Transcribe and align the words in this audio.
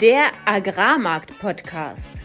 Der 0.00 0.30
Agrarmarkt-Podcast. 0.46 2.22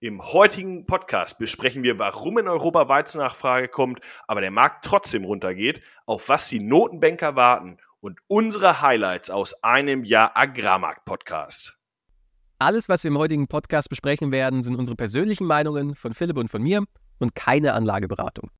Im 0.00 0.22
heutigen 0.22 0.86
Podcast 0.86 1.38
besprechen 1.38 1.82
wir, 1.82 1.98
warum 1.98 2.38
in 2.38 2.46
Europa 2.46 2.88
Weizennachfrage 2.88 3.68
kommt, 3.68 4.00
aber 4.26 4.40
der 4.40 4.50
Markt 4.50 4.84
trotzdem 4.84 5.24
runtergeht, 5.24 5.82
auf 6.06 6.28
was 6.28 6.48
die 6.48 6.60
Notenbanker 6.60 7.36
warten 7.36 7.78
und 8.00 8.20
unsere 8.26 8.80
Highlights 8.80 9.30
aus 9.30 9.64
einem 9.64 10.04
Jahr 10.04 10.36
Agrarmarkt-Podcast. 10.36 11.78
Alles, 12.60 12.88
was 12.88 13.04
wir 13.04 13.10
im 13.10 13.18
heutigen 13.18 13.48
Podcast 13.48 13.88
besprechen 13.88 14.30
werden, 14.30 14.62
sind 14.62 14.76
unsere 14.76 14.94
persönlichen 14.94 15.46
Meinungen 15.46 15.94
von 15.94 16.12
Philipp 16.12 16.36
und 16.36 16.50
von 16.50 16.62
mir 16.62 16.84
und 17.18 17.34
keine 17.34 17.72
Anlageberatung. 17.72 18.50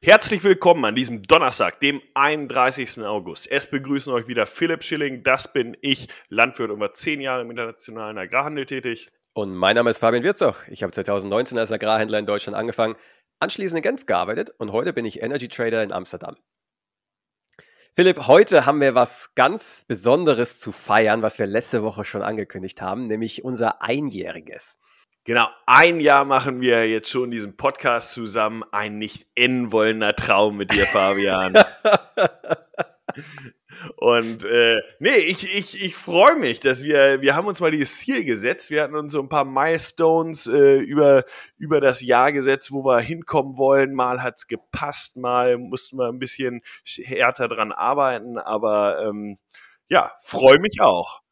Herzlich 0.00 0.42
willkommen 0.42 0.86
an 0.86 0.94
diesem 0.94 1.22
Donnerstag, 1.22 1.80
dem 1.80 2.00
31. 2.14 3.02
August. 3.02 3.50
Es 3.50 3.68
begrüßen 3.68 4.10
euch 4.10 4.26
wieder 4.26 4.46
Philipp 4.46 4.82
Schilling, 4.82 5.22
das 5.22 5.52
bin 5.52 5.76
ich, 5.82 6.08
Landwirt 6.30 6.70
über 6.70 6.92
zehn 6.92 7.20
Jahre 7.20 7.42
im 7.42 7.50
internationalen 7.50 8.16
Agrarhandel 8.16 8.64
tätig. 8.64 9.10
Und 9.34 9.54
mein 9.54 9.76
Name 9.76 9.90
ist 9.90 9.98
Fabian 9.98 10.22
Wirzoch. 10.22 10.60
Ich 10.68 10.82
habe 10.82 10.92
2019 10.92 11.58
als 11.58 11.72
Agrarhändler 11.72 12.18
in 12.18 12.24
Deutschland 12.24 12.56
angefangen, 12.56 12.96
anschließend 13.38 13.78
in 13.78 13.82
Genf 13.82 14.06
gearbeitet 14.06 14.50
und 14.56 14.72
heute 14.72 14.94
bin 14.94 15.04
ich 15.04 15.20
Energy 15.20 15.48
Trader 15.48 15.82
in 15.82 15.92
Amsterdam. 15.92 16.36
Philipp, 17.94 18.26
heute 18.26 18.64
haben 18.64 18.80
wir 18.80 18.94
was 18.94 19.34
ganz 19.34 19.84
Besonderes 19.86 20.58
zu 20.58 20.72
feiern, 20.72 21.20
was 21.20 21.38
wir 21.38 21.46
letzte 21.46 21.82
Woche 21.82 22.04
schon 22.04 22.22
angekündigt 22.22 22.80
haben, 22.80 23.08
nämlich 23.08 23.44
unser 23.44 23.82
Einjähriges. 23.82 24.78
Genau, 25.26 25.48
ein 25.66 25.98
Jahr 25.98 26.24
machen 26.24 26.60
wir 26.60 26.88
jetzt 26.88 27.10
schon 27.10 27.32
diesen 27.32 27.56
Podcast 27.56 28.12
zusammen. 28.12 28.62
Ein 28.70 28.98
nicht 28.98 29.26
enden 29.34 29.72
wollender 29.72 30.14
Traum 30.14 30.56
mit 30.56 30.72
dir, 30.72 30.86
Fabian. 30.86 31.52
Und 33.96 34.44
äh, 34.44 34.76
nee, 35.00 35.16
ich, 35.16 35.52
ich, 35.52 35.82
ich 35.82 35.96
freue 35.96 36.36
mich, 36.36 36.60
dass 36.60 36.84
wir, 36.84 37.22
wir 37.22 37.34
haben 37.34 37.48
uns 37.48 37.60
mal 37.60 37.72
dieses 37.72 37.98
Ziel 37.98 38.24
gesetzt. 38.24 38.70
Wir 38.70 38.84
hatten 38.84 38.94
uns 38.94 39.12
so 39.12 39.20
ein 39.20 39.28
paar 39.28 39.44
Milestones 39.44 40.46
äh, 40.46 40.76
über, 40.76 41.24
über 41.58 41.80
das 41.80 42.02
Jahr 42.02 42.30
gesetzt, 42.30 42.70
wo 42.70 42.84
wir 42.84 43.00
hinkommen 43.00 43.56
wollen. 43.56 43.94
Mal 43.94 44.22
hat's 44.22 44.46
gepasst, 44.46 45.16
mal 45.16 45.58
mussten 45.58 45.98
wir 45.98 46.06
ein 46.06 46.20
bisschen 46.20 46.62
härter 46.84 47.48
dran 47.48 47.72
arbeiten, 47.72 48.38
aber 48.38 49.04
ähm, 49.04 49.38
ja, 49.88 50.12
freue 50.20 50.60
mich 50.60 50.80
auch 50.80 51.25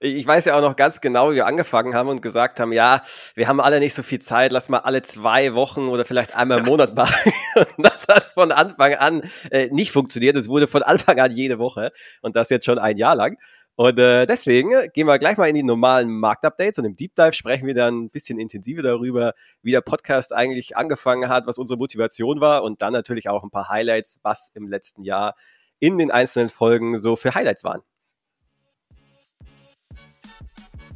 ich 0.00 0.26
weiß 0.26 0.46
ja 0.46 0.56
auch 0.56 0.62
noch 0.62 0.76
ganz 0.76 1.02
genau, 1.02 1.30
wie 1.30 1.36
wir 1.36 1.46
angefangen 1.46 1.94
haben 1.94 2.08
und 2.08 2.22
gesagt 2.22 2.58
haben, 2.58 2.72
ja, 2.72 3.02
wir 3.34 3.48
haben 3.48 3.60
alle 3.60 3.80
nicht 3.80 3.92
so 3.92 4.02
viel 4.02 4.18
Zeit, 4.18 4.50
lass 4.50 4.70
mal 4.70 4.78
alle 4.78 5.02
zwei 5.02 5.54
Wochen 5.54 5.88
oder 5.88 6.06
vielleicht 6.06 6.34
einmal 6.34 6.60
im 6.60 6.64
Monat 6.64 6.94
machen. 6.94 7.32
Und 7.76 7.86
das 7.86 8.08
hat 8.08 8.32
von 8.32 8.50
Anfang 8.50 8.94
an 8.94 9.22
äh, 9.50 9.68
nicht 9.70 9.92
funktioniert. 9.92 10.36
Es 10.36 10.48
wurde 10.48 10.66
von 10.66 10.82
Anfang 10.82 11.20
an 11.20 11.32
jede 11.32 11.58
Woche 11.58 11.92
und 12.22 12.34
das 12.34 12.48
jetzt 12.48 12.64
schon 12.64 12.78
ein 12.78 12.96
Jahr 12.96 13.14
lang. 13.14 13.36
Und 13.76 13.98
äh, 13.98 14.26
deswegen 14.26 14.72
gehen 14.92 15.06
wir 15.06 15.18
gleich 15.18 15.36
mal 15.36 15.48
in 15.48 15.54
die 15.54 15.62
normalen 15.62 16.10
Marktupdates 16.10 16.78
und 16.78 16.84
im 16.86 16.96
Deep 16.96 17.14
Dive 17.14 17.32
sprechen 17.32 17.66
wir 17.66 17.74
dann 17.74 18.04
ein 18.04 18.10
bisschen 18.10 18.38
intensiver 18.38 18.82
darüber, 18.82 19.34
wie 19.62 19.70
der 19.70 19.80
Podcast 19.80 20.34
eigentlich 20.34 20.76
angefangen 20.76 21.28
hat, 21.28 21.46
was 21.46 21.58
unsere 21.58 21.78
Motivation 21.78 22.40
war 22.40 22.62
und 22.62 22.82
dann 22.82 22.92
natürlich 22.92 23.28
auch 23.28 23.42
ein 23.42 23.50
paar 23.50 23.68
Highlights, 23.68 24.18
was 24.22 24.50
im 24.54 24.68
letzten 24.68 25.02
Jahr 25.02 25.34
in 25.78 25.98
den 25.98 26.10
einzelnen 26.10 26.48
Folgen 26.48 26.98
so 26.98 27.16
für 27.16 27.34
Highlights 27.34 27.64
waren. 27.64 27.82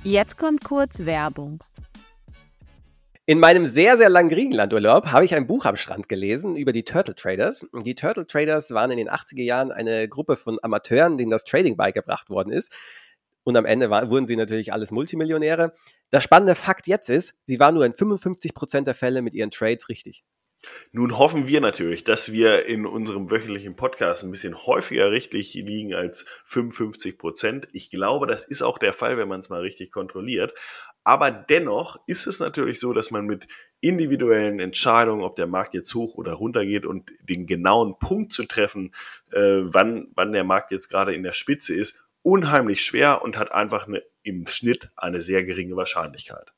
Jetzt 0.06 0.36
kommt 0.36 0.62
kurz 0.62 1.06
Werbung. 1.06 1.60
In 3.24 3.40
meinem 3.40 3.64
sehr, 3.64 3.96
sehr 3.96 4.10
langen 4.10 4.28
Griechenlandurlaub 4.28 5.06
habe 5.06 5.24
ich 5.24 5.34
ein 5.34 5.46
Buch 5.46 5.64
am 5.64 5.76
Strand 5.76 6.10
gelesen 6.10 6.56
über 6.56 6.74
die 6.74 6.84
Turtle 6.84 7.14
Traders. 7.14 7.66
Die 7.72 7.94
Turtle 7.94 8.26
Traders 8.26 8.72
waren 8.72 8.90
in 8.90 8.98
den 8.98 9.08
80er 9.08 9.42
Jahren 9.42 9.72
eine 9.72 10.06
Gruppe 10.06 10.36
von 10.36 10.58
Amateuren, 10.60 11.16
denen 11.16 11.30
das 11.30 11.44
Trading 11.44 11.78
beigebracht 11.78 12.28
worden 12.28 12.52
ist. 12.52 12.70
Und 13.44 13.56
am 13.56 13.64
Ende 13.64 13.88
war, 13.88 14.10
wurden 14.10 14.26
sie 14.26 14.36
natürlich 14.36 14.74
alles 14.74 14.90
Multimillionäre. 14.90 15.72
Der 16.12 16.20
spannende 16.20 16.54
Fakt 16.54 16.86
jetzt 16.86 17.08
ist, 17.08 17.32
sie 17.44 17.58
waren 17.58 17.74
nur 17.74 17.86
in 17.86 17.94
55 17.94 18.52
Prozent 18.52 18.86
der 18.86 18.94
Fälle 18.94 19.22
mit 19.22 19.32
ihren 19.32 19.50
Trades 19.50 19.88
richtig. 19.88 20.22
Nun 20.92 21.18
hoffen 21.18 21.46
wir 21.46 21.60
natürlich, 21.60 22.04
dass 22.04 22.32
wir 22.32 22.66
in 22.66 22.86
unserem 22.86 23.30
wöchentlichen 23.30 23.76
Podcast 23.76 24.24
ein 24.24 24.30
bisschen 24.30 24.56
häufiger 24.66 25.10
richtig 25.10 25.54
liegen 25.54 25.94
als 25.94 26.24
55 26.44 27.18
Prozent. 27.18 27.68
Ich 27.72 27.90
glaube, 27.90 28.26
das 28.26 28.44
ist 28.44 28.62
auch 28.62 28.78
der 28.78 28.92
Fall, 28.92 29.16
wenn 29.16 29.28
man 29.28 29.40
es 29.40 29.50
mal 29.50 29.60
richtig 29.60 29.92
kontrolliert. 29.92 30.54
Aber 31.04 31.30
dennoch 31.30 32.00
ist 32.06 32.26
es 32.26 32.40
natürlich 32.40 32.80
so, 32.80 32.94
dass 32.94 33.10
man 33.10 33.26
mit 33.26 33.46
individuellen 33.80 34.58
Entscheidungen, 34.58 35.22
ob 35.22 35.36
der 35.36 35.46
Markt 35.46 35.74
jetzt 35.74 35.94
hoch 35.94 36.14
oder 36.14 36.32
runter 36.32 36.64
geht 36.64 36.86
und 36.86 37.10
den 37.20 37.46
genauen 37.46 37.98
Punkt 37.98 38.32
zu 38.32 38.44
treffen, 38.44 38.94
äh, 39.30 39.60
wann, 39.62 40.08
wann 40.14 40.32
der 40.32 40.44
Markt 40.44 40.72
jetzt 40.72 40.88
gerade 40.88 41.14
in 41.14 41.22
der 41.22 41.34
Spitze 41.34 41.74
ist, 41.74 42.02
unheimlich 42.22 42.82
schwer 42.82 43.20
und 43.22 43.38
hat 43.38 43.52
einfach 43.52 43.86
eine, 43.86 44.02
im 44.22 44.46
Schnitt 44.46 44.90
eine 44.96 45.20
sehr 45.20 45.44
geringe 45.44 45.76
Wahrscheinlichkeit. 45.76 46.54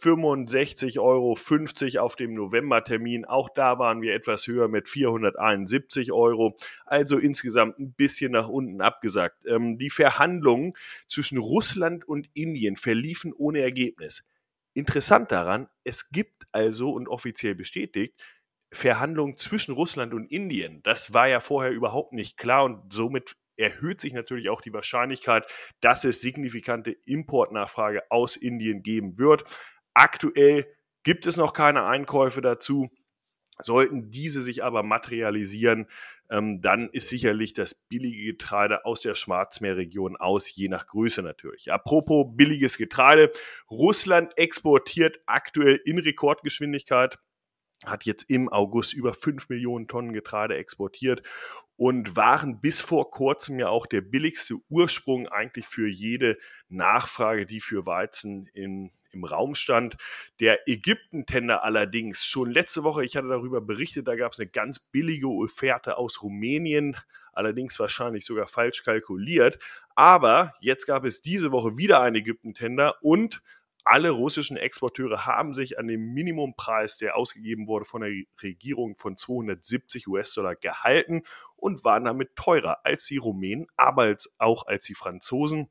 65,50 0.00 1.00
Euro 1.00 2.04
auf 2.04 2.16
dem 2.16 2.34
Novembertermin. 2.34 3.24
Auch 3.24 3.50
da 3.50 3.78
waren 3.78 4.02
wir 4.02 4.14
etwas 4.14 4.46
höher 4.46 4.68
mit 4.68 4.88
471 4.88 6.12
Euro. 6.12 6.56
Also 6.86 7.18
insgesamt 7.18 7.78
ein 7.78 7.92
bisschen 7.92 8.32
nach 8.32 8.48
unten 8.48 8.80
abgesagt. 8.80 9.44
Ähm, 9.46 9.78
die 9.78 9.90
Verhandlungen 9.90 10.74
zwischen 11.06 11.38
Russland 11.38 12.08
und 12.08 12.28
Indien 12.34 12.76
verliefen 12.76 13.32
ohne 13.32 13.60
Ergebnis. 13.60 14.24
Interessant 14.72 15.32
daran, 15.32 15.68
es 15.84 16.10
gibt 16.10 16.44
also 16.52 16.90
und 16.90 17.08
offiziell 17.08 17.54
bestätigt, 17.54 18.14
Verhandlungen 18.72 19.36
zwischen 19.36 19.74
Russland 19.74 20.14
und 20.14 20.30
Indien. 20.30 20.80
Das 20.84 21.12
war 21.12 21.28
ja 21.28 21.40
vorher 21.40 21.72
überhaupt 21.72 22.12
nicht 22.12 22.36
klar 22.36 22.64
und 22.64 22.92
somit 22.92 23.36
erhöht 23.56 24.00
sich 24.00 24.12
natürlich 24.12 24.48
auch 24.48 24.60
die 24.60 24.72
Wahrscheinlichkeit, 24.72 25.44
dass 25.80 26.04
es 26.04 26.20
signifikante 26.20 26.92
Importnachfrage 27.04 28.02
aus 28.10 28.36
Indien 28.36 28.82
geben 28.82 29.18
wird. 29.18 29.44
Aktuell 30.00 30.66
gibt 31.02 31.26
es 31.26 31.36
noch 31.36 31.52
keine 31.52 31.84
Einkäufe 31.84 32.40
dazu. 32.40 32.88
Sollten 33.58 34.10
diese 34.10 34.40
sich 34.40 34.64
aber 34.64 34.82
materialisieren, 34.82 35.88
ähm, 36.30 36.62
dann 36.62 36.88
ist 36.88 37.10
sicherlich 37.10 37.52
das 37.52 37.74
billige 37.74 38.32
Getreide 38.32 38.86
aus 38.86 39.02
der 39.02 39.14
Schwarzmeerregion 39.14 40.16
aus, 40.16 40.56
je 40.56 40.68
nach 40.68 40.86
Größe 40.86 41.20
natürlich. 41.20 41.70
Apropos 41.70 42.28
billiges 42.30 42.78
Getreide, 42.78 43.30
Russland 43.70 44.32
exportiert 44.38 45.18
aktuell 45.26 45.78
in 45.84 45.98
Rekordgeschwindigkeit 45.98 47.18
hat 47.86 48.04
jetzt 48.04 48.30
im 48.30 48.50
August 48.50 48.92
über 48.92 49.14
5 49.14 49.48
Millionen 49.48 49.88
Tonnen 49.88 50.12
Getreide 50.12 50.56
exportiert 50.56 51.22
und 51.80 52.14
waren 52.14 52.60
bis 52.60 52.82
vor 52.82 53.10
kurzem 53.10 53.58
ja 53.58 53.70
auch 53.70 53.86
der 53.86 54.02
billigste 54.02 54.56
Ursprung 54.68 55.28
eigentlich 55.28 55.66
für 55.66 55.88
jede 55.88 56.36
Nachfrage, 56.68 57.46
die 57.46 57.60
für 57.60 57.86
Weizen 57.86 58.44
in 58.52 58.90
im 59.12 59.24
Raum 59.24 59.54
stand. 59.54 59.96
Der 60.38 60.68
Ägypten-Tender 60.68 61.64
allerdings, 61.64 62.24
schon 62.24 62.50
letzte 62.52 62.84
Woche, 62.84 63.04
ich 63.04 63.16
hatte 63.16 63.26
darüber 63.26 63.60
berichtet, 63.60 64.06
da 64.06 64.14
gab 64.14 64.32
es 64.32 64.38
eine 64.38 64.48
ganz 64.48 64.78
billige 64.78 65.26
Offerte 65.26 65.96
aus 65.96 66.22
Rumänien, 66.22 66.96
allerdings 67.32 67.80
wahrscheinlich 67.80 68.24
sogar 68.24 68.46
falsch 68.46 68.84
kalkuliert. 68.84 69.58
Aber 69.96 70.54
jetzt 70.60 70.86
gab 70.86 71.04
es 71.04 71.22
diese 71.22 71.50
Woche 71.50 71.76
wieder 71.76 72.02
einen 72.02 72.16
Ägypten-Tender 72.16 73.02
und 73.02 73.42
alle 73.90 74.10
russischen 74.10 74.56
Exporteure 74.56 75.26
haben 75.26 75.52
sich 75.52 75.76
an 75.76 75.88
dem 75.88 76.12
Minimumpreis, 76.12 76.96
der 76.96 77.16
ausgegeben 77.16 77.66
wurde 77.66 77.84
von 77.84 78.02
der 78.02 78.12
Regierung 78.40 78.96
von 78.96 79.16
270 79.16 80.06
US-Dollar 80.06 80.54
gehalten 80.54 81.24
und 81.56 81.82
waren 81.82 82.04
damit 82.04 82.36
teurer 82.36 82.78
als 82.84 83.06
die 83.06 83.16
Rumänen, 83.16 83.66
aber 83.76 84.16
auch 84.38 84.68
als 84.68 84.84
die 84.84 84.94
Franzosen. 84.94 85.70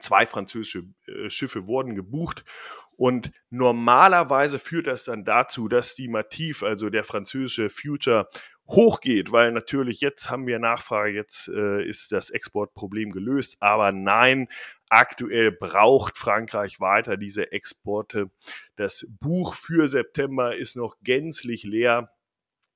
Zwei 0.00 0.24
französische 0.24 0.84
äh, 1.06 1.28
Schiffe 1.28 1.66
wurden 1.68 1.94
gebucht 1.94 2.42
und 2.96 3.30
normalerweise 3.50 4.58
führt 4.58 4.86
das 4.86 5.04
dann 5.04 5.26
dazu, 5.26 5.68
dass 5.68 5.94
die 5.94 6.08
Matif, 6.08 6.62
also 6.62 6.88
der 6.88 7.04
französische 7.04 7.68
Future, 7.68 8.30
hochgeht, 8.68 9.32
weil 9.32 9.52
natürlich 9.52 10.00
jetzt 10.00 10.30
haben 10.30 10.46
wir 10.46 10.58
Nachfrage, 10.58 11.12
jetzt 11.12 11.48
äh, 11.48 11.84
ist 11.86 12.12
das 12.12 12.30
Exportproblem 12.30 13.10
gelöst, 13.10 13.56
aber 13.60 13.92
nein, 13.92 14.48
aktuell 14.88 15.52
braucht 15.52 16.18
Frankreich 16.18 16.80
weiter 16.80 17.16
diese 17.16 17.52
Exporte. 17.52 18.30
Das 18.76 19.06
Buch 19.20 19.54
für 19.54 19.88
September 19.88 20.56
ist 20.56 20.76
noch 20.76 20.96
gänzlich 21.02 21.64
leer. 21.64 22.12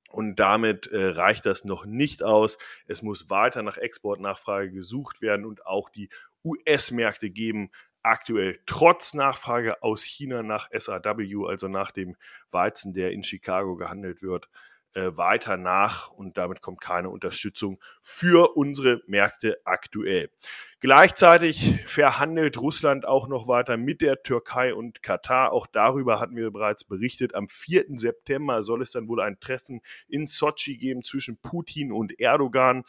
Und 0.09 0.37
damit 0.37 0.87
äh, 0.87 1.07
reicht 1.09 1.45
das 1.45 1.65
noch 1.65 1.85
nicht 1.85 2.23
aus. 2.23 2.57
Es 2.87 3.01
muss 3.01 3.29
weiter 3.29 3.61
nach 3.61 3.75
Exportnachfrage 3.77 4.71
gesucht 4.71 5.21
werden 5.21 5.45
und 5.45 5.65
auch 5.65 5.89
die 5.89 6.09
US-Märkte 6.45 7.29
geben 7.29 7.71
aktuell 8.07 8.59
trotz 8.65 9.13
Nachfrage 9.13 9.83
aus 9.83 10.03
China 10.03 10.41
nach 10.43 10.69
SAW, 10.71 11.45
also 11.45 11.67
nach 11.67 11.91
dem 11.91 12.15
Weizen, 12.51 12.93
der 12.93 13.11
in 13.11 13.23
Chicago 13.23 13.75
gehandelt 13.75 14.21
wird, 14.21 14.49
äh, 14.97 15.15
weiter 15.15 15.57
nach 15.57 16.09
und 16.09 16.37
damit 16.39 16.61
kommt 16.61 16.81
keine 16.81 17.11
Unterstützung 17.11 17.79
für 18.01 18.57
unsere 18.57 19.03
Märkte 19.05 19.57
aktuell. 19.63 20.31
Gleichzeitig 20.79 21.85
verhandelt 21.85 22.57
Russland 22.57 23.05
auch 23.05 23.27
noch 23.27 23.47
weiter 23.47 23.77
mit 23.77 24.01
der 24.01 24.23
Türkei 24.23 24.73
und 24.73 25.03
Katar. 25.03 25.51
Auch 25.51 25.67
darüber 25.67 26.19
hatten 26.19 26.35
wir 26.35 26.49
bereits 26.49 26.83
berichtet. 26.83 27.35
Am 27.35 27.47
4. 27.47 27.85
September 27.89 28.63
soll 28.63 28.81
es 28.81 28.89
dann 28.89 29.07
wohl 29.07 29.21
ein 29.21 29.39
Treffen 29.39 29.81
in 30.07 30.25
Sochi 30.25 30.77
geben 30.77 31.03
zwischen 31.03 31.37
Putin 31.41 31.91
und 31.91 32.19
Erdogan. 32.19 32.83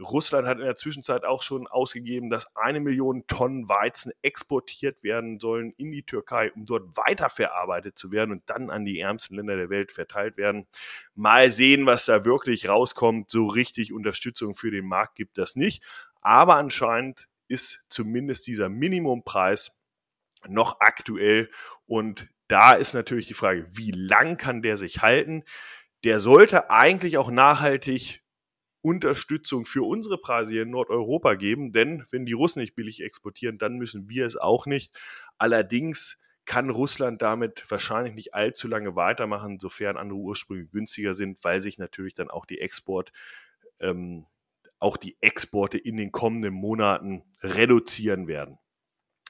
Russland 0.00 0.46
hat 0.46 0.58
in 0.58 0.64
der 0.64 0.76
Zwischenzeit 0.76 1.24
auch 1.24 1.42
schon 1.42 1.66
ausgegeben, 1.66 2.30
dass 2.30 2.54
eine 2.56 2.80
Million 2.80 3.26
Tonnen 3.26 3.68
Weizen 3.68 4.12
exportiert 4.22 5.02
werden 5.02 5.38
sollen 5.38 5.72
in 5.76 5.92
die 5.92 6.02
Türkei, 6.02 6.52
um 6.52 6.64
dort 6.64 6.96
weiterverarbeitet 6.96 7.98
zu 7.98 8.10
werden 8.12 8.32
und 8.32 8.42
dann 8.46 8.70
an 8.70 8.84
die 8.84 8.98
ärmsten 9.00 9.36
Länder 9.36 9.56
der 9.56 9.70
Welt 9.70 9.92
verteilt 9.92 10.36
werden. 10.36 10.66
Mal 11.14 11.52
sehen, 11.52 11.86
was 11.86 12.06
da 12.06 12.24
wirklich 12.24 12.68
rauskommt. 12.68 13.30
So 13.30 13.46
richtig 13.46 13.92
Unterstützung 13.92 14.54
für 14.54 14.70
den 14.70 14.86
Markt 14.86 15.16
gibt 15.16 15.38
das 15.38 15.56
nicht. 15.56 15.82
Aber 16.20 16.56
anscheinend 16.56 17.28
ist 17.48 17.84
zumindest 17.88 18.46
dieser 18.46 18.68
Minimumpreis 18.68 19.76
noch 20.48 20.80
aktuell 20.80 21.50
und 21.86 22.28
da 22.48 22.72
ist 22.72 22.94
natürlich 22.94 23.26
die 23.26 23.34
Frage, 23.34 23.64
wie 23.76 23.92
lang 23.92 24.36
kann 24.36 24.62
der 24.62 24.76
sich 24.76 25.02
halten? 25.02 25.44
Der 26.02 26.18
sollte 26.18 26.70
eigentlich 26.70 27.16
auch 27.16 27.30
nachhaltig 27.30 28.19
Unterstützung 28.82 29.66
für 29.66 29.86
unsere 29.86 30.18
Preise 30.18 30.52
hier 30.54 30.62
in 30.62 30.70
Nordeuropa 30.70 31.34
geben, 31.34 31.72
denn 31.72 32.04
wenn 32.10 32.26
die 32.26 32.32
Russen 32.32 32.60
nicht 32.60 32.74
billig 32.74 33.02
exportieren, 33.02 33.58
dann 33.58 33.76
müssen 33.76 34.08
wir 34.08 34.26
es 34.26 34.36
auch 34.36 34.66
nicht. 34.66 34.92
Allerdings 35.38 36.18
kann 36.46 36.70
Russland 36.70 37.22
damit 37.22 37.70
wahrscheinlich 37.70 38.14
nicht 38.14 38.34
allzu 38.34 38.66
lange 38.66 38.96
weitermachen, 38.96 39.60
sofern 39.60 39.96
andere 39.96 40.18
Ursprünge 40.18 40.66
günstiger 40.66 41.14
sind, 41.14 41.42
weil 41.44 41.60
sich 41.60 41.78
natürlich 41.78 42.14
dann 42.14 42.30
auch 42.30 42.46
die 42.46 42.60
Export, 42.60 43.12
ähm, 43.78 44.26
auch 44.78 44.96
die 44.96 45.16
Exporte 45.20 45.78
in 45.78 45.96
den 45.96 46.10
kommenden 46.10 46.54
Monaten 46.54 47.22
reduzieren 47.42 48.26
werden. 48.26 48.58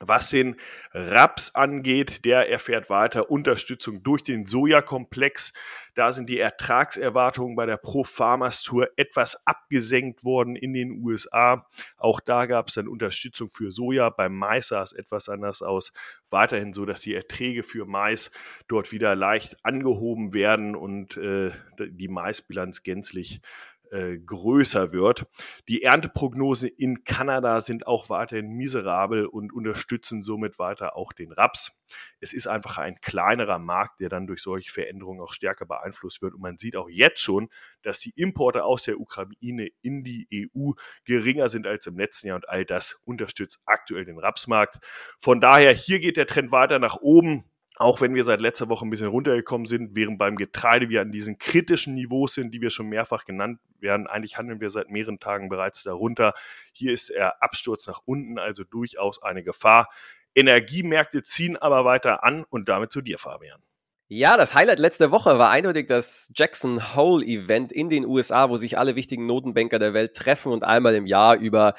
Was 0.02 0.31
den 0.31 0.56
Raps 0.93 1.55
angeht, 1.55 2.25
der 2.25 2.49
erfährt 2.50 2.88
weiter 2.88 3.31
Unterstützung 3.31 4.02
durch 4.02 4.25
den 4.25 4.47
Sojakomplex. 4.47 5.52
Da 5.94 6.11
sind 6.12 6.31
die 6.31 6.38
Ertragserwartungen 6.38 7.55
bei 7.55 7.67
der 7.67 7.76
Pro 7.76 8.02
Farmers 8.02 8.62
Tour 8.62 8.88
etwas 8.97 9.47
abgesenkt 9.47 10.25
worden 10.25 10.56
in 10.56 10.73
den 10.73 11.02
USA. 11.05 11.67
Auch 11.99 12.20
da 12.20 12.47
gab 12.47 12.69
es 12.69 12.75
dann 12.75 12.88
Unterstützung 12.88 13.50
für 13.50 13.70
Soja. 13.70 14.08
Beim 14.08 14.35
Mais 14.35 14.69
sah 14.69 14.82
es 14.82 14.94
etwas 14.94 15.29
anders 15.29 15.61
aus. 15.61 15.93
Weiterhin 16.31 16.73
so, 16.73 16.87
dass 16.87 17.03
die 17.03 17.14
Erträge 17.14 17.62
für 17.62 17.85
Mais 17.85 18.31
dort 18.69 18.93
wieder 18.93 19.14
leicht 19.14 19.62
angehoben 19.67 20.32
werden 20.32 20.76
und 20.76 21.19
äh, 21.19 21.50
die 21.79 22.08
Maisbilanz 22.08 22.82
gänzlich 22.82 23.43
äh, 23.91 24.19
größer 24.19 24.93
wird. 24.93 25.27
Die 25.69 25.83
Ernteprognosen 25.83 26.69
in 26.69 27.05
Kanada 27.05 27.61
sind 27.61 27.87
auch 27.87 28.09
weiterhin 28.09 28.51
miserabel 28.53 29.27
und 29.27 29.53
unterstützen 29.53 30.23
somit 30.23 30.59
weiter 30.59 30.97
auch 30.97 31.13
den 31.13 31.33
Raps. 31.33 31.83
Es 32.21 32.33
ist 32.33 32.47
einfach 32.47 32.79
ein 32.79 33.01
kleinerer 33.01 33.59
Markt, 33.59 34.01
der 34.01 34.09
dann 34.09 34.27
durch 34.27 34.43
solche 34.43 34.71
Veränderungen 34.71 35.21
auch 35.21 35.33
stärker 35.33 35.67
beeinflusst 35.67 36.23
wird. 36.23 36.35
Und 36.35 36.41
man 36.41 36.59
sieht 36.59 36.77
auch 36.77 36.89
jetzt 36.89 37.21
schon, 37.21 37.49
dass 37.83 38.01
die 38.01 38.13
Importe 38.15 38.65
aus 38.65 38.85
der 38.85 39.01
Ukraine 39.01 39.69
in 39.83 40.05
die 40.05 40.51
EU 40.55 40.73
geringer 41.05 41.49
sind 41.49 41.67
als 41.67 41.87
im 41.87 41.99
letzten 41.99 42.29
Jahr 42.29 42.37
und 42.37 42.49
all 42.49 42.65
das 42.65 43.01
unterstützt 43.05 43.61
aktuell 43.65 44.05
den 44.05 44.19
Rapsmarkt. 44.19 44.79
Von 45.19 45.41
daher, 45.41 45.73
hier 45.75 46.01
geht 46.01 46.17
der 46.17 46.27
Trend 46.27 46.53
weiter 46.53 46.79
nach 46.79 46.97
oben 46.97 47.45
auch 47.81 48.03
wenn 48.03 48.15
wir 48.15 48.25
seit 48.25 48.41
letzter 48.41 48.69
Woche 48.69 48.85
ein 48.87 48.91
bisschen 48.91 49.06
runtergekommen 49.06 49.67
sind, 49.67 49.97
während 49.97 50.19
beim 50.19 50.37
Getreide 50.37 50.91
wir 50.91 51.00
an 51.00 51.12
diesen 51.12 51.38
kritischen 51.38 51.94
Niveaus 51.94 52.35
sind, 52.35 52.53
die 52.53 52.61
wir 52.61 52.69
schon 52.69 52.91
mehrfach 52.91 53.25
genannt 53.25 53.59
werden. 53.79 54.06
Eigentlich 54.06 54.37
handeln 54.37 54.61
wir 54.61 54.69
seit 54.69 54.91
mehreren 54.91 55.19
Tagen 55.19 55.49
bereits 55.49 55.82
darunter. 55.82 56.35
Hier 56.73 56.93
ist 56.93 57.09
der 57.09 57.43
Absturz 57.43 57.87
nach 57.87 58.03
unten, 58.05 58.38
also 58.38 58.65
durchaus 58.65 59.23
eine 59.23 59.43
Gefahr. 59.43 59.88
Energiemärkte 60.35 61.23
ziehen 61.23 61.56
aber 61.56 61.87
weiter 61.87 62.23
an 62.23 62.44
und 62.50 62.69
damit 62.69 62.93
zu 62.93 63.00
dir, 63.00 63.17
Fabian. 63.17 63.62
Ja, 64.09 64.37
das 64.37 64.55
Highlight 64.55 64.79
letzte 64.79 65.11
Woche 65.11 65.38
war 65.38 65.50
eindeutig 65.50 65.87
das 65.87 66.31
Jackson 66.35 66.94
Hole 66.94 67.25
Event 67.25 67.73
in 67.73 67.88
den 67.88 68.05
USA, 68.05 68.50
wo 68.50 68.59
sich 68.59 68.77
alle 68.77 68.94
wichtigen 68.94 69.25
Notenbanker 69.25 69.79
der 69.79 69.94
Welt 69.94 70.15
treffen 70.15 70.53
und 70.53 70.65
einmal 70.65 70.94
im 70.97 71.06
Jahr 71.06 71.37
über 71.38 71.75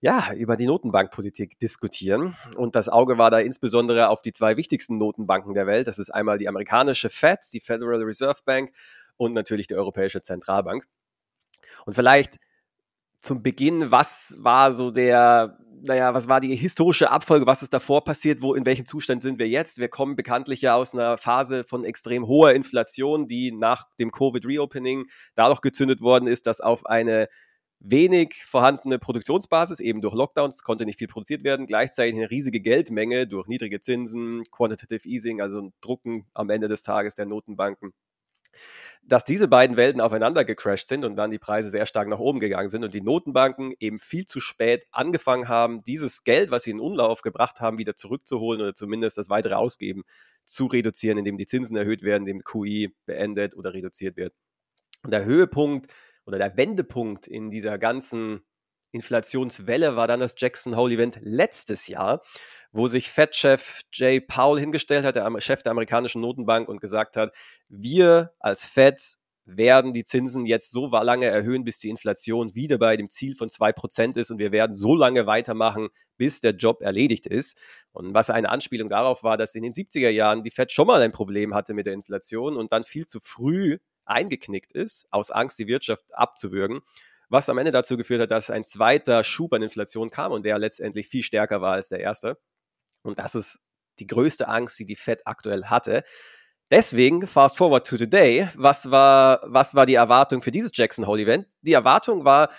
ja, 0.00 0.32
über 0.32 0.56
die 0.56 0.66
Notenbankpolitik 0.66 1.58
diskutieren. 1.58 2.36
Und 2.56 2.74
das 2.74 2.88
Auge 2.88 3.18
war 3.18 3.30
da 3.30 3.38
insbesondere 3.38 4.08
auf 4.08 4.22
die 4.22 4.32
zwei 4.32 4.56
wichtigsten 4.56 4.96
Notenbanken 4.96 5.54
der 5.54 5.66
Welt. 5.66 5.86
Das 5.86 5.98
ist 5.98 6.10
einmal 6.10 6.38
die 6.38 6.48
amerikanische 6.48 7.10
Fed, 7.10 7.40
die 7.52 7.60
Federal 7.60 8.02
Reserve 8.02 8.40
Bank 8.44 8.72
und 9.16 9.34
natürlich 9.34 9.66
die 9.66 9.74
Europäische 9.74 10.22
Zentralbank. 10.22 10.86
Und 11.84 11.94
vielleicht 11.94 12.38
zum 13.18 13.42
Beginn, 13.42 13.90
was 13.90 14.36
war 14.40 14.72
so 14.72 14.90
der, 14.90 15.58
naja, 15.82 16.14
was 16.14 16.28
war 16.28 16.40
die 16.40 16.56
historische 16.56 17.10
Abfolge, 17.10 17.46
was 17.46 17.62
ist 17.62 17.74
davor 17.74 18.02
passiert, 18.02 18.40
wo, 18.40 18.54
in 18.54 18.64
welchem 18.64 18.86
Zustand 18.86 19.22
sind 19.22 19.38
wir 19.38 19.48
jetzt? 19.48 19.78
Wir 19.78 19.88
kommen 19.88 20.16
bekanntlich 20.16 20.62
ja 20.62 20.74
aus 20.74 20.94
einer 20.94 21.18
Phase 21.18 21.64
von 21.64 21.84
extrem 21.84 22.26
hoher 22.26 22.54
Inflation, 22.54 23.28
die 23.28 23.52
nach 23.52 23.84
dem 23.98 24.10
Covid-Reopening 24.10 25.08
dadurch 25.34 25.60
gezündet 25.60 26.00
worden 26.00 26.26
ist, 26.26 26.46
dass 26.46 26.62
auf 26.62 26.86
eine 26.86 27.28
wenig 27.80 28.44
vorhandene 28.44 28.98
Produktionsbasis, 28.98 29.80
eben 29.80 30.02
durch 30.02 30.14
Lockdowns 30.14 30.62
konnte 30.62 30.84
nicht 30.84 30.98
viel 30.98 31.08
produziert 31.08 31.44
werden, 31.44 31.66
gleichzeitig 31.66 32.14
eine 32.14 32.30
riesige 32.30 32.60
Geldmenge 32.60 33.26
durch 33.26 33.48
niedrige 33.48 33.80
Zinsen, 33.80 34.44
Quantitative 34.50 35.08
Easing, 35.08 35.40
also 35.40 35.60
ein 35.60 35.72
Drucken 35.80 36.26
am 36.34 36.50
Ende 36.50 36.68
des 36.68 36.82
Tages 36.82 37.14
der 37.14 37.26
Notenbanken. 37.26 37.92
Dass 39.02 39.24
diese 39.24 39.48
beiden 39.48 39.78
Welten 39.78 40.00
aufeinander 40.00 40.44
gecrashed 40.44 40.88
sind 40.88 41.04
und 41.06 41.16
dann 41.16 41.30
die 41.30 41.38
Preise 41.38 41.70
sehr 41.70 41.86
stark 41.86 42.08
nach 42.08 42.18
oben 42.18 42.38
gegangen 42.38 42.68
sind 42.68 42.84
und 42.84 42.92
die 42.92 43.00
Notenbanken 43.00 43.72
eben 43.80 43.98
viel 43.98 44.26
zu 44.26 44.40
spät 44.40 44.86
angefangen 44.90 45.48
haben, 45.48 45.82
dieses 45.82 46.22
Geld, 46.22 46.50
was 46.50 46.64
sie 46.64 46.72
in 46.72 46.80
Umlauf 46.80 47.22
gebracht 47.22 47.60
haben, 47.60 47.78
wieder 47.78 47.96
zurückzuholen 47.96 48.60
oder 48.60 48.74
zumindest 48.74 49.16
das 49.16 49.30
weitere 49.30 49.54
Ausgeben 49.54 50.02
zu 50.44 50.66
reduzieren, 50.66 51.16
indem 51.16 51.38
die 51.38 51.46
Zinsen 51.46 51.76
erhöht 51.76 52.02
werden, 52.02 52.26
indem 52.26 52.44
QI 52.44 52.94
beendet 53.06 53.56
oder 53.56 53.72
reduziert 53.72 54.16
wird. 54.16 54.34
Und 55.02 55.12
der 55.12 55.24
Höhepunkt 55.24 55.90
oder 56.26 56.38
der 56.38 56.56
Wendepunkt 56.56 57.26
in 57.26 57.50
dieser 57.50 57.78
ganzen 57.78 58.42
Inflationswelle 58.92 59.96
war 59.96 60.08
dann 60.08 60.20
das 60.20 60.34
Jackson 60.36 60.76
Hole 60.76 60.94
Event 60.94 61.18
letztes 61.22 61.86
Jahr, 61.86 62.22
wo 62.72 62.88
sich 62.88 63.10
Fed-Chef 63.10 63.80
Jay 63.92 64.20
Powell 64.20 64.60
hingestellt 64.60 65.04
hat, 65.04 65.16
der 65.16 65.40
Chef 65.40 65.62
der 65.62 65.72
amerikanischen 65.72 66.20
Notenbank, 66.20 66.68
und 66.68 66.80
gesagt 66.80 67.16
hat, 67.16 67.34
wir 67.68 68.32
als 68.38 68.64
Fed 68.64 69.16
werden 69.44 69.92
die 69.92 70.04
Zinsen 70.04 70.46
jetzt 70.46 70.70
so 70.70 70.86
lange 70.88 71.26
erhöhen, 71.26 71.64
bis 71.64 71.78
die 71.78 71.88
Inflation 71.88 72.54
wieder 72.54 72.78
bei 72.78 72.96
dem 72.96 73.10
Ziel 73.10 73.34
von 73.34 73.48
2% 73.48 74.18
ist 74.18 74.30
und 74.30 74.38
wir 74.38 74.52
werden 74.52 74.74
so 74.74 74.94
lange 74.94 75.26
weitermachen, 75.26 75.88
bis 76.16 76.40
der 76.40 76.52
Job 76.52 76.82
erledigt 76.82 77.26
ist. 77.26 77.56
Und 77.92 78.14
was 78.14 78.30
eine 78.30 78.50
Anspielung 78.50 78.88
darauf 78.88 79.24
war, 79.24 79.36
dass 79.36 79.54
in 79.54 79.62
den 79.62 79.72
70er 79.72 80.10
Jahren 80.10 80.42
die 80.42 80.50
Fed 80.50 80.70
schon 80.70 80.86
mal 80.86 81.02
ein 81.02 81.12
Problem 81.12 81.54
hatte 81.54 81.74
mit 81.74 81.86
der 81.86 81.94
Inflation 81.94 82.56
und 82.56 82.72
dann 82.72 82.84
viel 82.84 83.06
zu 83.06 83.18
früh 83.20 83.78
eingeknickt 84.04 84.72
ist, 84.72 85.06
aus 85.10 85.30
Angst, 85.30 85.58
die 85.58 85.66
Wirtschaft 85.66 86.04
abzuwürgen, 86.14 86.80
was 87.28 87.48
am 87.48 87.58
Ende 87.58 87.70
dazu 87.70 87.96
geführt 87.96 88.22
hat, 88.22 88.30
dass 88.30 88.50
ein 88.50 88.64
zweiter 88.64 89.24
Schub 89.24 89.52
an 89.52 89.62
Inflation 89.62 90.10
kam 90.10 90.32
und 90.32 90.44
der 90.44 90.58
letztendlich 90.58 91.08
viel 91.08 91.22
stärker 91.22 91.60
war 91.60 91.74
als 91.74 91.88
der 91.88 92.00
erste. 92.00 92.38
Und 93.02 93.18
das 93.18 93.34
ist 93.34 93.60
die 93.98 94.06
größte 94.06 94.48
Angst, 94.48 94.78
die 94.78 94.86
die 94.86 94.96
Fed 94.96 95.22
aktuell 95.26 95.66
hatte. 95.66 96.02
Deswegen, 96.70 97.26
fast 97.26 97.56
forward 97.56 97.86
to 97.86 97.96
today, 97.96 98.48
was 98.54 98.90
war, 98.90 99.40
was 99.44 99.74
war 99.74 99.86
die 99.86 99.94
Erwartung 99.94 100.40
für 100.40 100.52
dieses 100.52 100.70
Jackson 100.74 101.06
Hole 101.06 101.22
Event? 101.22 101.46
Die 101.62 101.72
Erwartung 101.72 102.24
war, 102.24 102.50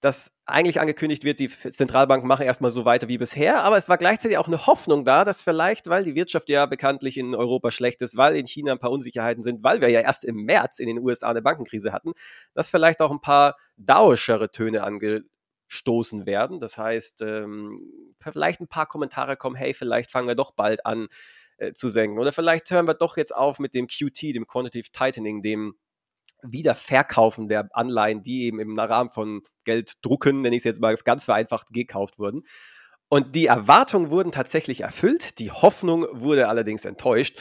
dass 0.00 0.32
eigentlich 0.46 0.80
angekündigt 0.80 1.24
wird, 1.24 1.40
die 1.40 1.48
Zentralbanken 1.48 2.26
machen 2.26 2.46
erstmal 2.46 2.70
so 2.70 2.84
weiter 2.84 3.08
wie 3.08 3.18
bisher, 3.18 3.62
aber 3.64 3.76
es 3.76 3.88
war 3.88 3.98
gleichzeitig 3.98 4.38
auch 4.38 4.46
eine 4.46 4.66
Hoffnung 4.66 5.04
da, 5.04 5.24
dass 5.24 5.42
vielleicht, 5.42 5.88
weil 5.88 6.04
die 6.04 6.14
Wirtschaft 6.14 6.48
ja 6.48 6.64
bekanntlich 6.66 7.18
in 7.18 7.34
Europa 7.34 7.70
schlecht 7.70 8.00
ist, 8.02 8.16
weil 8.16 8.36
in 8.36 8.46
China 8.46 8.72
ein 8.72 8.78
paar 8.78 8.90
Unsicherheiten 8.90 9.42
sind, 9.42 9.62
weil 9.62 9.80
wir 9.80 9.88
ja 9.88 10.00
erst 10.00 10.24
im 10.24 10.36
März 10.44 10.78
in 10.78 10.86
den 10.86 10.98
USA 10.98 11.28
eine 11.28 11.42
Bankenkrise 11.42 11.92
hatten, 11.92 12.12
dass 12.54 12.70
vielleicht 12.70 13.00
auch 13.02 13.10
ein 13.10 13.20
paar 13.20 13.56
dauischere 13.76 14.50
Töne 14.50 14.84
angestoßen 14.84 16.24
werden. 16.24 16.60
Das 16.60 16.78
heißt, 16.78 17.20
ähm, 17.22 17.92
vielleicht 18.20 18.60
ein 18.60 18.68
paar 18.68 18.86
Kommentare 18.86 19.36
kommen, 19.36 19.56
hey, 19.56 19.74
vielleicht 19.74 20.10
fangen 20.10 20.28
wir 20.28 20.34
doch 20.34 20.52
bald 20.52 20.86
an 20.86 21.08
äh, 21.58 21.74
zu 21.74 21.90
senken. 21.90 22.18
Oder 22.18 22.32
vielleicht 22.32 22.70
hören 22.70 22.86
wir 22.86 22.94
doch 22.94 23.18
jetzt 23.18 23.34
auf 23.34 23.58
mit 23.58 23.74
dem 23.74 23.86
QT, 23.86 24.34
dem 24.34 24.46
Quantitative 24.46 24.90
Tightening, 24.92 25.42
dem 25.42 25.74
Wiederverkaufen 26.42 27.48
der 27.48 27.68
Anleihen, 27.72 28.22
die 28.22 28.44
eben 28.44 28.60
im 28.60 28.78
Rahmen 28.78 29.10
von 29.10 29.42
Gelddrucken, 29.64 30.42
nenne 30.42 30.56
ich 30.56 30.60
es 30.60 30.64
jetzt 30.64 30.80
mal 30.80 30.96
ganz 30.96 31.24
vereinfacht, 31.24 31.68
gekauft 31.72 32.18
wurden. 32.18 32.42
Und 33.08 33.34
die 33.34 33.46
Erwartungen 33.46 34.10
wurden 34.10 34.30
tatsächlich 34.30 34.82
erfüllt, 34.82 35.38
die 35.40 35.50
Hoffnung 35.50 36.06
wurde 36.12 36.48
allerdings 36.48 36.84
enttäuscht. 36.84 37.40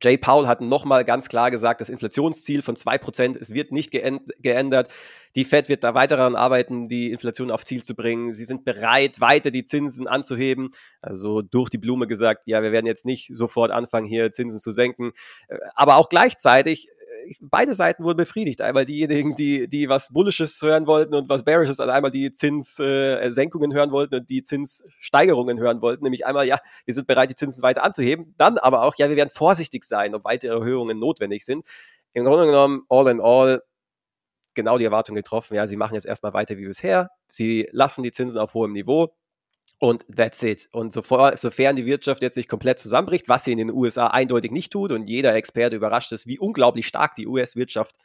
Jay 0.00 0.16
Powell 0.16 0.46
hat 0.46 0.60
nochmal 0.60 1.04
ganz 1.04 1.28
klar 1.28 1.50
gesagt, 1.50 1.80
das 1.80 1.88
Inflationsziel 1.88 2.62
von 2.62 2.76
2%, 2.76 3.36
es 3.38 3.52
wird 3.52 3.72
nicht 3.72 3.90
geändert. 3.90 4.88
Die 5.34 5.44
Fed 5.44 5.68
wird 5.68 5.82
da 5.82 5.94
weiter 5.94 6.16
daran 6.16 6.36
arbeiten, 6.36 6.88
die 6.88 7.10
Inflation 7.10 7.50
auf 7.50 7.64
Ziel 7.64 7.82
zu 7.82 7.94
bringen. 7.96 8.32
Sie 8.32 8.44
sind 8.44 8.64
bereit, 8.64 9.20
weiter 9.20 9.50
die 9.50 9.64
Zinsen 9.64 10.06
anzuheben. 10.06 10.70
Also 11.02 11.42
durch 11.42 11.70
die 11.70 11.78
Blume 11.78 12.06
gesagt, 12.06 12.46
ja, 12.46 12.62
wir 12.62 12.70
werden 12.70 12.86
jetzt 12.86 13.04
nicht 13.04 13.34
sofort 13.34 13.72
anfangen, 13.72 14.06
hier 14.06 14.30
Zinsen 14.30 14.60
zu 14.60 14.70
senken. 14.70 15.12
Äh, 15.48 15.58
aber 15.74 15.96
auch 15.96 16.08
gleichzeitig 16.08 16.88
beide 17.40 17.74
Seiten 17.74 18.04
wurden 18.04 18.18
befriedigt. 18.18 18.60
Einmal 18.60 18.84
diejenigen, 18.84 19.34
die, 19.34 19.68
die 19.68 19.88
was 19.88 20.12
Bullisches 20.12 20.60
hören 20.62 20.86
wollten 20.86 21.14
und 21.14 21.28
was 21.28 21.44
Bearishes, 21.44 21.80
also 21.80 21.92
einmal 21.92 22.10
die 22.10 22.32
Zinssenkungen 22.32 23.72
äh, 23.72 23.74
hören 23.74 23.92
wollten 23.92 24.14
und 24.16 24.30
die 24.30 24.42
Zinssteigerungen 24.42 25.58
hören 25.58 25.82
wollten. 25.82 26.04
Nämlich 26.04 26.26
einmal, 26.26 26.46
ja, 26.46 26.58
wir 26.84 26.94
sind 26.94 27.06
bereit, 27.06 27.30
die 27.30 27.34
Zinsen 27.34 27.62
weiter 27.62 27.82
anzuheben. 27.84 28.34
Dann 28.36 28.58
aber 28.58 28.82
auch, 28.82 28.94
ja, 28.96 29.08
wir 29.08 29.16
werden 29.16 29.30
vorsichtig 29.30 29.84
sein, 29.84 30.14
ob 30.14 30.24
weitere 30.24 30.52
Erhöhungen 30.52 30.98
notwendig 30.98 31.44
sind. 31.44 31.66
Im 32.12 32.24
Grunde 32.24 32.46
genommen, 32.46 32.82
all 32.88 33.08
in 33.08 33.20
all, 33.20 33.62
genau 34.54 34.78
die 34.78 34.84
Erwartung 34.84 35.14
getroffen. 35.14 35.54
Ja, 35.54 35.66
sie 35.66 35.76
machen 35.76 35.94
jetzt 35.94 36.06
erstmal 36.06 36.34
weiter 36.34 36.56
wie 36.56 36.66
bisher. 36.66 37.10
Sie 37.28 37.68
lassen 37.72 38.02
die 38.02 38.12
Zinsen 38.12 38.40
auf 38.40 38.54
hohem 38.54 38.72
Niveau. 38.72 39.14
Und 39.82 40.04
that's 40.14 40.42
it. 40.42 40.68
Und 40.72 40.92
sofern 40.92 41.74
die 41.74 41.86
Wirtschaft 41.86 42.20
jetzt 42.20 42.36
nicht 42.36 42.50
komplett 42.50 42.78
zusammenbricht, 42.78 43.30
was 43.30 43.44
sie 43.44 43.52
in 43.52 43.58
den 43.58 43.70
USA 43.70 44.08
eindeutig 44.08 44.50
nicht 44.50 44.70
tut, 44.70 44.92
und 44.92 45.08
jeder 45.08 45.34
Experte 45.34 45.74
überrascht 45.74 46.12
ist, 46.12 46.26
wie 46.26 46.38
unglaublich 46.38 46.86
stark 46.86 47.14
die 47.14 47.26
US-Wirtschaft 47.26 47.96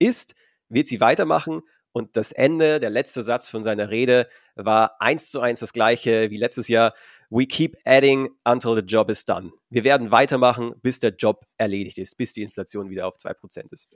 ist, 0.00 0.34
wird 0.68 0.88
sie 0.88 1.00
weitermachen. 1.00 1.60
Und 1.92 2.16
das 2.16 2.32
Ende, 2.32 2.80
der 2.80 2.90
letzte 2.90 3.22
Satz 3.22 3.48
von 3.48 3.62
seiner 3.62 3.90
Rede 3.90 4.28
war 4.56 5.00
eins 5.00 5.30
zu 5.30 5.40
eins 5.40 5.60
das 5.60 5.72
gleiche 5.72 6.30
wie 6.30 6.36
letztes 6.36 6.66
Jahr. 6.66 6.94
We 7.30 7.46
keep 7.46 7.76
adding 7.84 8.30
until 8.44 8.74
the 8.74 8.80
job 8.80 9.08
is 9.08 9.24
done. 9.24 9.52
Wir 9.68 9.84
werden 9.84 10.10
weitermachen, 10.10 10.74
bis 10.82 10.98
der 10.98 11.14
Job 11.14 11.46
erledigt 11.58 11.98
ist, 11.98 12.16
bis 12.16 12.32
die 12.32 12.42
Inflation 12.42 12.90
wieder 12.90 13.06
auf 13.06 13.14
2% 13.16 13.72
ist. 13.72 13.88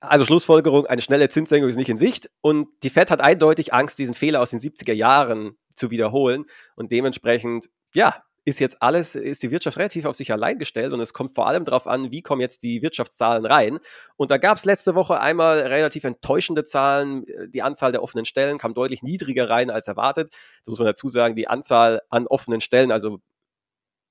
Also 0.00 0.24
Schlussfolgerung, 0.24 0.86
eine 0.86 1.02
schnelle 1.02 1.28
Zinssenkung 1.28 1.68
ist 1.68 1.76
nicht 1.76 1.90
in 1.90 1.98
Sicht 1.98 2.30
und 2.40 2.68
die 2.82 2.90
Fed 2.90 3.10
hat 3.10 3.20
eindeutig 3.20 3.74
Angst, 3.74 3.98
diesen 3.98 4.14
Fehler 4.14 4.40
aus 4.40 4.50
den 4.50 4.60
70er 4.60 4.94
Jahren 4.94 5.58
zu 5.76 5.90
wiederholen 5.90 6.46
und 6.74 6.92
dementsprechend, 6.92 7.68
ja, 7.94 8.22
ist 8.46 8.60
jetzt 8.60 8.80
alles, 8.80 9.16
ist 9.16 9.42
die 9.42 9.50
Wirtschaft 9.50 9.76
relativ 9.76 10.04
auf 10.04 10.14
sich 10.14 10.30
allein 10.30 10.58
gestellt 10.58 10.92
und 10.92 11.00
es 11.00 11.12
kommt 11.12 11.34
vor 11.34 11.48
allem 11.48 11.64
darauf 11.64 11.88
an, 11.88 12.12
wie 12.12 12.22
kommen 12.22 12.40
jetzt 12.40 12.62
die 12.62 12.80
Wirtschaftszahlen 12.80 13.44
rein. 13.44 13.80
Und 14.16 14.30
da 14.30 14.38
gab 14.38 14.56
es 14.56 14.64
letzte 14.64 14.94
Woche 14.94 15.20
einmal 15.20 15.58
relativ 15.58 16.04
enttäuschende 16.04 16.62
Zahlen. 16.62 17.26
Die 17.48 17.62
Anzahl 17.62 17.90
der 17.90 18.04
offenen 18.04 18.24
Stellen 18.24 18.58
kam 18.58 18.72
deutlich 18.72 19.02
niedriger 19.02 19.50
rein 19.50 19.68
als 19.68 19.88
erwartet. 19.88 20.32
Jetzt 20.58 20.68
muss 20.68 20.78
man 20.78 20.86
dazu 20.86 21.08
sagen, 21.08 21.34
die 21.34 21.48
Anzahl 21.48 22.02
an 22.08 22.28
offenen 22.28 22.60
Stellen, 22.60 22.92
also 22.92 23.18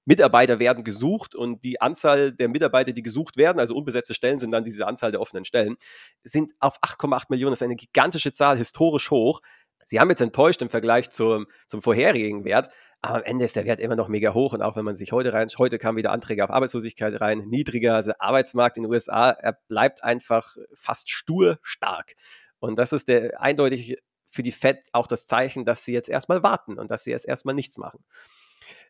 Mitarbeiter 0.03 0.59
werden 0.59 0.83
gesucht 0.83 1.33
und 1.33 1.63
die 1.63 1.81
Anzahl 1.81 2.31
der 2.31 2.49
Mitarbeiter, 2.49 2.91
die 2.91 3.01
gesucht 3.01 3.37
werden, 3.37 3.59
also 3.59 3.75
unbesetzte 3.75 4.13
Stellen 4.13 4.37
sind 4.37 4.51
dann 4.51 4.63
diese 4.63 4.85
Anzahl 4.85 5.11
der 5.11 5.21
offenen 5.21 5.45
Stellen, 5.45 5.77
sind 6.23 6.51
auf 6.59 6.77
8,8 6.83 7.27
Millionen. 7.29 7.53
Das 7.53 7.59
ist 7.59 7.63
eine 7.63 7.75
gigantische 7.75 8.31
Zahl, 8.31 8.57
historisch 8.57 9.09
hoch. 9.09 9.41
Sie 9.85 9.99
haben 9.99 10.09
jetzt 10.09 10.21
enttäuscht 10.21 10.61
im 10.61 10.69
Vergleich 10.69 11.09
zum, 11.09 11.47
zum 11.67 11.81
vorherigen 11.81 12.43
Wert, 12.43 12.69
aber 13.01 13.17
am 13.17 13.23
Ende 13.23 13.45
ist 13.45 13.55
der 13.55 13.65
Wert 13.65 13.79
immer 13.79 13.95
noch 13.95 14.07
mega 14.07 14.33
hoch 14.33 14.53
und 14.53 14.61
auch 14.61 14.75
wenn 14.75 14.85
man 14.85 14.95
sich 14.95 15.11
heute 15.11 15.31
rein, 15.31 15.47
heute 15.57 15.77
kamen 15.77 15.97
wieder 15.97 16.11
Anträge 16.11 16.43
auf 16.43 16.49
Arbeitslosigkeit 16.49 17.19
rein, 17.21 17.47
niedriger, 17.47 17.95
also 17.95 18.13
Arbeitsmarkt 18.17 18.77
in 18.77 18.83
den 18.83 18.91
USA, 18.91 19.29
er 19.29 19.57
bleibt 19.67 20.03
einfach 20.03 20.57
fast 20.73 21.09
stur 21.09 21.59
stark. 21.61 22.15
Und 22.59 22.77
das 22.77 22.93
ist 22.93 23.07
der 23.07 23.41
eindeutig 23.41 23.97
für 24.27 24.43
die 24.43 24.51
FED 24.51 24.89
auch 24.91 25.07
das 25.07 25.27
Zeichen, 25.27 25.65
dass 25.65 25.85
sie 25.85 25.93
jetzt 25.93 26.09
erstmal 26.09 26.43
warten 26.43 26.79
und 26.79 26.89
dass 26.91 27.03
sie 27.03 27.11
jetzt 27.11 27.27
erstmal 27.27 27.55
nichts 27.55 27.77
machen. 27.77 28.03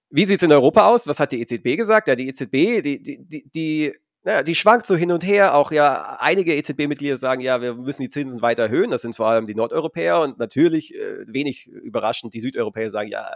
Wie 0.09 0.25
sieht 0.25 0.37
es 0.37 0.43
in 0.43 0.51
Europa 0.51 0.87
aus? 0.87 1.07
Was 1.07 1.19
hat 1.19 1.31
die 1.31 1.41
EZB 1.41 1.77
gesagt? 1.77 2.07
Ja, 2.07 2.15
die 2.15 2.29
EZB, 2.29 2.81
die, 2.81 3.01
die, 3.01 3.25
die, 3.27 3.49
die, 3.49 3.95
ja, 4.25 4.41
die 4.41 4.55
schwankt 4.55 4.87
so 4.87 4.95
hin 4.95 5.11
und 5.11 5.23
her. 5.23 5.55
Auch 5.55 5.71
ja, 5.71 6.17
einige 6.19 6.55
EZB-Mitglieder 6.55 7.17
sagen, 7.17 7.41
ja, 7.41 7.61
wir 7.61 7.75
müssen 7.75 8.01
die 8.01 8.09
Zinsen 8.09 8.41
weiter 8.41 8.63
erhöhen. 8.63 8.89
Das 8.89 9.03
sind 9.03 9.15
vor 9.15 9.27
allem 9.27 9.45
die 9.45 9.53
Nordeuropäer 9.53 10.19
und 10.19 10.39
natürlich 10.39 10.95
äh, 10.95 11.25
wenig 11.27 11.67
überraschend, 11.67 12.33
die 12.33 12.39
Südeuropäer 12.39 12.89
sagen, 12.89 13.09
ja, 13.09 13.35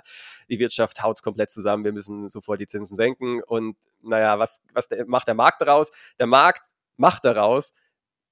die 0.50 0.58
Wirtschaft 0.58 1.04
haut 1.04 1.18
es 1.18 1.22
komplett 1.22 1.52
zusammen, 1.52 1.84
wir 1.84 1.94
müssen 1.94 2.28
sofort 2.28 2.60
die 2.60 2.68
Zinsen 2.68 2.96
senken. 2.96 3.44
Und 3.44 3.78
naja, 4.02 4.40
was, 4.40 4.62
was 4.74 4.88
der, 4.88 5.06
macht 5.06 5.28
der 5.28 5.36
Markt 5.36 5.62
daraus? 5.62 5.92
Der 6.20 6.28
Markt 6.28 6.66
macht 6.98 7.24
daraus, 7.24 7.74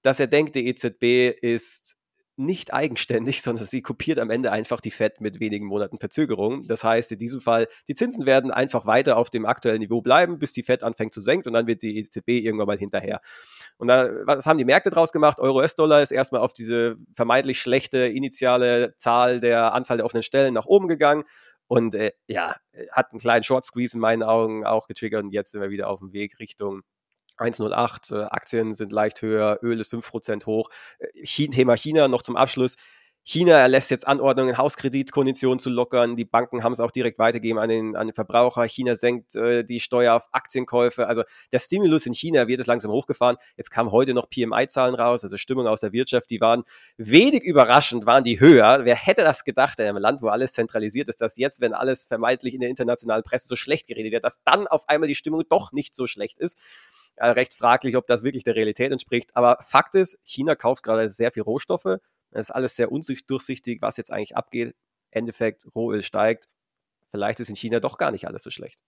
dass 0.01 0.19
er 0.19 0.27
denkt, 0.27 0.55
die 0.55 0.67
EZB 0.67 1.37
ist 1.41 1.96
nicht 2.37 2.73
eigenständig, 2.73 3.41
sondern 3.43 3.65
sie 3.65 3.81
kopiert 3.81 4.19
am 4.19 4.29
Ende 4.29 4.51
einfach 4.51 4.79
die 4.79 4.91
FED 4.91 5.19
mit 5.19 5.39
wenigen 5.39 5.65
Monaten 5.65 5.99
Verzögerung. 5.99 6.67
Das 6.67 6.83
heißt, 6.83 7.11
in 7.11 7.19
diesem 7.19 7.41
Fall, 7.41 7.67
die 7.87 7.95
Zinsen 7.95 8.25
werden 8.25 8.51
einfach 8.51 8.85
weiter 8.85 9.17
auf 9.17 9.29
dem 9.29 9.45
aktuellen 9.45 9.79
Niveau 9.79 10.01
bleiben, 10.01 10.39
bis 10.39 10.53
die 10.53 10.63
FED 10.63 10.83
anfängt 10.83 11.13
zu 11.13 11.21
senken 11.21 11.49
und 11.49 11.53
dann 11.53 11.67
wird 11.67 11.81
die 11.81 11.97
EZB 11.97 12.29
irgendwann 12.29 12.67
mal 12.67 12.77
hinterher. 12.77 13.21
Und 13.77 13.87
da, 13.89 14.09
was 14.25 14.45
haben 14.45 14.57
die 14.57 14.65
Märkte 14.65 14.89
draus 14.89 15.11
gemacht? 15.11 15.39
Euro-US-Dollar 15.39 16.01
ist 16.01 16.11
erstmal 16.11 16.41
auf 16.41 16.53
diese 16.53 16.95
vermeintlich 17.13 17.59
schlechte 17.59 18.07
initiale 18.07 18.95
Zahl 18.95 19.39
der 19.39 19.73
Anzahl 19.73 19.97
der 19.97 20.05
offenen 20.05 20.23
Stellen 20.23 20.53
nach 20.53 20.65
oben 20.65 20.87
gegangen. 20.87 21.23
Und 21.67 21.95
äh, 21.95 22.13
ja, 22.27 22.55
hat 22.91 23.11
einen 23.11 23.19
kleinen 23.19 23.43
Short 23.43 23.65
Squeeze 23.65 23.97
in 23.97 23.99
meinen 23.99 24.23
Augen 24.23 24.65
auch 24.65 24.87
getriggert 24.87 25.23
und 25.23 25.31
jetzt 25.31 25.51
sind 25.51 25.61
wir 25.61 25.69
wieder 25.69 25.89
auf 25.89 25.99
dem 25.99 26.13
Weg 26.13 26.39
Richtung 26.39 26.83
1,08, 27.37 28.15
äh, 28.15 28.23
Aktien 28.25 28.73
sind 28.73 28.91
leicht 28.91 29.21
höher, 29.21 29.59
Öl 29.61 29.79
ist 29.79 29.91
5% 29.91 30.45
hoch. 30.45 30.69
Äh, 30.99 31.47
Thema 31.49 31.75
China 31.77 32.07
noch 32.07 32.21
zum 32.21 32.35
Abschluss. 32.35 32.75
China 33.29 33.59
erlässt 33.59 33.91
jetzt 33.91 34.07
Anordnungen, 34.07 34.57
Hauskreditkonditionen 34.57 35.59
zu 35.59 35.69
lockern. 35.69 36.15
Die 36.15 36.23
Banken 36.23 36.63
haben 36.63 36.71
es 36.71 36.79
auch 36.79 36.91
direkt 36.91 37.19
weitergegeben 37.19 37.61
an 37.61 37.67
den, 37.67 37.95
an 37.97 38.07
den 38.07 38.13
Verbraucher. 38.13 38.63
China 38.69 38.95
senkt 38.95 39.35
äh, 39.35 39.65
die 39.65 39.81
Steuer 39.81 40.15
auf 40.15 40.29
Aktienkäufe. 40.31 41.07
Also 41.07 41.23
der 41.51 41.59
Stimulus 41.59 42.05
in 42.05 42.13
China 42.13 42.47
wird 42.47 42.61
es 42.61 42.67
langsam 42.67 42.89
hochgefahren. 42.89 43.35
Jetzt 43.57 43.69
kamen 43.69 43.91
heute 43.91 44.13
noch 44.13 44.29
PMI-Zahlen 44.29 44.95
raus, 44.95 45.25
also 45.25 45.35
Stimmung 45.35 45.67
aus 45.67 45.81
der 45.81 45.91
Wirtschaft. 45.91 46.29
Die 46.29 46.39
waren 46.39 46.63
wenig 46.95 47.43
überraschend, 47.43 48.05
waren 48.05 48.23
die 48.23 48.39
höher. 48.39 48.85
Wer 48.85 48.95
hätte 48.95 49.23
das 49.23 49.43
gedacht 49.43 49.77
in 49.81 49.87
einem 49.87 49.97
Land, 49.97 50.21
wo 50.21 50.29
alles 50.29 50.53
zentralisiert 50.53 51.09
ist, 51.09 51.19
dass 51.19 51.35
jetzt, 51.35 51.59
wenn 51.59 51.73
alles 51.73 52.05
vermeintlich 52.05 52.53
in 52.53 52.61
der 52.61 52.69
internationalen 52.69 53.23
Presse 53.23 53.49
so 53.49 53.57
schlecht 53.57 53.87
geredet 53.87 54.13
wird, 54.13 54.23
dass 54.23 54.41
dann 54.45 54.67
auf 54.67 54.87
einmal 54.87 55.09
die 55.09 55.15
Stimmung 55.15 55.43
doch 55.49 55.73
nicht 55.73 55.97
so 55.97 56.07
schlecht 56.07 56.39
ist 56.39 56.57
äh, 57.17 57.27
recht 57.27 57.53
fraglich, 57.53 57.95
ob 57.97 58.07
das 58.07 58.23
wirklich 58.23 58.43
der 58.43 58.55
Realität 58.55 58.91
entspricht. 58.91 59.35
Aber 59.35 59.57
Fakt 59.61 59.95
ist, 59.95 60.19
China 60.23 60.55
kauft 60.55 60.83
gerade 60.83 61.09
sehr 61.09 61.31
viel 61.31 61.43
Rohstoffe. 61.43 61.97
Es 62.31 62.47
ist 62.47 62.51
alles 62.51 62.75
sehr 62.75 62.91
undurchsichtig, 62.91 63.81
was 63.81 63.97
jetzt 63.97 64.11
eigentlich 64.11 64.35
abgeht. 64.35 64.75
Endeffekt, 65.11 65.67
Rohöl 65.75 66.03
steigt. 66.03 66.47
Vielleicht 67.11 67.39
ist 67.39 67.49
in 67.49 67.55
China 67.55 67.79
doch 67.79 67.97
gar 67.97 68.11
nicht 68.11 68.27
alles 68.27 68.43
so 68.43 68.51
schlecht. 68.51 68.79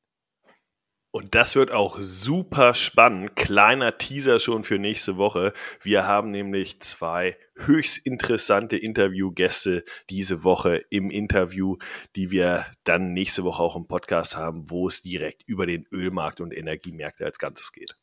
Und 1.12 1.34
das 1.34 1.56
wird 1.56 1.72
auch 1.72 1.98
super 2.00 2.76
spannend. 2.76 3.36
Kleiner 3.36 3.98
Teaser 3.98 4.40
schon 4.40 4.64
für 4.64 4.78
nächste 4.78 5.18
Woche. 5.18 5.54
Wir 5.82 6.06
haben 6.06 6.30
nämlich 6.30 6.82
zwei 6.82 7.36
höchst 7.56 8.06
interessante 8.06 8.78
Interviewgäste 8.78 9.84
diese 10.12 10.44
Woche 10.44 10.84
im 10.92 11.10
Interview, 11.10 11.78
die 12.16 12.30
wir 12.30 12.68
dann 12.84 13.14
nächste 13.14 13.44
Woche 13.44 13.64
auch 13.64 13.76
im 13.76 13.88
Podcast 13.88 14.38
haben, 14.38 14.70
wo 14.70 14.88
es 14.88 15.02
direkt 15.02 15.42
über 15.48 15.66
den 15.66 15.88
Ölmarkt 15.92 16.42
und 16.42 16.56
Energiemärkte 16.56 17.26
als 17.26 17.40
Ganzes 17.40 17.72
geht. 17.72 17.98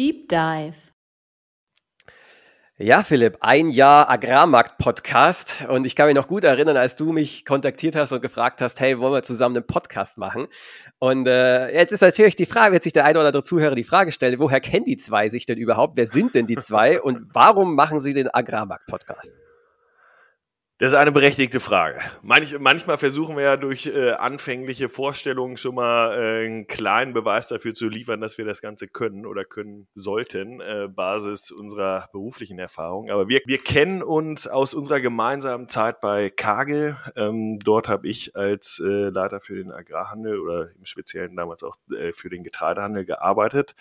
Deep 0.00 0.30
Dive. 0.30 0.78
Ja, 2.78 3.02
Philipp, 3.02 3.36
ein 3.40 3.68
Jahr 3.68 4.08
Agrarmarkt-Podcast. 4.08 5.66
Und 5.68 5.84
ich 5.84 5.94
kann 5.94 6.06
mich 6.06 6.14
noch 6.14 6.26
gut 6.26 6.42
erinnern, 6.42 6.78
als 6.78 6.96
du 6.96 7.12
mich 7.12 7.44
kontaktiert 7.44 7.96
hast 7.96 8.10
und 8.12 8.22
gefragt 8.22 8.62
hast, 8.62 8.80
hey, 8.80 8.98
wollen 8.98 9.12
wir 9.12 9.22
zusammen 9.22 9.56
einen 9.56 9.66
Podcast 9.66 10.16
machen? 10.16 10.48
Und 11.00 11.26
äh, 11.26 11.70
jetzt 11.74 11.92
ist 11.92 12.00
natürlich 12.00 12.34
die 12.34 12.46
Frage, 12.46 12.72
wird 12.72 12.82
sich 12.82 12.94
der 12.94 13.04
eine 13.04 13.18
oder 13.18 13.26
andere 13.26 13.42
Zuhörer 13.42 13.74
die 13.74 13.84
Frage 13.84 14.10
stellen, 14.10 14.38
woher 14.38 14.60
kennen 14.60 14.86
die 14.86 14.96
zwei 14.96 15.28
sich 15.28 15.44
denn 15.44 15.58
überhaupt? 15.58 15.98
Wer 15.98 16.06
sind 16.06 16.34
denn 16.34 16.46
die 16.46 16.56
zwei? 16.56 16.98
Und 16.98 17.26
warum 17.34 17.74
machen 17.74 18.00
sie 18.00 18.14
den 18.14 18.32
Agrarmarkt-Podcast? 18.32 19.36
Das 20.80 20.92
ist 20.92 20.98
eine 20.98 21.12
berechtigte 21.12 21.60
Frage. 21.60 22.00
Manch, 22.22 22.58
manchmal 22.58 22.96
versuchen 22.96 23.36
wir 23.36 23.44
ja 23.44 23.56
durch 23.58 23.84
äh, 23.84 24.12
anfängliche 24.12 24.88
Vorstellungen 24.88 25.58
schon 25.58 25.74
mal 25.74 26.14
äh, 26.14 26.46
einen 26.46 26.68
kleinen 26.68 27.12
Beweis 27.12 27.48
dafür 27.48 27.74
zu 27.74 27.86
liefern, 27.86 28.22
dass 28.22 28.38
wir 28.38 28.46
das 28.46 28.62
Ganze 28.62 28.88
können 28.88 29.26
oder 29.26 29.44
können 29.44 29.88
sollten, 29.94 30.62
äh, 30.62 30.88
Basis 30.88 31.50
unserer 31.50 32.08
beruflichen 32.12 32.58
Erfahrung. 32.58 33.10
Aber 33.10 33.28
wir, 33.28 33.42
wir 33.44 33.58
kennen 33.58 34.02
uns 34.02 34.48
aus 34.48 34.72
unserer 34.72 35.02
gemeinsamen 35.02 35.68
Zeit 35.68 36.00
bei 36.00 36.30
Kagel. 36.30 36.96
Ähm, 37.14 37.58
dort 37.58 37.86
habe 37.86 38.08
ich 38.08 38.34
als 38.34 38.82
äh, 38.82 39.10
Leiter 39.10 39.40
für 39.40 39.56
den 39.56 39.72
Agrarhandel 39.72 40.40
oder 40.40 40.70
im 40.74 40.86
Speziellen 40.86 41.36
damals 41.36 41.62
auch 41.62 41.76
äh, 41.94 42.12
für 42.12 42.30
den 42.30 42.42
Getreidehandel 42.42 43.04
gearbeitet. 43.04 43.74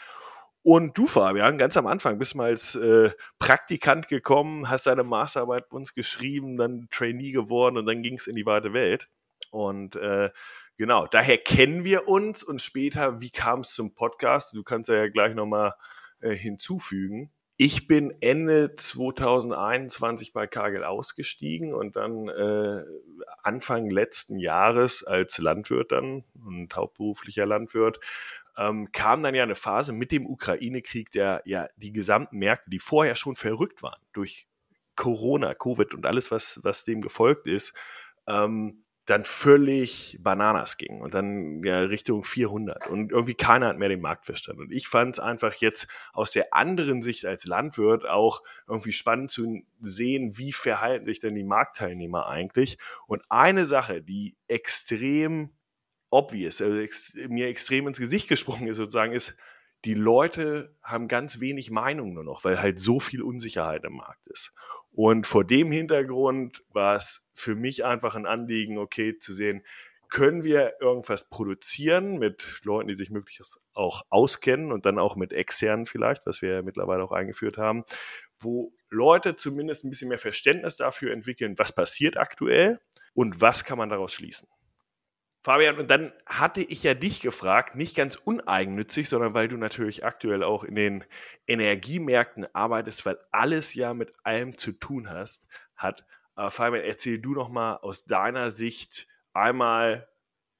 Und 0.62 0.98
du, 0.98 1.08
Fabian, 1.08 1.58
ganz 1.58 1.78
am 1.78 1.88
Anfang 1.88 2.18
bist 2.18 2.36
mal 2.36 2.50
als 2.50 2.75
äh, 2.75 3.12
Praktikant 3.39 4.10
gekommen, 4.10 4.70
hast 4.70 4.88
deine 4.88 5.04
Masterarbeit 5.04 5.70
bei 5.70 5.78
uns 5.78 5.94
geschrieben, 5.94 6.58
dann 6.58 6.88
Trainee 6.92 7.32
geworden 7.32 7.78
und 7.78 7.86
dann 7.86 8.01
ging 8.01 8.16
es 8.16 8.28
in 8.28 8.36
die 8.36 8.46
weite 8.46 8.74
Welt. 8.74 9.08
Und 9.51 9.96
äh, 9.96 10.30
genau, 10.78 11.08
daher 11.08 11.38
kennen 11.38 11.86
wir 11.86 12.08
uns 12.08 12.44
und 12.44 12.62
später, 12.62 13.22
wie 13.22 13.32
kam 13.32 13.62
es 13.62 13.74
zum 13.74 13.94
Podcast? 13.94 14.54
Du 14.54 14.63
kannst 14.63 14.89
ja 14.89 15.08
gleich 15.08 15.34
nochmal 15.34 15.74
äh, 16.20 16.36
hinzufügen. 16.36 17.32
Ich 17.62 17.88
bin 17.88 18.13
Ende 18.22 18.74
2021 18.75 20.32
bei 20.32 20.48
Kagel 20.48 20.86
ausgestiegen 20.86 21.74
und 21.74 21.98
dann 21.98 22.30
äh, 22.30 22.84
Anfang 23.44 23.89
letzten 23.89 24.39
Jahres 24.39 25.04
als 25.04 25.39
Landwirt 25.39 25.92
dann 25.92 26.24
und 26.46 26.74
hauptberuflicher 26.74 27.46
Landwirt 27.46 28.00
ähm, 28.60 28.92
kam 28.92 29.24
dann 29.24 29.34
ja 29.34 29.44
eine 29.44 29.56
Phase 29.56 29.94
mit 29.94 30.12
dem 30.12 30.25
Ukraine-Krieg, 30.28 31.12
der 31.12 31.42
ja 31.46 31.68
die 31.78 31.94
gesamten 31.94 32.38
Märkte, 32.38 32.70
die 32.70 32.80
vorher 32.80 33.16
schon 33.16 33.38
verrückt 33.38 33.82
waren 33.82 34.01
durch 34.12 34.48
Corona, 34.98 35.54
Covid 35.54 35.94
und 35.94 36.06
alles, 36.06 36.30
was, 36.30 36.60
was 36.62 36.84
dem 36.84 37.00
gefolgt 37.00 37.48
ist, 37.48 37.74
ähm, 38.28 38.84
dann 39.06 39.24
völlig 39.24 40.20
Bananas 40.22 40.78
ging 40.78 41.01
und 41.01 41.13
dann 41.13 41.63
ja 41.63 41.80
Richtung 41.80 42.24
400 42.24 42.88
und 42.88 43.12
irgendwie 43.12 43.34
keiner 43.34 43.68
hat 43.68 43.78
mehr 43.78 43.89
den 43.89 44.01
Markt 44.01 44.25
verstanden. 44.25 44.63
Und 44.63 44.72
ich 44.72 44.88
fand 44.88 45.16
es 45.16 45.20
einfach 45.20 45.56
jetzt 45.56 45.88
aus 46.13 46.32
der 46.32 46.54
anderen 46.54 47.01
Sicht 47.01 47.25
als 47.25 47.46
Landwirt 47.46 48.06
auch 48.06 48.44
irgendwie 48.68 48.92
spannend 48.92 49.32
zu 49.32 49.62
sehen, 49.80 50.38
wie 50.38 50.51
verhalten 50.51 51.06
sich 51.06 51.20
denn 51.20 51.34
die 51.34 51.44
Marktteilnehmer 51.44 52.28
eigentlich. 52.28 52.78
Und 53.08 53.24
eine 53.30 53.66
Sache, 53.66 54.04
die 54.04 54.38
extrem 54.48 55.51
obvious, 56.10 56.62
also 56.62 56.78
ex 56.78 57.13
mir 57.28 57.48
extrem 57.48 57.88
ins 57.88 58.00
Gesicht 58.00 58.28
gesprungen 58.28 58.68
ist 58.68 58.78
sozusagen, 58.78 59.13
ist, 59.13 59.38
die 59.86 59.94
Leute 59.94 60.75
haben 60.84 61.08
ganz 61.08 61.39
wenig 61.39 61.72
Meinung 61.72 62.13
nur 62.13 62.24
noch, 62.24 62.44
weil 62.44 62.62
halt 62.62 62.80
so 62.80 63.00
viel 63.00 63.22
Unsicherheit 63.22 63.86
im 63.86 63.94
Markt 63.94 64.28
ist. 64.28 64.54
Und 64.92 65.28
vor 65.28 65.46
dem 65.46 65.72
Hintergrund 65.72 66.63
war 66.70 66.96
es 66.96 67.30
für 67.34 67.56
mich 67.56 67.86
einfach 67.86 68.16
ein 68.16 68.25
Anliegen, 68.25 68.78
okay, 68.78 69.18
zu 69.18 69.32
sehen, 69.32 69.63
können 70.10 70.44
wir 70.44 70.74
irgendwas 70.82 71.30
produzieren 71.30 72.18
mit 72.18 72.62
Leuten, 72.63 72.88
die 72.88 72.96
sich 72.96 73.12
möglichst 73.12 73.60
auch 73.74 74.04
auskennen 74.10 74.72
und 74.72 74.86
dann 74.86 74.98
auch 74.98 75.16
mit 75.16 75.32
externen 75.32 75.86
vielleicht, 75.86 76.25
was 76.25 76.42
wir 76.42 76.56
ja 76.56 76.62
mittlerweile 76.63 77.04
auch 77.04 77.12
eingeführt 77.12 77.58
haben, 77.58 77.86
wo 78.39 78.74
Leute 78.89 79.36
zumindest 79.36 79.86
ein 79.86 79.92
bisschen 79.92 80.10
mehr 80.10 80.18
Verständnis 80.18 80.78
dafür 80.78 81.13
entwickeln, 81.13 81.58
was 81.58 81.74
passiert 81.74 82.18
aktuell 82.18 82.80
und 83.13 83.39
was 83.39 83.63
kann 83.63 83.78
man 83.78 83.89
daraus 83.89 84.12
schließen. 84.13 84.48
Fabian, 85.41 85.77
und 85.77 85.89
dann 85.89 86.12
hatte 86.25 86.62
ich 86.62 86.84
ja 86.84 86.93
dich 86.93 87.22
gefragt, 87.22 87.75
nicht 87.75 87.96
ganz 87.96 88.17
uneigennützig, 88.17 89.08
sondern 89.08 89.34
weil 89.34 89.48
du 89.48 89.58
natürlich 89.58 90.03
aktuell 90.03 90.43
auch 90.43 90.63
in 90.63 90.75
den 90.75 91.05
Energiemärkten 91.48 92.48
arbeitest, 92.53 93.05
weil 93.05 93.17
alles 93.31 93.74
ja 93.74 93.93
mit 93.93 94.13
allem 94.24 94.58
zu 94.58 94.74
tun 94.74 95.10
hast, 95.10 95.48
hat. 95.75 96.05
Aber 96.36 96.51
Fabian, 96.51 96.84
erzähl 96.84 97.22
du 97.22 97.34
noch 97.34 97.50
mal 97.50 97.77
aus 97.77 98.05
deiner 98.05 98.51
Sicht 98.51 99.08
einmal, 99.34 100.08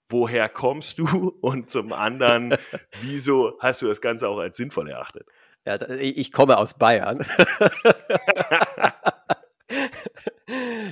woher 0.08 0.50
kommst 0.50 0.98
du 0.98 1.38
und 1.42 1.70
zum 1.70 1.94
anderen, 1.94 2.58
wieso 3.02 3.58
hast 3.60 3.82
du 3.82 3.88
das 3.88 4.02
Ganze 4.02 4.30
auch 4.30 4.40
als 4.40 4.58
sinnvoll 4.58 4.90
erachtet? 4.90 5.28
Ja, 5.66 5.80
ich 5.90 6.32
komme 6.32 6.58
aus 6.58 6.74
Bayern. 6.74 7.26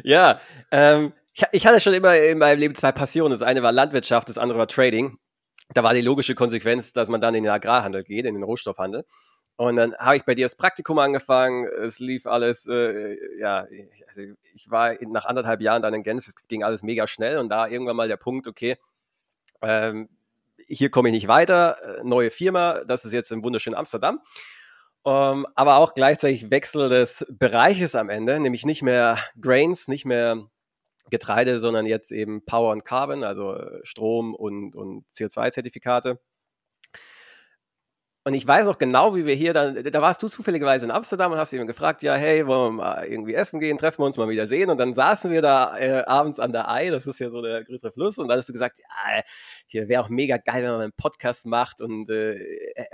ja, 0.03 0.41
ähm, 0.71 1.13
ich, 1.37 1.45
ich 1.51 1.67
hatte 1.67 1.79
schon 1.79 1.93
immer 1.93 2.17
in 2.17 2.39
meinem 2.39 2.59
Leben 2.59 2.75
zwei 2.75 2.91
Passionen. 2.91 3.31
Das 3.31 3.41
eine 3.41 3.61
war 3.61 3.71
Landwirtschaft, 3.71 4.27
das 4.29 4.37
andere 4.37 4.57
war 4.57 4.67
Trading. 4.67 5.17
Da 5.73 5.83
war 5.83 5.93
die 5.93 6.01
logische 6.01 6.33
Konsequenz, 6.33 6.93
dass 6.93 7.09
man 7.09 7.21
dann 7.21 7.35
in 7.35 7.43
den 7.43 7.51
Agrarhandel 7.51 8.03
geht, 8.03 8.25
in 8.25 8.33
den 8.33 8.43
Rohstoffhandel. 8.43 9.05
Und 9.57 9.75
dann 9.75 9.95
habe 9.97 10.17
ich 10.17 10.23
bei 10.23 10.35
dir 10.35 10.45
das 10.45 10.55
Praktikum 10.55 10.97
angefangen. 10.99 11.67
Es 11.67 11.99
lief 11.99 12.25
alles, 12.25 12.67
äh, 12.67 13.17
ja, 13.39 13.67
also 14.07 14.21
ich 14.53 14.69
war 14.69 14.95
nach 15.01 15.25
anderthalb 15.25 15.61
Jahren 15.61 15.81
dann 15.81 15.93
in 15.93 16.03
Genf, 16.03 16.27
es 16.27 16.47
ging 16.47 16.63
alles 16.63 16.83
mega 16.83 17.07
schnell 17.07 17.37
und 17.37 17.49
da 17.49 17.67
irgendwann 17.67 17.95
mal 17.95 18.07
der 18.07 18.17
Punkt, 18.17 18.47
okay, 18.47 18.77
ähm, 19.61 20.09
hier 20.67 20.89
komme 20.89 21.09
ich 21.09 21.13
nicht 21.13 21.27
weiter, 21.27 21.99
äh, 21.99 22.03
neue 22.03 22.31
Firma, 22.31 22.83
das 22.85 23.03
ist 23.05 23.13
jetzt 23.13 23.31
im 23.31 23.43
wunderschönen 23.43 23.75
Amsterdam. 23.75 24.21
Ähm, 25.05 25.47
aber 25.55 25.77
auch 25.77 25.93
gleichzeitig 25.95 26.49
Wechsel 26.51 26.89
des 26.89 27.25
Bereiches 27.29 27.95
am 27.95 28.09
Ende, 28.09 28.39
nämlich 28.39 28.65
nicht 28.65 28.83
mehr 28.83 29.17
Grains, 29.39 29.87
nicht 29.87 30.05
mehr 30.05 30.47
Getreide, 31.09 31.59
sondern 31.59 31.85
jetzt 31.85 32.11
eben 32.11 32.43
Power 32.45 32.71
und 32.71 32.85
Carbon, 32.85 33.23
also 33.23 33.55
äh, 33.55 33.79
Strom 33.83 34.35
und, 34.35 34.75
und 34.75 35.05
CO2-Zertifikate. 35.13 36.19
Und 38.27 38.33
ich 38.33 38.45
weiß 38.45 38.65
noch 38.65 38.77
genau, 38.77 39.15
wie 39.15 39.25
wir 39.25 39.35
hier 39.35 39.53
dann, 39.53 39.81
da 39.81 40.01
warst 40.01 40.21
du 40.21 40.27
zufälligerweise 40.27 40.85
in 40.85 40.91
Amsterdam 40.91 41.31
und 41.31 41.37
hast 41.37 41.53
eben 41.53 41.65
gefragt, 41.65 42.03
ja, 42.03 42.13
hey, 42.15 42.45
wollen 42.45 42.75
wir 42.75 42.83
mal 42.83 43.05
irgendwie 43.05 43.33
essen 43.33 43.61
gehen, 43.61 43.77
treffen 43.77 43.99
wir 43.99 44.05
uns 44.05 44.17
mal 44.17 44.27
wieder 44.27 44.45
sehen. 44.45 44.69
Und 44.69 44.79
dann 44.79 44.93
saßen 44.95 45.31
wir 45.31 45.41
da 45.41 45.77
äh, 45.77 46.03
abends 46.05 46.37
an 46.37 46.51
der 46.51 46.69
Ei, 46.69 46.89
das 46.89 47.07
ist 47.07 47.19
ja 47.19 47.29
so 47.29 47.41
der 47.41 47.63
größere 47.63 47.93
Fluss. 47.93 48.17
Und 48.17 48.27
dann 48.27 48.37
hast 48.37 48.49
du 48.49 48.51
gesagt, 48.51 48.79
ja, 48.79 49.23
hier 49.67 49.87
wäre 49.87 50.03
auch 50.03 50.09
mega 50.09 50.35
geil, 50.35 50.61
wenn 50.61 50.71
man 50.71 50.81
einen 50.81 50.91
Podcast 50.91 51.45
macht 51.45 51.79
und 51.79 52.09
äh, 52.09 52.37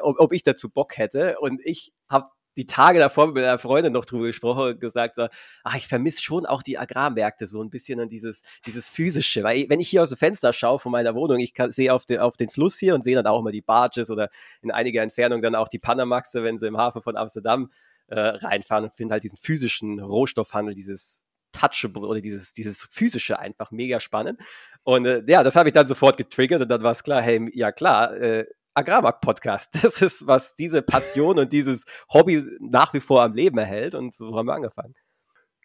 ob, 0.02 0.20
ob 0.20 0.34
ich 0.34 0.44
dazu 0.44 0.70
Bock 0.70 0.98
hätte. 0.98 1.40
Und 1.40 1.62
ich 1.66 1.94
habe 2.08 2.30
die 2.56 2.66
Tage 2.66 3.00
davor 3.00 3.28
mit 3.28 3.44
einer 3.44 3.60
Freundin 3.60 3.94
noch 3.94 4.06
drüber 4.06 4.28
gesprochen 4.28 4.64
und 4.64 4.80
gesagt, 4.80 5.16
so, 5.16 5.28
ach, 5.64 5.76
ich 5.76 5.88
vermisse 5.88 6.22
schon 6.22 6.46
auch 6.46 6.62
die 6.62 6.78
Agrarmärkte 6.78 7.48
so 7.48 7.64
ein 7.64 7.70
bisschen 7.70 8.00
und 8.00 8.12
dieses, 8.12 8.42
dieses 8.66 8.88
physische. 8.88 9.44
Weil 9.44 9.66
wenn 9.70 9.80
ich 9.80 9.90
hier 9.90 10.04
aus 10.04 10.10
dem 10.10 10.18
Fenster 10.18 10.54
schaue 10.54 10.80
von 10.80 10.92
meiner 10.92 11.16
Wohnung, 11.16 11.40
ich 11.40 11.54
sehe 11.70 11.94
auf 11.94 12.06
den, 12.06 12.20
auf 12.20 12.38
den 12.38 12.50
Fluss 12.50 12.78
hier 12.78 12.96
und 12.96 13.04
sehe 13.04 13.16
dann 13.16 13.28
auch 13.28 13.40
immer 13.40 13.52
die 13.52 13.62
Barges 13.62 14.10
oder 14.12 14.30
in 14.62 14.72
einiger 14.72 15.02
Entfernung 15.02 15.42
dann 15.42 15.56
auch 15.56 15.68
die 15.68 15.80
Panamaxe, 15.80 16.44
wenn 16.44 16.58
sie 16.58 16.68
im 16.68 16.78
Hafen 16.78 17.02
von 17.02 17.18
Amsterdam 17.18 17.72
äh, 18.08 18.20
reinfahren 18.20 18.86
und 18.86 18.94
finde 18.94 19.14
halt 19.14 19.24
diesen 19.24 19.38
physischen 19.38 20.00
Rohstoffhandel, 20.00 20.76
dieses 20.76 21.26
Touchable 21.52 22.08
oder 22.08 22.20
dieses, 22.20 22.54
dieses 22.54 22.88
physische 22.90 23.40
einfach 23.40 23.72
mega 23.72 24.00
spannend. 24.00 24.42
Und 24.84 25.06
äh, 25.06 25.24
ja, 25.28 25.44
das 25.44 25.56
habe 25.56 25.70
ich 25.70 25.74
dann 25.74 25.88
sofort 25.88 26.18
getriggert 26.18 26.62
und 26.62 26.70
dann 26.70 26.84
war 26.84 26.92
es 26.92 27.04
klar, 27.04 27.22
hey, 27.22 27.50
ja 27.54 27.72
klar, 27.72 28.16
äh, 28.16 28.46
Agrarmarkt-Podcast. 28.74 29.76
Das 29.84 30.02
ist, 30.02 30.28
was 30.28 30.56
diese 30.56 30.82
Passion 30.82 31.40
und 31.40 31.54
dieses 31.54 31.86
Hobby 32.12 32.44
nach 32.60 32.94
wie 32.94 33.00
vor 33.00 33.24
am 33.24 33.34
Leben 33.34 33.58
erhält. 33.58 33.96
Und 33.96 34.16
so 34.16 34.36
haben 34.38 34.48
wir 34.48 34.54
angefangen. 34.54 34.96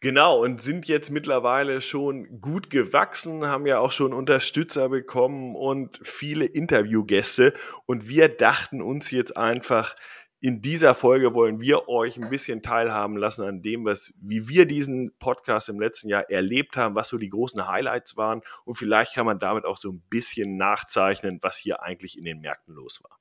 Genau, 0.00 0.44
und 0.44 0.60
sind 0.60 0.86
jetzt 0.86 1.10
mittlerweile 1.10 1.80
schon 1.80 2.40
gut 2.40 2.70
gewachsen, 2.70 3.46
haben 3.46 3.66
ja 3.66 3.80
auch 3.80 3.90
schon 3.90 4.12
Unterstützer 4.12 4.88
bekommen 4.88 5.56
und 5.56 5.98
viele 6.02 6.44
Interviewgäste. 6.44 7.52
Und 7.84 8.08
wir 8.08 8.28
dachten 8.28 8.80
uns 8.80 9.10
jetzt 9.10 9.36
einfach, 9.36 9.96
in 10.40 10.62
dieser 10.62 10.94
Folge 10.94 11.34
wollen 11.34 11.60
wir 11.60 11.88
euch 11.88 12.16
ein 12.16 12.30
bisschen 12.30 12.62
teilhaben 12.62 13.16
lassen 13.16 13.44
an 13.44 13.62
dem, 13.62 13.84
was, 13.84 14.12
wie 14.20 14.48
wir 14.48 14.66
diesen 14.66 15.16
Podcast 15.18 15.68
im 15.68 15.80
letzten 15.80 16.08
Jahr 16.08 16.30
erlebt 16.30 16.76
haben, 16.76 16.94
was 16.94 17.08
so 17.08 17.18
die 17.18 17.28
großen 17.28 17.66
Highlights 17.66 18.16
waren. 18.16 18.42
Und 18.64 18.76
vielleicht 18.76 19.14
kann 19.14 19.26
man 19.26 19.40
damit 19.40 19.64
auch 19.64 19.78
so 19.78 19.90
ein 19.90 20.02
bisschen 20.08 20.56
nachzeichnen, 20.56 21.40
was 21.42 21.56
hier 21.56 21.82
eigentlich 21.82 22.16
in 22.16 22.24
den 22.24 22.40
Märkten 22.40 22.74
los 22.74 23.02
war. 23.02 23.18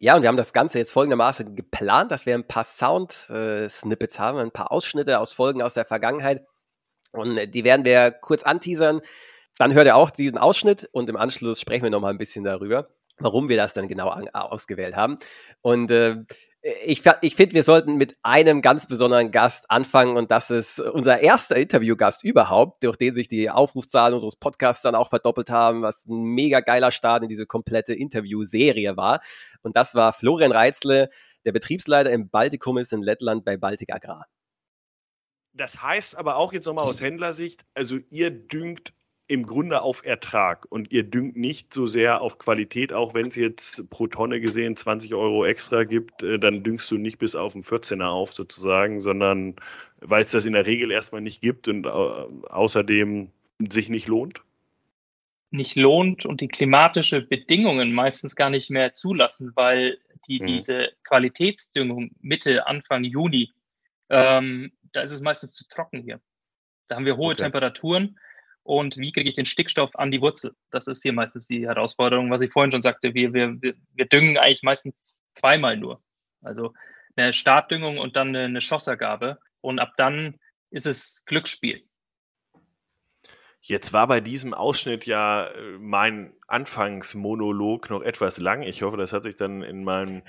Ja, 0.00 0.16
und 0.16 0.22
wir 0.22 0.28
haben 0.28 0.36
das 0.36 0.52
Ganze 0.52 0.78
jetzt 0.78 0.92
folgendermaßen 0.92 1.56
geplant, 1.56 2.10
dass 2.10 2.26
wir 2.26 2.34
ein 2.34 2.46
paar 2.46 2.64
Sound-Snippets 2.64 4.18
haben, 4.18 4.38
ein 4.38 4.50
paar 4.50 4.70
Ausschnitte 4.70 5.20
aus 5.20 5.32
Folgen 5.32 5.62
aus 5.62 5.74
der 5.74 5.86
Vergangenheit. 5.86 6.46
Und 7.12 7.54
die 7.54 7.64
werden 7.64 7.86
wir 7.86 8.10
kurz 8.10 8.42
anteasern. 8.42 9.00
Dann 9.56 9.72
hört 9.72 9.86
ihr 9.86 9.96
auch 9.96 10.10
diesen 10.10 10.36
Ausschnitt 10.36 10.90
und 10.92 11.08
im 11.08 11.16
Anschluss 11.16 11.60
sprechen 11.60 11.84
wir 11.84 11.90
nochmal 11.90 12.10
ein 12.10 12.18
bisschen 12.18 12.44
darüber 12.44 12.90
warum 13.18 13.48
wir 13.48 13.56
das 13.56 13.74
dann 13.74 13.88
genau 13.88 14.08
an, 14.08 14.28
ausgewählt 14.28 14.96
haben. 14.96 15.18
Und 15.62 15.90
äh, 15.90 16.24
ich, 16.86 17.02
ich 17.20 17.36
finde, 17.36 17.54
wir 17.54 17.62
sollten 17.62 17.96
mit 17.96 18.16
einem 18.22 18.62
ganz 18.62 18.86
besonderen 18.86 19.30
Gast 19.30 19.70
anfangen 19.70 20.16
und 20.16 20.30
das 20.30 20.50
ist 20.50 20.80
unser 20.80 21.20
erster 21.20 21.56
Interviewgast 21.56 22.24
überhaupt, 22.24 22.82
durch 22.82 22.96
den 22.96 23.12
sich 23.12 23.28
die 23.28 23.50
Aufrufzahlen 23.50 24.14
unseres 24.14 24.36
Podcasts 24.36 24.82
dann 24.82 24.94
auch 24.94 25.10
verdoppelt 25.10 25.50
haben, 25.50 25.82
was 25.82 26.06
ein 26.06 26.22
mega 26.22 26.60
geiler 26.60 26.90
Start 26.90 27.22
in 27.22 27.28
diese 27.28 27.44
komplette 27.44 27.92
Interviewserie 27.92 28.96
war. 28.96 29.20
Und 29.62 29.76
das 29.76 29.94
war 29.94 30.14
Florian 30.14 30.52
Reitzle, 30.52 31.10
der 31.44 31.52
Betriebsleiter 31.52 32.10
im 32.10 32.30
Baltikum 32.30 32.78
ist 32.78 32.94
in 32.94 33.02
Lettland 33.02 33.44
bei 33.44 33.58
Baltic 33.58 33.92
Agrar. 33.92 34.26
Das 35.52 35.82
heißt 35.82 36.16
aber 36.16 36.36
auch 36.36 36.54
jetzt 36.54 36.64
nochmal 36.64 36.86
aus 36.86 37.02
Händlersicht, 37.02 37.66
also 37.74 37.98
ihr 38.08 38.30
düngt 38.30 38.94
im 39.26 39.46
Grunde 39.46 39.80
auf 39.80 40.04
Ertrag 40.04 40.66
und 40.70 40.92
ihr 40.92 41.02
düngt 41.02 41.36
nicht 41.36 41.72
so 41.72 41.86
sehr 41.86 42.20
auf 42.20 42.38
Qualität, 42.38 42.92
auch 42.92 43.14
wenn 43.14 43.28
es 43.28 43.36
jetzt 43.36 43.88
pro 43.88 44.06
Tonne 44.06 44.40
gesehen 44.40 44.76
20 44.76 45.14
Euro 45.14 45.46
extra 45.46 45.84
gibt, 45.84 46.22
äh, 46.22 46.38
dann 46.38 46.62
düngst 46.62 46.90
du 46.90 46.98
nicht 46.98 47.18
bis 47.18 47.34
auf 47.34 47.54
den 47.54 47.62
14er 47.62 48.08
auf 48.08 48.34
sozusagen, 48.34 49.00
sondern 49.00 49.56
weil 50.00 50.24
es 50.24 50.32
das 50.32 50.44
in 50.44 50.52
der 50.52 50.66
Regel 50.66 50.90
erstmal 50.90 51.22
nicht 51.22 51.40
gibt 51.40 51.68
und 51.68 51.86
außerdem 51.86 53.30
sich 53.70 53.88
nicht 53.88 54.08
lohnt? 54.08 54.42
Nicht 55.50 55.76
lohnt 55.76 56.26
und 56.26 56.40
die 56.40 56.48
klimatische 56.48 57.22
Bedingungen 57.22 57.92
meistens 57.92 58.36
gar 58.36 58.50
nicht 58.50 58.70
mehr 58.70 58.92
zulassen, 58.92 59.52
weil 59.54 59.98
die 60.26 60.40
mhm. 60.40 60.46
diese 60.46 60.90
Qualitätsdüngung 61.04 62.10
Mitte, 62.20 62.66
Anfang 62.66 63.04
Juni, 63.04 63.52
ähm, 64.10 64.72
da 64.92 65.02
ist 65.02 65.12
es 65.12 65.20
meistens 65.20 65.52
zu 65.52 65.66
trocken 65.68 66.02
hier. 66.02 66.20
Da 66.88 66.96
haben 66.96 67.06
wir 67.06 67.16
hohe 67.16 67.32
okay. 67.32 67.44
Temperaturen 67.44 68.18
und 68.64 68.96
wie 68.96 69.12
kriege 69.12 69.28
ich 69.28 69.36
den 69.36 69.46
Stickstoff 69.46 69.94
an 69.94 70.10
die 70.10 70.22
Wurzel? 70.22 70.56
Das 70.70 70.86
ist 70.86 71.02
hier 71.02 71.12
meistens 71.12 71.46
die 71.46 71.66
Herausforderung, 71.66 72.30
was 72.30 72.40
ich 72.40 72.50
vorhin 72.50 72.72
schon 72.72 72.82
sagte. 72.82 73.12
Wir, 73.14 73.34
wir, 73.34 73.60
wir 73.60 74.06
düngen 74.06 74.38
eigentlich 74.38 74.62
meistens 74.62 74.94
zweimal 75.34 75.76
nur. 75.76 76.02
Also 76.40 76.72
eine 77.14 77.34
Startdüngung 77.34 77.98
und 77.98 78.16
dann 78.16 78.34
eine, 78.34 78.60
Schossergabe. 78.62 79.38
Und 79.60 79.78
ab 79.78 79.92
dann 79.98 80.40
ist 80.70 80.86
es 80.86 81.22
Glücksspiel. 81.26 81.84
Jetzt 83.60 83.92
war 83.92 84.08
bei 84.08 84.20
diesem 84.20 84.54
Ausschnitt 84.54 85.06
ja 85.06 85.46
äh, 85.46 85.78
mein 85.78 86.32
Anfangsmonolog 86.48 87.90
noch 87.90 88.02
etwas 88.02 88.38
lang. 88.38 88.62
Ich 88.62 88.82
hoffe, 88.82 88.96
das 88.96 89.12
hat 89.12 89.24
sich 89.24 89.36
dann 89.36 89.62
in 89.62 89.84
meinen, 89.84 90.22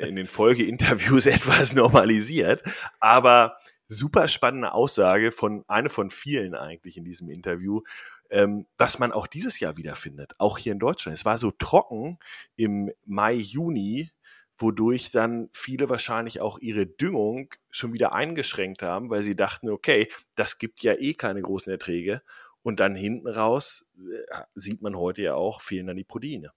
in 0.00 0.16
den 0.16 0.26
Folgeinterviews 0.26 1.26
etwas 1.26 1.74
normalisiert. 1.74 2.62
Aber 2.98 3.56
super 3.90 4.28
spannende 4.28 4.72
Aussage 4.72 5.32
von, 5.32 5.64
eine 5.68 5.90
von 5.90 6.10
vielen 6.10 6.54
eigentlich 6.54 6.96
in 6.96 7.04
diesem 7.04 7.28
Interview, 7.28 7.82
ähm, 8.30 8.66
was 8.78 8.98
man 8.98 9.12
auch 9.12 9.26
dieses 9.26 9.58
Jahr 9.60 9.76
wiederfindet, 9.76 10.32
auch 10.38 10.56
hier 10.56 10.72
in 10.72 10.78
Deutschland. 10.78 11.18
Es 11.18 11.24
war 11.24 11.36
so 11.36 11.50
trocken 11.50 12.18
im 12.56 12.92
Mai, 13.04 13.34
Juni, 13.34 14.10
wodurch 14.56 15.10
dann 15.10 15.48
viele 15.52 15.88
wahrscheinlich 15.88 16.40
auch 16.40 16.58
ihre 16.60 16.86
Düngung 16.86 17.52
schon 17.70 17.92
wieder 17.92 18.12
eingeschränkt 18.12 18.82
haben, 18.82 19.10
weil 19.10 19.24
sie 19.24 19.34
dachten, 19.34 19.68
okay, 19.68 20.08
das 20.36 20.58
gibt 20.58 20.82
ja 20.82 20.94
eh 20.94 21.14
keine 21.14 21.42
großen 21.42 21.72
Erträge 21.72 22.22
und 22.62 22.78
dann 22.78 22.94
hinten 22.94 23.26
raus 23.26 23.86
äh, 23.98 24.42
sieht 24.54 24.82
man 24.82 24.96
heute 24.96 25.22
ja 25.22 25.34
auch, 25.34 25.62
fehlen 25.62 25.88
dann 25.88 25.96
die 25.96 26.04
Proteine. 26.04 26.52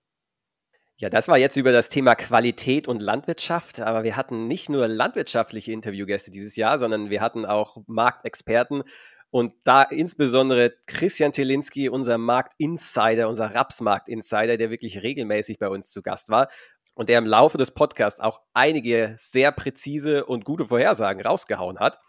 Ja, 1.04 1.10
das 1.10 1.28
war 1.28 1.38
jetzt 1.38 1.58
über 1.58 1.74
das 1.74 1.90
Thema 1.90 2.16
Qualität 2.16 2.88
und 2.88 3.02
Landwirtschaft, 3.02 3.82
aber 3.82 4.06
wir 4.06 4.16
hatten 4.16 4.48
nicht 4.48 4.70
nur 4.70 4.88
landwirtschaftliche 4.88 5.74
Interviewgäste 5.74 6.32
dieses 6.32 6.56
Jahr, 6.56 6.78
sondern 6.78 7.10
wir 7.10 7.20
hatten 7.20 7.46
auch 7.46 7.76
Marktexperten 7.88 8.84
und 9.30 9.54
da 9.66 9.84
insbesondere 9.84 10.74
Christian 10.86 11.34
Telinski, 11.34 11.90
unser 11.90 12.18
Marktinsider, 12.18 13.28
unser 13.28 13.54
Rapsmarkt-Insider, 13.54 14.56
der 14.56 14.70
wirklich 14.70 15.04
regelmäßig 15.04 15.60
bei 15.60 15.68
uns 15.68 15.92
zu 15.92 16.02
Gast 16.02 16.30
war 16.30 16.48
und 16.94 17.10
der 17.10 17.18
im 17.18 17.26
Laufe 17.26 17.58
des 17.58 17.72
Podcasts 17.72 18.22
auch 18.22 18.40
einige 18.54 19.14
sehr 19.18 19.52
präzise 19.52 20.24
und 20.26 20.46
gute 20.46 20.64
Vorhersagen 20.64 21.22
rausgehauen 21.22 21.80
hat. 21.80 22.00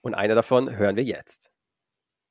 Und 0.00 0.14
eine 0.14 0.36
davon 0.36 0.76
hören 0.76 0.94
wir 0.94 1.02
jetzt 1.02 1.50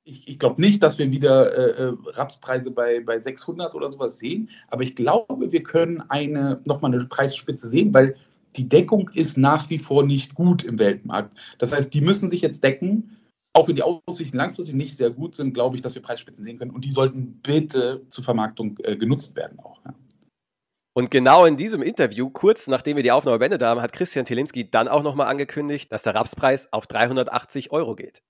ich, 0.06 0.28
ich 0.28 0.40
glaube 0.40 0.62
nicht, 0.62 0.82
dass 0.82 0.98
wir 0.98 1.12
wieder 1.12 1.54
äh, 1.58 1.84
äh 1.84 1.98
Rapspreise 2.14 2.72
bei, 2.72 3.02
bei 3.02 3.20
600 3.20 3.76
oder 3.76 3.90
sowas 3.90 4.18
sehen, 4.18 4.50
aber 4.70 4.84
ich 4.84 4.96
glaube, 4.96 5.52
wir 5.52 5.64
können 5.64 6.02
eine, 6.10 6.62
nochmal 6.66 6.94
eine 6.94 7.06
Preisspitze 7.06 7.68
sehen, 7.68 7.94
weil 7.94 8.16
die 8.56 8.70
Deckung 8.70 9.10
ist 9.14 9.38
nach 9.38 9.70
wie 9.70 9.80
vor 9.80 10.06
nicht 10.06 10.36
gut 10.36 10.64
im 10.64 10.80
Weltmarkt. 10.80 11.38
Das 11.58 11.74
heißt, 11.74 11.94
die 11.94 12.02
müssen 12.02 12.30
sich 12.30 12.42
jetzt 12.42 12.64
decken. 12.64 13.18
Auch 13.54 13.68
wenn 13.68 13.76
die 13.76 13.84
Aussichten 13.84 14.38
langfristig 14.38 14.76
nicht 14.76 14.96
sehr 14.96 15.10
gut 15.10 15.36
sind, 15.36 15.54
glaube 15.54 15.76
ich, 15.76 15.82
dass 15.82 15.96
wir 15.96 16.02
Preisspitzen 16.02 16.44
sehen 16.44 16.58
können. 16.58 16.72
Und 16.72 16.86
die 16.86 16.92
sollten 16.92 17.40
bitte 17.42 18.02
zur 18.10 18.24
Vermarktung 18.24 18.78
äh, 18.84 18.96
genutzt 18.96 19.36
werden 19.36 19.60
auch. 19.60 19.80
Ja. 19.86 19.94
Und 20.94 21.12
genau 21.12 21.46
in 21.46 21.58
diesem 21.58 21.82
Interview, 21.82 22.30
kurz 22.30 22.68
nachdem 22.68 22.96
wir 22.96 23.04
die 23.04 23.12
Aufnahme 23.12 23.40
beendet 23.40 23.62
haben, 23.62 23.82
hat 23.82 23.92
Christian 23.92 24.26
Tilinski 24.26 24.70
dann 24.70 24.88
auch 24.88 25.04
nochmal 25.04 25.28
angekündigt, 25.28 25.92
dass 25.92 26.04
der 26.04 26.16
Rapspreis 26.16 26.72
auf 26.72 26.88
380 26.88 27.72
Euro 27.72 27.96
geht. 27.96 28.22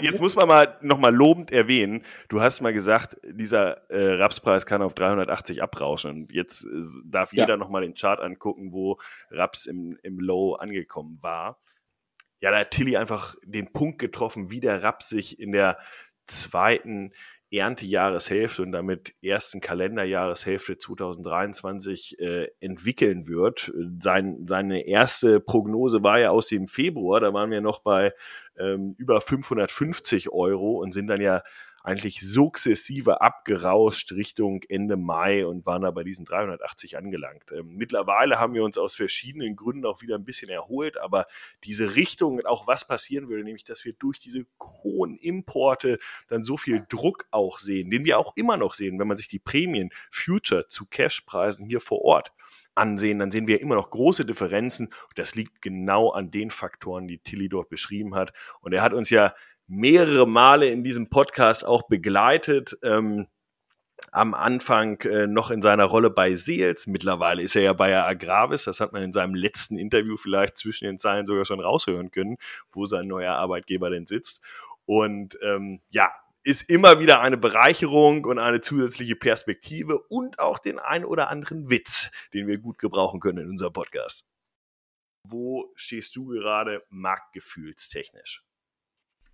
Jetzt 0.00 0.20
muss 0.20 0.34
man 0.34 0.48
mal 0.48 0.78
nochmal 0.82 1.14
lobend 1.14 1.52
erwähnen, 1.52 2.02
du 2.28 2.40
hast 2.40 2.60
mal 2.60 2.72
gesagt, 2.72 3.16
dieser 3.22 3.88
äh, 3.90 4.14
Rapspreis 4.14 4.66
kann 4.66 4.82
auf 4.82 4.94
380 4.94 5.62
abrauschen. 5.62 6.26
Jetzt 6.32 6.64
äh, 6.64 6.82
darf 7.04 7.32
ja. 7.32 7.44
jeder 7.44 7.56
nochmal 7.56 7.82
den 7.82 7.94
Chart 7.94 8.20
angucken, 8.20 8.72
wo 8.72 8.98
Raps 9.30 9.66
im, 9.66 9.96
im 10.02 10.18
Low 10.18 10.54
angekommen 10.54 11.22
war. 11.22 11.60
Ja, 12.40 12.50
da 12.50 12.58
hat 12.58 12.72
Tilly 12.72 12.96
einfach 12.96 13.36
den 13.44 13.72
Punkt 13.72 14.00
getroffen, 14.00 14.50
wie 14.50 14.60
der 14.60 14.82
Raps 14.82 15.08
sich 15.08 15.38
in 15.38 15.52
der 15.52 15.78
zweiten 16.26 17.12
Erntejahreshälfte 17.54 18.62
und 18.62 18.72
damit 18.72 19.14
ersten 19.22 19.60
Kalenderjahreshälfte 19.60 20.78
2023 20.78 22.18
äh, 22.18 22.48
entwickeln 22.60 23.28
wird. 23.28 23.72
Sein, 24.00 24.38
seine 24.44 24.86
erste 24.86 25.40
Prognose 25.40 26.02
war 26.02 26.18
ja 26.18 26.30
aus 26.30 26.48
dem 26.48 26.66
Februar, 26.66 27.20
da 27.20 27.32
waren 27.32 27.50
wir 27.50 27.60
noch 27.60 27.80
bei 27.80 28.12
ähm, 28.58 28.94
über 28.98 29.20
550 29.20 30.30
Euro 30.30 30.80
und 30.80 30.92
sind 30.92 31.06
dann 31.06 31.20
ja 31.20 31.42
eigentlich 31.84 32.26
sukzessive 32.26 33.20
abgerauscht 33.20 34.10
Richtung 34.12 34.62
Ende 34.68 34.96
Mai 34.96 35.46
und 35.46 35.66
waren 35.66 35.82
da 35.82 35.90
bei 35.90 36.02
diesen 36.02 36.24
380 36.24 36.96
angelangt. 36.96 37.52
Ähm, 37.52 37.76
mittlerweile 37.76 38.40
haben 38.40 38.54
wir 38.54 38.64
uns 38.64 38.78
aus 38.78 38.96
verschiedenen 38.96 39.54
Gründen 39.54 39.84
auch 39.84 40.00
wieder 40.00 40.16
ein 40.16 40.24
bisschen 40.24 40.48
erholt, 40.48 40.96
aber 40.96 41.26
diese 41.62 41.94
Richtung 41.94 42.38
und 42.38 42.46
auch 42.46 42.66
was 42.66 42.88
passieren 42.88 43.28
würde, 43.28 43.44
nämlich 43.44 43.64
dass 43.64 43.84
wir 43.84 43.92
durch 43.92 44.18
diese 44.18 44.46
hohen 44.82 45.18
Importe 45.18 45.98
dann 46.26 46.42
so 46.42 46.56
viel 46.56 46.86
Druck 46.88 47.26
auch 47.30 47.58
sehen, 47.58 47.90
den 47.90 48.06
wir 48.06 48.18
auch 48.18 48.32
immer 48.34 48.56
noch 48.56 48.74
sehen, 48.74 48.98
wenn 48.98 49.06
man 49.08 49.18
sich 49.18 49.28
die 49.28 49.38
Prämien 49.38 49.90
Future 50.10 50.66
zu 50.68 50.86
Cash-Preisen 50.86 51.66
hier 51.66 51.80
vor 51.80 52.00
Ort 52.02 52.32
ansehen, 52.74 53.18
dann 53.18 53.30
sehen 53.30 53.46
wir 53.46 53.60
immer 53.60 53.74
noch 53.74 53.90
große 53.90 54.24
Differenzen. 54.24 54.88
Das 55.14 55.34
liegt 55.34 55.62
genau 55.62 56.10
an 56.10 56.30
den 56.30 56.50
Faktoren, 56.50 57.06
die 57.06 57.18
Tilly 57.18 57.48
dort 57.48 57.68
beschrieben 57.68 58.14
hat. 58.14 58.32
Und 58.60 58.72
er 58.72 58.82
hat 58.82 58.92
uns 58.92 59.10
ja 59.10 59.34
mehrere 59.66 60.26
Male 60.26 60.68
in 60.68 60.84
diesem 60.84 61.08
Podcast 61.08 61.66
auch 61.66 61.82
begleitet. 61.88 62.78
Ähm, 62.82 63.28
am 64.12 64.34
Anfang 64.34 65.00
äh, 65.02 65.26
noch 65.26 65.50
in 65.50 65.62
seiner 65.62 65.84
Rolle 65.84 66.10
bei 66.10 66.36
Seels. 66.36 66.86
Mittlerweile 66.86 67.42
ist 67.42 67.56
er 67.56 67.62
ja 67.62 67.72
bei 67.72 67.96
Agravis. 67.96 68.64
Das 68.64 68.80
hat 68.80 68.92
man 68.92 69.02
in 69.02 69.12
seinem 69.12 69.34
letzten 69.34 69.78
Interview 69.78 70.16
vielleicht 70.16 70.56
zwischen 70.56 70.84
den 70.84 70.98
Zeilen 70.98 71.26
sogar 71.26 71.44
schon 71.44 71.60
raushören 71.60 72.10
können, 72.10 72.36
wo 72.72 72.84
sein 72.86 73.06
neuer 73.06 73.34
Arbeitgeber 73.34 73.90
denn 73.90 74.06
sitzt. 74.06 74.44
Und 74.86 75.38
ähm, 75.42 75.80
ja, 75.90 76.12
ist 76.42 76.68
immer 76.68 77.00
wieder 77.00 77.20
eine 77.20 77.38
Bereicherung 77.38 78.24
und 78.26 78.38
eine 78.38 78.60
zusätzliche 78.60 79.16
Perspektive 79.16 79.98
und 79.98 80.38
auch 80.38 80.58
den 80.58 80.78
ein 80.78 81.04
oder 81.04 81.30
anderen 81.30 81.70
Witz, 81.70 82.10
den 82.34 82.46
wir 82.46 82.58
gut 82.58 82.78
gebrauchen 82.78 83.18
können 83.18 83.38
in 83.38 83.48
unserem 83.48 83.72
Podcast. 83.72 84.26
Wo 85.26 85.72
stehst 85.74 86.16
du 86.16 86.26
gerade 86.26 86.84
marktgefühlstechnisch? 86.90 88.44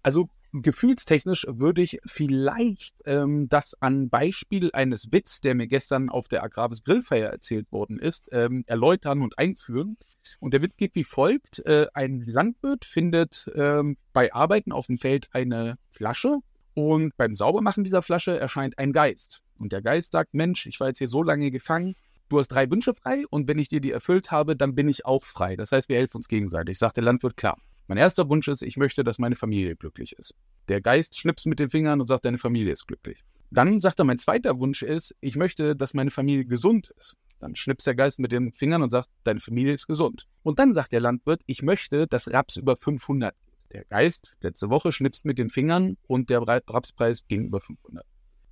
Also 0.02 0.28
gefühlstechnisch 0.52 1.46
würde 1.48 1.82
ich 1.82 2.00
vielleicht 2.04 2.94
ähm, 3.04 3.48
das 3.48 3.74
an 3.80 4.08
Beispiel 4.08 4.70
eines 4.72 5.12
Witz, 5.12 5.40
der 5.40 5.54
mir 5.54 5.66
gestern 5.66 6.08
auf 6.08 6.28
der 6.28 6.42
Agravis 6.42 6.82
Grillfeier 6.82 7.28
erzählt 7.28 7.70
worden 7.70 7.98
ist, 7.98 8.28
ähm, 8.32 8.64
erläutern 8.66 9.22
und 9.22 9.38
einführen. 9.38 9.96
Und 10.40 10.52
der 10.54 10.62
Witz 10.62 10.76
geht 10.76 10.94
wie 10.94 11.04
folgt. 11.04 11.60
Äh, 11.66 11.86
ein 11.94 12.24
Landwirt 12.26 12.84
findet 12.84 13.50
ähm, 13.54 13.96
bei 14.12 14.32
Arbeiten 14.32 14.72
auf 14.72 14.86
dem 14.86 14.98
Feld 14.98 15.28
eine 15.32 15.76
Flasche 15.90 16.38
und 16.74 17.16
beim 17.16 17.34
Saubermachen 17.34 17.84
dieser 17.84 18.02
Flasche 18.02 18.38
erscheint 18.38 18.78
ein 18.78 18.92
Geist. 18.92 19.42
Und 19.58 19.72
der 19.72 19.82
Geist 19.82 20.12
sagt, 20.12 20.34
Mensch, 20.34 20.66
ich 20.66 20.80
war 20.80 20.88
jetzt 20.88 20.98
hier 20.98 21.08
so 21.08 21.22
lange 21.22 21.50
gefangen, 21.50 21.94
du 22.28 22.38
hast 22.38 22.48
drei 22.48 22.70
Wünsche 22.70 22.94
frei 22.94 23.24
und 23.30 23.48
wenn 23.48 23.58
ich 23.58 23.68
dir 23.68 23.80
die 23.80 23.90
erfüllt 23.90 24.30
habe, 24.30 24.56
dann 24.56 24.74
bin 24.74 24.88
ich 24.88 25.04
auch 25.04 25.24
frei. 25.24 25.56
Das 25.56 25.72
heißt, 25.72 25.88
wir 25.88 25.96
helfen 25.96 26.18
uns 26.18 26.28
gegenseitig. 26.28 26.78
Sagt 26.78 26.96
der 26.96 27.04
Landwirt, 27.04 27.36
klar. 27.36 27.56
Mein 27.90 27.98
erster 27.98 28.28
Wunsch 28.28 28.46
ist, 28.46 28.62
ich 28.62 28.76
möchte, 28.76 29.02
dass 29.02 29.18
meine 29.18 29.34
Familie 29.34 29.74
glücklich 29.74 30.12
ist. 30.12 30.36
Der 30.68 30.80
Geist 30.80 31.18
schnipst 31.18 31.46
mit 31.46 31.58
den 31.58 31.70
Fingern 31.70 32.00
und 32.00 32.06
sagt, 32.06 32.24
deine 32.24 32.38
Familie 32.38 32.72
ist 32.72 32.86
glücklich. 32.86 33.24
Dann 33.50 33.80
sagt 33.80 33.98
er, 33.98 34.04
mein 34.04 34.20
zweiter 34.20 34.60
Wunsch 34.60 34.84
ist, 34.84 35.16
ich 35.20 35.34
möchte, 35.34 35.74
dass 35.74 35.92
meine 35.92 36.12
Familie 36.12 36.44
gesund 36.44 36.92
ist. 36.96 37.16
Dann 37.40 37.56
schnipst 37.56 37.88
der 37.88 37.96
Geist 37.96 38.20
mit 38.20 38.30
den 38.30 38.52
Fingern 38.52 38.84
und 38.84 38.90
sagt, 38.90 39.08
deine 39.24 39.40
Familie 39.40 39.72
ist 39.72 39.88
gesund. 39.88 40.28
Und 40.44 40.60
dann 40.60 40.72
sagt 40.72 40.92
der 40.92 41.00
Landwirt, 41.00 41.42
ich 41.46 41.62
möchte, 41.62 42.06
dass 42.06 42.32
Raps 42.32 42.56
über 42.56 42.76
500 42.76 43.34
geht. 43.44 43.54
Der 43.72 43.84
Geist 43.86 44.36
letzte 44.40 44.70
Woche 44.70 44.92
schnipst 44.92 45.24
mit 45.24 45.38
den 45.38 45.50
Fingern 45.50 45.96
und 46.06 46.30
der 46.30 46.42
Rapspreis 46.42 47.26
ging 47.26 47.46
über 47.46 47.60
500. 47.60 48.06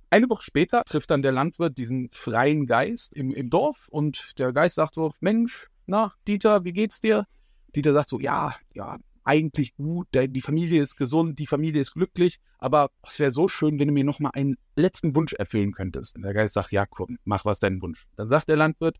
Eine 0.09 0.29
Woche 0.29 0.43
später 0.43 0.83
trifft 0.83 1.11
dann 1.11 1.21
der 1.21 1.31
Landwirt 1.31 1.77
diesen 1.77 2.09
freien 2.11 2.65
Geist 2.65 3.13
im, 3.13 3.31
im 3.31 3.49
Dorf 3.49 3.87
und 3.89 4.37
der 4.37 4.51
Geist 4.51 4.75
sagt 4.75 4.95
so, 4.95 5.13
Mensch, 5.21 5.69
na, 5.85 6.11
Dieter, 6.27 6.65
wie 6.65 6.73
geht's 6.73 6.99
dir? 6.99 7.25
Dieter 7.73 7.93
sagt 7.93 8.09
so, 8.09 8.19
ja, 8.19 8.53
ja, 8.73 8.97
eigentlich 9.29 9.75
gut, 9.75 10.07
die 10.11 10.41
Familie 10.41 10.81
ist 10.81 10.95
gesund, 10.95 11.37
die 11.37 11.45
Familie 11.45 11.81
ist 11.81 11.93
glücklich, 11.93 12.39
aber 12.57 12.89
es 13.07 13.19
wäre 13.19 13.29
so 13.29 13.47
schön, 13.47 13.79
wenn 13.79 13.87
du 13.87 13.93
mir 13.93 14.03
noch 14.03 14.19
mal 14.19 14.31
einen 14.31 14.57
letzten 14.75 15.13
Wunsch 15.13 15.33
erfüllen 15.33 15.71
könntest. 15.71 16.15
Und 16.15 16.23
der 16.23 16.33
Geist 16.33 16.55
sagt, 16.55 16.71
ja, 16.71 16.87
komm, 16.87 17.19
mach 17.25 17.45
was 17.45 17.59
dein 17.59 17.79
Wunsch. 17.83 18.07
Dann 18.15 18.27
sagt 18.27 18.49
der 18.49 18.55
Landwirt, 18.55 18.97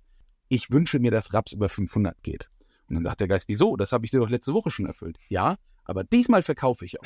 ich 0.47 0.69
wünsche 0.69 0.99
mir, 0.99 1.09
dass 1.09 1.33
Raps 1.33 1.53
über 1.53 1.67
500 1.67 2.21
geht. 2.21 2.47
Und 2.87 2.95
dann 2.95 3.05
sagt 3.05 3.21
der 3.21 3.27
Geist, 3.27 3.47
wieso? 3.47 3.75
Das 3.75 3.91
habe 3.91 4.05
ich 4.05 4.11
dir 4.11 4.19
doch 4.19 4.29
letzte 4.29 4.53
Woche 4.53 4.69
schon 4.69 4.85
erfüllt. 4.85 5.17
Ja, 5.29 5.57
aber 5.83 6.03
diesmal 6.03 6.43
verkaufe 6.43 6.85
ich 6.85 7.01
auch. 7.01 7.05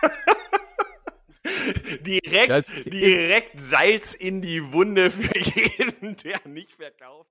direkt, 2.00 2.90
direkt 2.90 3.60
Salz 3.60 4.14
in 4.14 4.40
die 4.40 4.72
Wunde 4.72 5.10
für 5.10 5.38
jeden, 5.38 6.16
der 6.16 6.40
nicht 6.48 6.72
verkauft. 6.72 7.28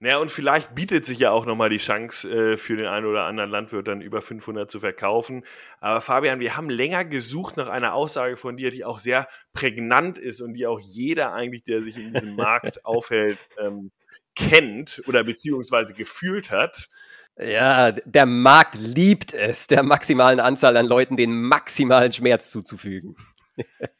Naja, 0.00 0.18
und 0.18 0.30
vielleicht 0.30 0.76
bietet 0.76 1.04
sich 1.04 1.18
ja 1.18 1.32
auch 1.32 1.44
nochmal 1.44 1.70
die 1.70 1.78
Chance 1.78 2.30
äh, 2.30 2.56
für 2.56 2.76
den 2.76 2.86
einen 2.86 3.04
oder 3.04 3.24
anderen 3.24 3.50
Landwirt 3.50 3.88
dann 3.88 4.00
über 4.00 4.22
500 4.22 4.70
zu 4.70 4.78
verkaufen. 4.78 5.44
Aber 5.80 6.00
Fabian, 6.00 6.38
wir 6.38 6.56
haben 6.56 6.70
länger 6.70 7.04
gesucht 7.04 7.56
nach 7.56 7.66
einer 7.66 7.94
Aussage 7.94 8.36
von 8.36 8.56
dir, 8.56 8.70
die 8.70 8.84
auch 8.84 9.00
sehr 9.00 9.26
prägnant 9.52 10.16
ist 10.16 10.40
und 10.40 10.54
die 10.54 10.68
auch 10.68 10.78
jeder 10.78 11.32
eigentlich, 11.32 11.64
der 11.64 11.82
sich 11.82 11.96
in 11.96 12.12
diesem 12.12 12.36
Markt 12.36 12.84
aufhält, 12.84 13.38
ähm, 13.58 13.90
kennt 14.36 15.02
oder 15.08 15.24
beziehungsweise 15.24 15.94
gefühlt 15.94 16.52
hat. 16.52 16.88
Ja, 17.36 17.90
der 17.90 18.26
Markt 18.26 18.76
liebt 18.76 19.34
es, 19.34 19.66
der 19.66 19.82
maximalen 19.82 20.38
Anzahl 20.38 20.76
an 20.76 20.86
Leuten 20.86 21.16
den 21.16 21.42
maximalen 21.42 22.12
Schmerz 22.12 22.50
zuzufügen. 22.50 23.16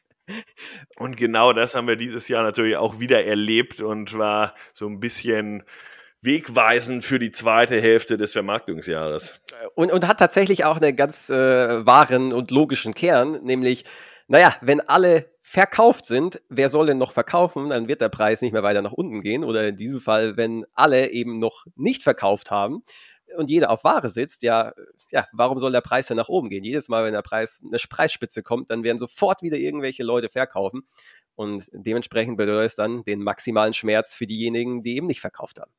Und 0.96 1.16
genau 1.16 1.52
das 1.52 1.74
haben 1.74 1.88
wir 1.88 1.96
dieses 1.96 2.28
Jahr 2.28 2.42
natürlich 2.42 2.76
auch 2.76 3.00
wieder 3.00 3.24
erlebt 3.24 3.80
und 3.80 4.16
war 4.16 4.54
so 4.72 4.86
ein 4.86 5.00
bisschen 5.00 5.62
wegweisend 6.20 7.04
für 7.04 7.18
die 7.18 7.30
zweite 7.30 7.80
Hälfte 7.80 8.16
des 8.16 8.32
Vermarktungsjahres. 8.32 9.40
Und, 9.74 9.92
und 9.92 10.06
hat 10.06 10.18
tatsächlich 10.18 10.64
auch 10.64 10.80
einen 10.80 10.96
ganz 10.96 11.30
äh, 11.30 11.86
wahren 11.86 12.32
und 12.32 12.50
logischen 12.50 12.94
Kern, 12.94 13.42
nämlich 13.44 13.84
naja, 14.28 14.56
wenn 14.60 14.80
alle 14.80 15.30
verkauft 15.40 16.04
sind, 16.04 16.42
wer 16.50 16.68
soll 16.68 16.86
denn 16.86 16.98
noch 16.98 17.12
verkaufen? 17.12 17.70
Dann 17.70 17.88
wird 17.88 18.02
der 18.02 18.10
Preis 18.10 18.42
nicht 18.42 18.52
mehr 18.52 18.62
weiter 18.62 18.82
nach 18.82 18.92
unten 18.92 19.22
gehen. 19.22 19.42
Oder 19.42 19.66
in 19.68 19.76
diesem 19.76 19.98
Fall, 19.98 20.36
wenn 20.36 20.66
alle 20.74 21.10
eben 21.10 21.38
noch 21.38 21.64
nicht 21.74 22.02
verkauft 22.02 22.50
haben 22.50 22.82
und 23.36 23.50
jeder 23.50 23.70
auf 23.70 23.84
Ware 23.84 24.08
sitzt, 24.08 24.42
ja, 24.42 24.72
ja, 25.10 25.26
warum 25.32 25.58
soll 25.58 25.72
der 25.72 25.80
Preis 25.80 26.06
dann 26.06 26.16
nach 26.16 26.28
oben 26.28 26.48
gehen? 26.50 26.64
Jedes 26.64 26.88
Mal, 26.88 27.04
wenn 27.04 27.12
der 27.12 27.22
Preis 27.22 27.62
eine 27.64 27.78
Preisspitze 27.78 28.42
kommt, 28.42 28.70
dann 28.70 28.82
werden 28.82 28.98
sofort 28.98 29.42
wieder 29.42 29.56
irgendwelche 29.56 30.02
Leute 30.02 30.28
verkaufen. 30.28 30.86
Und 31.34 31.68
dementsprechend 31.72 32.36
bedeutet 32.36 32.66
es 32.66 32.74
dann 32.74 33.04
den 33.04 33.22
maximalen 33.22 33.72
Schmerz 33.72 34.14
für 34.16 34.26
diejenigen, 34.26 34.82
die 34.82 34.96
eben 34.96 35.06
nicht 35.06 35.20
verkauft 35.20 35.60
haben. 35.60 35.72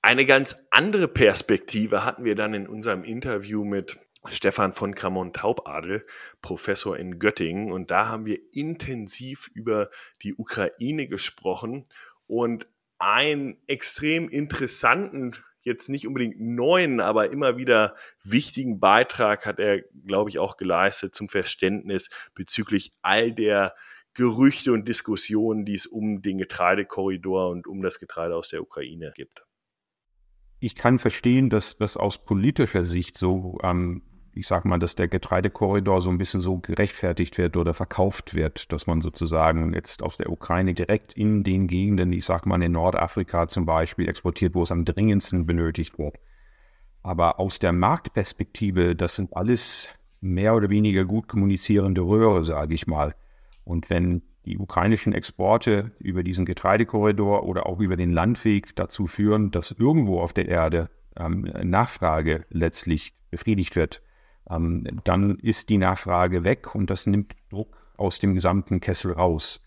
Eine 0.00 0.26
ganz 0.26 0.68
andere 0.70 1.08
Perspektive 1.08 2.04
hatten 2.04 2.24
wir 2.24 2.36
dann 2.36 2.54
in 2.54 2.68
unserem 2.68 3.02
Interview 3.02 3.64
mit 3.64 3.98
Stefan 4.28 4.72
von 4.72 4.94
Kramon-Taubadel, 4.94 6.06
Professor 6.42 6.96
in 6.96 7.18
Göttingen. 7.18 7.72
Und 7.72 7.90
da 7.90 8.06
haben 8.08 8.26
wir 8.26 8.38
intensiv 8.52 9.50
über 9.54 9.90
die 10.22 10.34
Ukraine 10.34 11.08
gesprochen 11.08 11.84
und 12.26 12.66
einen 12.98 13.58
extrem 13.66 14.28
interessanten, 14.28 15.32
jetzt 15.66 15.88
nicht 15.88 16.06
unbedingt 16.06 16.40
neuen, 16.40 17.00
aber 17.00 17.30
immer 17.32 17.56
wieder 17.56 17.96
wichtigen 18.22 18.78
Beitrag 18.78 19.44
hat 19.44 19.58
er, 19.58 19.82
glaube 20.06 20.30
ich, 20.30 20.38
auch 20.38 20.56
geleistet 20.56 21.14
zum 21.14 21.28
Verständnis 21.28 22.08
bezüglich 22.34 22.92
all 23.02 23.32
der 23.32 23.74
Gerüchte 24.14 24.72
und 24.72 24.86
Diskussionen, 24.88 25.66
die 25.66 25.74
es 25.74 25.86
um 25.86 26.22
den 26.22 26.38
Getreidekorridor 26.38 27.50
und 27.50 27.66
um 27.66 27.82
das 27.82 27.98
Getreide 27.98 28.36
aus 28.36 28.48
der 28.48 28.62
Ukraine 28.62 29.12
gibt. 29.14 29.44
Ich 30.60 30.74
kann 30.74 30.98
verstehen, 30.98 31.50
dass 31.50 31.76
das 31.76 31.96
aus 31.96 32.24
politischer 32.24 32.84
Sicht 32.84 33.18
so 33.18 33.58
ähm, 33.62 34.02
ich 34.36 34.46
sage 34.46 34.68
mal, 34.68 34.78
dass 34.78 34.94
der 34.94 35.08
Getreidekorridor 35.08 36.02
so 36.02 36.10
ein 36.10 36.18
bisschen 36.18 36.40
so 36.40 36.58
gerechtfertigt 36.58 37.38
wird 37.38 37.56
oder 37.56 37.72
verkauft 37.72 38.34
wird, 38.34 38.70
dass 38.70 38.86
man 38.86 39.00
sozusagen 39.00 39.72
jetzt 39.72 40.02
aus 40.02 40.18
der 40.18 40.30
Ukraine 40.30 40.74
direkt 40.74 41.14
in 41.14 41.42
den 41.42 41.66
Gegenden, 41.66 42.12
ich 42.12 42.26
sage 42.26 42.48
mal 42.48 42.62
in 42.62 42.72
Nordafrika 42.72 43.48
zum 43.48 43.64
Beispiel, 43.64 44.08
exportiert, 44.08 44.54
wo 44.54 44.62
es 44.62 44.70
am 44.70 44.84
dringendsten 44.84 45.46
benötigt 45.46 45.98
wird. 45.98 46.16
Aber 47.02 47.40
aus 47.40 47.58
der 47.58 47.72
Marktperspektive, 47.72 48.94
das 48.94 49.16
sind 49.16 49.34
alles 49.34 49.98
mehr 50.20 50.54
oder 50.54 50.68
weniger 50.68 51.04
gut 51.04 51.28
kommunizierende 51.28 52.02
Röhre, 52.02 52.44
sage 52.44 52.74
ich 52.74 52.86
mal. 52.86 53.14
Und 53.64 53.88
wenn 53.88 54.22
die 54.44 54.58
ukrainischen 54.58 55.12
Exporte 55.12 55.92
über 55.98 56.22
diesen 56.22 56.44
Getreidekorridor 56.44 57.44
oder 57.44 57.66
auch 57.66 57.80
über 57.80 57.96
den 57.96 58.12
Landweg 58.12 58.76
dazu 58.76 59.06
führen, 59.06 59.50
dass 59.50 59.72
irgendwo 59.72 60.20
auf 60.20 60.32
der 60.32 60.48
Erde 60.48 60.90
ähm, 61.16 61.48
Nachfrage 61.62 62.44
letztlich 62.50 63.14
befriedigt 63.30 63.76
wird, 63.76 64.02
ähm, 64.50 65.00
dann 65.04 65.38
ist 65.38 65.68
die 65.68 65.78
Nachfrage 65.78 66.44
weg 66.44 66.74
und 66.74 66.90
das 66.90 67.06
nimmt 67.06 67.34
Druck 67.50 67.76
aus 67.96 68.18
dem 68.18 68.34
gesamten 68.34 68.80
Kessel 68.80 69.12
raus. 69.12 69.60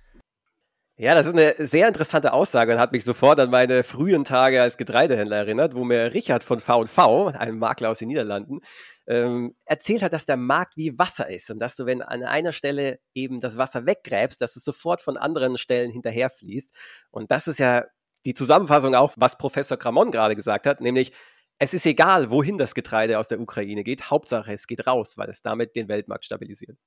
Ja, 1.01 1.15
das 1.15 1.27
ist 1.27 1.33
eine 1.33 1.55
sehr 1.65 1.87
interessante 1.87 2.33
Aussage 2.33 2.73
und 2.73 2.79
hat 2.79 2.91
mich 2.91 3.05
sofort 3.05 3.39
an 3.39 3.49
meine 3.49 3.83
frühen 3.83 4.25
Tage 4.25 4.61
als 4.61 4.75
Getreidehändler 4.75 5.37
erinnert, 5.37 5.73
wo 5.73 5.85
mir 5.85 6.13
Richard 6.13 6.43
von 6.43 6.59
V&V, 6.59 7.27
einem 7.27 7.57
Makler 7.57 7.89
aus 7.89 7.99
den 7.99 8.09
Niederlanden, 8.09 8.59
ähm, 9.07 9.55
erzählt 9.63 10.03
hat, 10.03 10.11
dass 10.11 10.25
der 10.25 10.35
Markt 10.35 10.75
wie 10.75 10.99
Wasser 10.99 11.29
ist 11.29 11.49
und 11.51 11.59
dass 11.59 11.77
du, 11.77 11.85
wenn 11.85 12.01
an 12.01 12.23
einer 12.23 12.51
Stelle 12.51 12.99
eben 13.13 13.39
das 13.39 13.57
Wasser 13.57 13.85
weggräbst, 13.85 14.41
dass 14.41 14.57
es 14.57 14.65
sofort 14.65 14.99
von 14.99 15.15
anderen 15.15 15.57
Stellen 15.57 15.89
hinterherfließt. 15.89 16.75
Und 17.11 17.31
das 17.31 17.47
ist 17.47 17.59
ja 17.59 17.85
die 18.25 18.33
Zusammenfassung 18.33 18.93
auch, 18.93 19.13
was 19.15 19.37
Professor 19.37 19.77
Kramon 19.77 20.11
gerade 20.11 20.35
gesagt 20.35 20.67
hat, 20.67 20.81
nämlich 20.81 21.13
es 21.59 21.73
ist 21.73 21.85
egal, 21.85 22.31
wohin 22.31 22.57
das 22.57 22.73
Getreide 22.73 23.19
aus 23.19 23.27
der 23.27 23.39
Ukraine 23.39 23.83
geht. 23.83 24.09
Hauptsache, 24.09 24.53
es 24.53 24.65
geht 24.65 24.87
raus, 24.87 25.17
weil 25.17 25.29
es 25.29 25.41
damit 25.41 25.75
den 25.75 25.89
Weltmarkt 25.89 26.25
stabilisiert. 26.25 26.77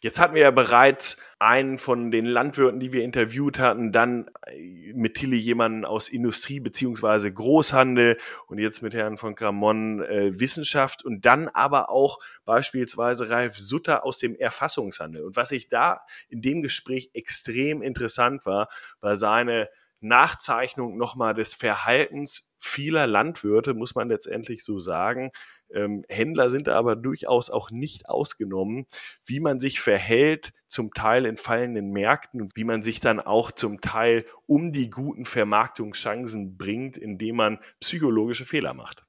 Jetzt 0.00 0.20
hatten 0.20 0.36
wir 0.36 0.42
ja 0.42 0.52
bereits 0.52 1.20
einen 1.40 1.76
von 1.76 2.12
den 2.12 2.24
Landwirten, 2.24 2.78
die 2.78 2.92
wir 2.92 3.02
interviewt 3.02 3.58
hatten, 3.58 3.90
dann 3.90 4.30
äh, 4.46 4.92
mit 4.92 5.14
Tilly 5.14 5.36
jemanden 5.36 5.84
aus 5.84 6.08
Industrie 6.08 6.60
beziehungsweise 6.60 7.32
Großhandel 7.32 8.16
und 8.46 8.58
jetzt 8.58 8.80
mit 8.80 8.94
Herrn 8.94 9.16
von 9.16 9.34
Gramon 9.34 10.04
äh, 10.04 10.38
Wissenschaft 10.38 11.04
und 11.04 11.26
dann 11.26 11.48
aber 11.48 11.90
auch 11.90 12.20
beispielsweise 12.44 13.28
Ralf 13.28 13.58
Sutter 13.58 14.04
aus 14.04 14.18
dem 14.18 14.36
Erfassungshandel. 14.36 15.24
Und 15.24 15.34
was 15.34 15.50
ich 15.50 15.68
da 15.68 16.02
in 16.28 16.42
dem 16.42 16.62
Gespräch 16.62 17.10
extrem 17.12 17.82
interessant 17.82 18.46
war, 18.46 18.68
war 19.00 19.16
seine 19.16 19.68
Nachzeichnung 20.00 20.96
nochmal 20.96 21.34
des 21.34 21.54
Verhaltens 21.54 22.48
vieler 22.58 23.06
Landwirte, 23.06 23.74
muss 23.74 23.94
man 23.94 24.08
letztendlich 24.08 24.64
so 24.64 24.78
sagen. 24.78 25.30
Ähm, 25.70 26.04
Händler 26.08 26.50
sind 26.50 26.68
aber 26.68 26.96
durchaus 26.96 27.50
auch 27.50 27.70
nicht 27.70 28.08
ausgenommen, 28.08 28.86
wie 29.26 29.40
man 29.40 29.58
sich 29.58 29.80
verhält, 29.80 30.52
zum 30.66 30.92
Teil 30.92 31.26
in 31.26 31.36
fallenden 31.36 31.90
Märkten 31.90 32.42
und 32.42 32.52
wie 32.56 32.64
man 32.64 32.82
sich 32.82 33.00
dann 33.00 33.20
auch 33.20 33.52
zum 33.52 33.80
Teil 33.80 34.24
um 34.46 34.72
die 34.72 34.90
guten 34.90 35.24
Vermarktungschancen 35.24 36.56
bringt, 36.56 36.96
indem 36.96 37.36
man 37.36 37.58
psychologische 37.80 38.44
Fehler 38.44 38.74
macht. 38.74 39.07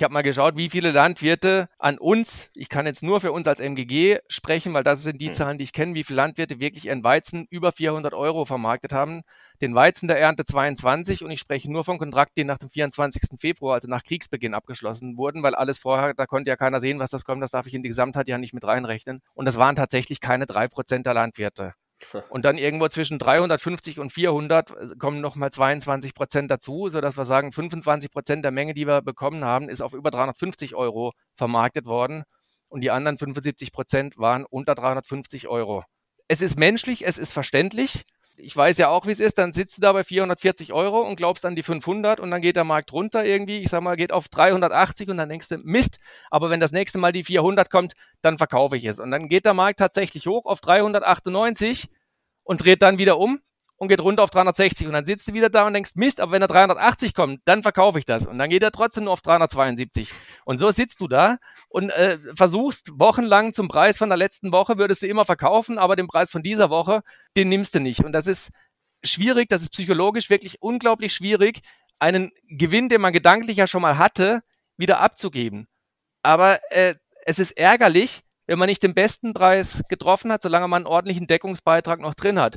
Ich 0.00 0.02
habe 0.02 0.14
mal 0.14 0.22
geschaut, 0.22 0.56
wie 0.56 0.70
viele 0.70 0.92
Landwirte 0.92 1.68
an 1.78 1.98
uns, 1.98 2.48
ich 2.54 2.70
kann 2.70 2.86
jetzt 2.86 3.02
nur 3.02 3.20
für 3.20 3.32
uns 3.32 3.46
als 3.46 3.60
MGG 3.60 4.20
sprechen, 4.28 4.72
weil 4.72 4.82
das 4.82 5.02
sind 5.02 5.20
die 5.20 5.26
hm. 5.26 5.34
Zahlen, 5.34 5.58
die 5.58 5.64
ich 5.64 5.74
kenne, 5.74 5.92
wie 5.92 6.04
viele 6.04 6.16
Landwirte 6.16 6.58
wirklich 6.58 6.86
ihren 6.86 7.04
Weizen 7.04 7.46
über 7.50 7.70
400 7.70 8.14
Euro 8.14 8.46
vermarktet 8.46 8.94
haben. 8.94 9.24
Den 9.60 9.74
Weizen 9.74 10.08
der 10.08 10.18
Ernte 10.18 10.46
22 10.46 11.22
und 11.22 11.30
ich 11.30 11.40
spreche 11.40 11.70
nur 11.70 11.84
von 11.84 11.98
Kontrakten, 11.98 12.40
die 12.40 12.44
nach 12.44 12.56
dem 12.56 12.70
24. 12.70 13.38
Februar, 13.38 13.74
also 13.74 13.88
nach 13.88 14.02
Kriegsbeginn 14.02 14.54
abgeschlossen 14.54 15.18
wurden, 15.18 15.42
weil 15.42 15.54
alles 15.54 15.78
vorher, 15.78 16.14
da 16.14 16.24
konnte 16.24 16.48
ja 16.48 16.56
keiner 16.56 16.80
sehen, 16.80 16.98
was 16.98 17.10
das 17.10 17.26
kommt, 17.26 17.42
das 17.42 17.50
darf 17.50 17.66
ich 17.66 17.74
in 17.74 17.82
die 17.82 17.90
Gesamtheit 17.90 18.26
ja 18.26 18.38
nicht 18.38 18.54
mit 18.54 18.64
reinrechnen. 18.64 19.20
Und 19.34 19.44
das 19.44 19.58
waren 19.58 19.76
tatsächlich 19.76 20.22
keine 20.22 20.46
drei 20.46 20.66
Prozent 20.66 21.04
der 21.04 21.12
Landwirte. 21.12 21.74
Und 22.30 22.44
dann 22.44 22.58
irgendwo 22.58 22.88
zwischen 22.88 23.18
350 23.18 23.98
und 23.98 24.12
400 24.12 24.70
äh, 24.70 24.74
kommen 24.98 25.20
nochmal 25.20 25.50
22 25.50 26.14
Prozent 26.14 26.50
dazu, 26.50 26.88
sodass 26.88 27.16
wir 27.16 27.26
sagen, 27.26 27.52
25 27.52 28.10
Prozent 28.10 28.44
der 28.44 28.52
Menge, 28.52 28.74
die 28.74 28.86
wir 28.86 29.02
bekommen 29.02 29.44
haben, 29.44 29.68
ist 29.68 29.80
auf 29.80 29.92
über 29.92 30.10
350 30.10 30.74
Euro 30.74 31.12
vermarktet 31.36 31.86
worden. 31.86 32.24
Und 32.68 32.82
die 32.82 32.90
anderen 32.90 33.18
75 33.18 33.72
Prozent 33.72 34.16
waren 34.16 34.44
unter 34.48 34.74
350 34.74 35.48
Euro. 35.48 35.82
Es 36.28 36.40
ist 36.40 36.58
menschlich, 36.58 37.04
es 37.06 37.18
ist 37.18 37.32
verständlich. 37.32 38.04
Ich 38.42 38.56
weiß 38.56 38.78
ja 38.78 38.88
auch, 38.88 39.06
wie 39.06 39.12
es 39.12 39.20
ist. 39.20 39.38
Dann 39.38 39.52
sitzt 39.52 39.78
du 39.78 39.82
da 39.82 39.92
bei 39.92 40.04
440 40.04 40.72
Euro 40.72 41.00
und 41.00 41.16
glaubst 41.16 41.44
an 41.44 41.56
die 41.56 41.62
500 41.62 42.20
und 42.20 42.30
dann 42.30 42.40
geht 42.40 42.56
der 42.56 42.64
Markt 42.64 42.92
runter 42.92 43.24
irgendwie. 43.24 43.60
Ich 43.60 43.68
sag 43.68 43.82
mal, 43.82 43.96
geht 43.96 44.12
auf 44.12 44.28
380 44.28 45.08
und 45.08 45.16
dann 45.16 45.28
denkst 45.28 45.48
du, 45.48 45.58
Mist. 45.58 45.98
Aber 46.30 46.50
wenn 46.50 46.60
das 46.60 46.72
nächste 46.72 46.98
Mal 46.98 47.12
die 47.12 47.24
400 47.24 47.70
kommt, 47.70 47.94
dann 48.22 48.38
verkaufe 48.38 48.76
ich 48.76 48.84
es. 48.84 48.98
Und 48.98 49.10
dann 49.10 49.28
geht 49.28 49.44
der 49.44 49.54
Markt 49.54 49.78
tatsächlich 49.78 50.26
hoch 50.26 50.46
auf 50.46 50.60
398 50.60 51.88
und 52.44 52.64
dreht 52.64 52.82
dann 52.82 52.98
wieder 52.98 53.18
um 53.18 53.40
und 53.80 53.88
geht 53.88 54.02
runter 54.02 54.22
auf 54.22 54.30
360 54.30 54.86
und 54.86 54.92
dann 54.92 55.06
sitzt 55.06 55.26
du 55.26 55.32
wieder 55.32 55.48
da 55.48 55.66
und 55.66 55.72
denkst, 55.72 55.92
Mist, 55.94 56.20
aber 56.20 56.32
wenn 56.32 56.42
er 56.42 56.48
380 56.48 57.14
kommt, 57.14 57.40
dann 57.46 57.62
verkaufe 57.62 57.98
ich 57.98 58.04
das 58.04 58.26
und 58.26 58.38
dann 58.38 58.50
geht 58.50 58.62
er 58.62 58.72
trotzdem 58.72 59.04
nur 59.04 59.14
auf 59.14 59.22
372 59.22 60.10
und 60.44 60.58
so 60.58 60.70
sitzt 60.70 61.00
du 61.00 61.08
da 61.08 61.38
und 61.70 61.88
äh, 61.88 62.18
versuchst 62.36 62.90
wochenlang 62.98 63.54
zum 63.54 63.68
Preis 63.68 63.96
von 63.96 64.10
der 64.10 64.18
letzten 64.18 64.52
Woche 64.52 64.76
würdest 64.76 65.02
du 65.02 65.06
immer 65.06 65.24
verkaufen, 65.24 65.78
aber 65.78 65.96
den 65.96 66.08
Preis 66.08 66.30
von 66.30 66.42
dieser 66.42 66.68
Woche, 66.68 67.00
den 67.36 67.48
nimmst 67.48 67.74
du 67.74 67.80
nicht 67.80 68.04
und 68.04 68.12
das 68.12 68.26
ist 68.26 68.50
schwierig, 69.02 69.48
das 69.48 69.62
ist 69.62 69.72
psychologisch 69.72 70.28
wirklich 70.28 70.60
unglaublich 70.60 71.14
schwierig, 71.14 71.60
einen 71.98 72.32
Gewinn, 72.48 72.90
den 72.90 73.00
man 73.00 73.14
gedanklich 73.14 73.56
ja 73.56 73.66
schon 73.66 73.80
mal 73.80 73.96
hatte, 73.96 74.42
wieder 74.76 75.00
abzugeben. 75.00 75.68
Aber 76.22 76.60
äh, 76.70 76.96
es 77.24 77.38
ist 77.38 77.52
ärgerlich, 77.52 78.24
wenn 78.46 78.58
man 78.58 78.68
nicht 78.68 78.82
den 78.82 78.92
besten 78.94 79.32
Preis 79.32 79.82
getroffen 79.88 80.30
hat, 80.30 80.42
solange 80.42 80.68
man 80.68 80.82
einen 80.82 80.92
ordentlichen 80.92 81.26
Deckungsbeitrag 81.26 82.00
noch 82.00 82.14
drin 82.14 82.38
hat. 82.38 82.56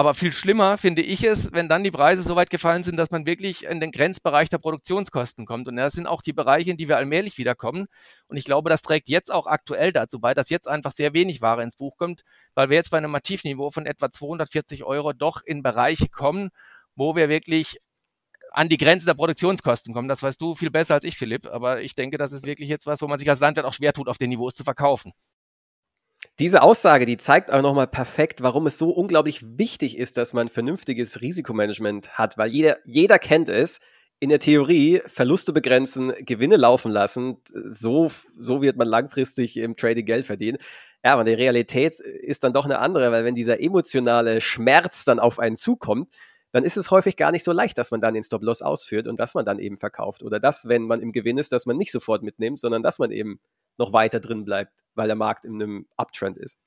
Aber 0.00 0.14
viel 0.14 0.32
schlimmer 0.32 0.78
finde 0.78 1.02
ich 1.02 1.24
es, 1.24 1.52
wenn 1.52 1.68
dann 1.68 1.84
die 1.84 1.90
Preise 1.90 2.22
so 2.22 2.34
weit 2.34 2.48
gefallen 2.48 2.82
sind, 2.84 2.96
dass 2.96 3.10
man 3.10 3.26
wirklich 3.26 3.66
in 3.66 3.80
den 3.80 3.92
Grenzbereich 3.92 4.48
der 4.48 4.56
Produktionskosten 4.56 5.44
kommt. 5.44 5.68
Und 5.68 5.76
das 5.76 5.92
sind 5.92 6.06
auch 6.06 6.22
die 6.22 6.32
Bereiche, 6.32 6.70
in 6.70 6.78
die 6.78 6.88
wir 6.88 6.96
allmählich 6.96 7.36
wiederkommen. 7.36 7.86
Und 8.26 8.38
ich 8.38 8.46
glaube, 8.46 8.70
das 8.70 8.80
trägt 8.80 9.10
jetzt 9.10 9.30
auch 9.30 9.46
aktuell 9.46 9.92
dazu 9.92 10.18
bei, 10.18 10.32
dass 10.32 10.48
jetzt 10.48 10.68
einfach 10.68 10.92
sehr 10.92 11.12
wenig 11.12 11.42
Ware 11.42 11.62
ins 11.62 11.76
Buch 11.76 11.98
kommt, 11.98 12.22
weil 12.54 12.70
wir 12.70 12.78
jetzt 12.78 12.90
bei 12.90 12.96
einem 12.96 13.10
Mativniveau 13.10 13.70
von 13.70 13.84
etwa 13.84 14.10
240 14.10 14.84
Euro 14.84 15.12
doch 15.12 15.42
in 15.44 15.62
Bereiche 15.62 16.08
kommen, 16.08 16.48
wo 16.94 17.14
wir 17.14 17.28
wirklich 17.28 17.76
an 18.52 18.70
die 18.70 18.78
Grenze 18.78 19.04
der 19.04 19.12
Produktionskosten 19.12 19.92
kommen. 19.92 20.08
Das 20.08 20.22
weißt 20.22 20.40
du 20.40 20.54
viel 20.54 20.70
besser 20.70 20.94
als 20.94 21.04
ich, 21.04 21.18
Philipp. 21.18 21.46
Aber 21.46 21.82
ich 21.82 21.94
denke, 21.94 22.16
das 22.16 22.32
ist 22.32 22.46
wirklich 22.46 22.70
jetzt 22.70 22.86
was, 22.86 23.02
wo 23.02 23.06
man 23.06 23.18
sich 23.18 23.28
als 23.28 23.40
Landwirt 23.40 23.66
auch 23.66 23.74
schwer 23.74 23.92
tut, 23.92 24.08
auf 24.08 24.16
den 24.16 24.30
Niveaus 24.30 24.54
zu 24.54 24.64
verkaufen. 24.64 25.12
Diese 26.40 26.62
Aussage, 26.62 27.04
die 27.04 27.18
zeigt 27.18 27.52
auch 27.52 27.60
nochmal 27.60 27.86
perfekt, 27.86 28.42
warum 28.42 28.66
es 28.66 28.78
so 28.78 28.88
unglaublich 28.88 29.44
wichtig 29.58 29.98
ist, 29.98 30.16
dass 30.16 30.32
man 30.32 30.48
vernünftiges 30.48 31.20
Risikomanagement 31.20 32.16
hat, 32.16 32.38
weil 32.38 32.50
jeder, 32.50 32.78
jeder 32.86 33.18
kennt 33.18 33.50
es. 33.50 33.78
In 34.20 34.30
der 34.30 34.38
Theorie 34.38 35.02
Verluste 35.04 35.52
begrenzen, 35.52 36.14
Gewinne 36.20 36.56
laufen 36.56 36.90
lassen, 36.92 37.42
so, 37.44 38.10
so 38.38 38.62
wird 38.62 38.78
man 38.78 38.88
langfristig 38.88 39.58
im 39.58 39.76
Trading 39.76 40.06
Geld 40.06 40.24
verdienen. 40.24 40.56
Ja, 41.04 41.12
aber 41.12 41.24
die 41.24 41.34
Realität 41.34 42.00
ist 42.00 42.42
dann 42.42 42.54
doch 42.54 42.64
eine 42.64 42.78
andere, 42.78 43.12
weil 43.12 43.26
wenn 43.26 43.34
dieser 43.34 43.60
emotionale 43.60 44.40
Schmerz 44.40 45.04
dann 45.04 45.20
auf 45.20 45.38
einen 45.40 45.56
zukommt, 45.56 46.08
dann 46.52 46.64
ist 46.64 46.78
es 46.78 46.90
häufig 46.90 47.18
gar 47.18 47.32
nicht 47.32 47.44
so 47.44 47.52
leicht, 47.52 47.76
dass 47.76 47.90
man 47.90 48.00
dann 48.00 48.14
den 48.14 48.22
Stop-Loss 48.22 48.62
ausführt 48.62 49.06
und 49.08 49.20
dass 49.20 49.34
man 49.34 49.44
dann 49.44 49.58
eben 49.58 49.76
verkauft. 49.76 50.22
Oder 50.22 50.40
dass, 50.40 50.68
wenn 50.68 50.84
man 50.84 51.02
im 51.02 51.12
Gewinn 51.12 51.36
ist, 51.36 51.52
dass 51.52 51.66
man 51.66 51.76
nicht 51.76 51.92
sofort 51.92 52.22
mitnimmt, 52.22 52.60
sondern 52.60 52.82
dass 52.82 52.98
man 52.98 53.10
eben 53.10 53.40
noch 53.80 53.92
weiter 53.92 54.20
drin 54.20 54.44
bleibt, 54.44 54.72
weil 54.94 55.08
der 55.08 55.16
Markt 55.16 55.44
in 55.44 55.54
einem 55.54 55.86
Uptrend 55.96 56.38
ist. 56.38 56.58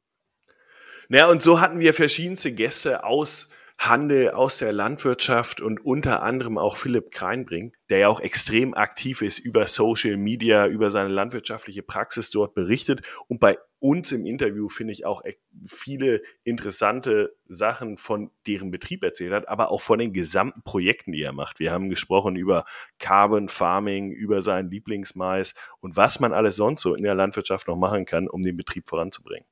Naja, 1.10 1.30
und 1.30 1.42
so 1.42 1.62
hatten 1.62 1.80
wir 1.80 1.94
verschiedenste 1.94 2.54
Gäste 2.54 3.04
aus 3.04 3.52
Handel, 3.78 4.32
aus 4.32 4.60
der 4.60 4.72
Landwirtschaft 4.72 5.60
und 5.60 5.84
unter 5.84 6.22
anderem 6.22 6.58
auch 6.58 6.78
Philipp 6.78 7.12
Kreinbrink, 7.12 7.76
der 7.90 8.00
ja 8.00 8.08
auch 8.08 8.20
extrem 8.20 8.74
aktiv 8.74 9.22
ist 9.22 9.40
über 9.40 9.68
Social 9.68 10.16
Media, 10.16 10.68
über 10.68 10.92
seine 10.92 11.10
landwirtschaftliche 11.10 11.84
Praxis 11.84 12.30
dort 12.30 12.54
berichtet. 12.54 13.02
Und 13.28 13.40
bei 13.40 13.58
uns 13.84 14.14
im 14.14 14.26
Interview 14.26 14.70
finde 14.70 14.94
ich 14.94 15.06
auch 15.06 15.24
viele 15.66 16.22
interessante 16.46 17.36
Sachen 17.50 17.98
von 17.98 18.32
deren 18.48 18.72
Betrieb 18.72 19.04
erzählt 19.04 19.34
hat, 19.34 19.50
aber 19.50 19.72
auch 19.72 19.82
von 19.82 20.00
den 20.00 20.14
gesamten 20.14 20.64
Projekten, 20.64 21.12
die 21.12 21.22
er 21.22 21.34
macht. 21.34 21.60
Wir 21.60 21.74
haben 21.74 21.90
gesprochen 21.90 22.38
über 22.38 22.64
Carbon 22.98 23.50
Farming, 23.50 24.12
über 24.12 24.42
seinen 24.42 24.72
Lieblingsmais 24.72 25.54
und 25.82 25.98
was 25.98 26.22
man 26.22 26.32
alles 26.32 26.56
sonst 26.56 26.82
so 26.82 26.96
in 26.96 27.04
der 27.04 27.14
Landwirtschaft 27.14 27.68
noch 27.68 27.76
machen 27.76 28.06
kann, 28.06 28.30
um 28.30 28.42
den 28.42 28.56
Betrieb 28.56 28.88
voranzubringen. 28.88 29.46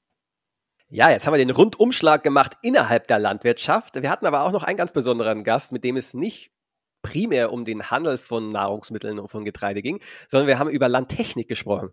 Ja, 0.88 1.10
jetzt 1.10 1.28
haben 1.28 1.34
wir 1.34 1.38
den 1.38 1.50
Rundumschlag 1.50 2.24
gemacht 2.24 2.54
innerhalb 2.62 3.08
der 3.08 3.20
Landwirtschaft. 3.20 4.02
Wir 4.02 4.10
hatten 4.10 4.26
aber 4.26 4.44
auch 4.44 4.54
noch 4.54 4.64
einen 4.64 4.78
ganz 4.78 4.94
besonderen 4.94 5.44
Gast, 5.44 5.74
mit 5.74 5.84
dem 5.84 5.98
es 5.98 6.14
nicht 6.14 6.54
primär 7.02 7.52
um 7.52 7.66
den 7.66 7.90
Handel 7.90 8.18
von 8.18 8.48
Nahrungsmitteln 8.48 9.20
und 9.20 9.30
von 9.30 9.46
Getreide 9.46 9.82
ging, 9.82 10.00
sondern 10.28 10.48
wir 10.48 10.60
haben 10.60 10.70
über 10.70 10.90
Landtechnik 10.90 11.48
gesprochen. 11.48 11.90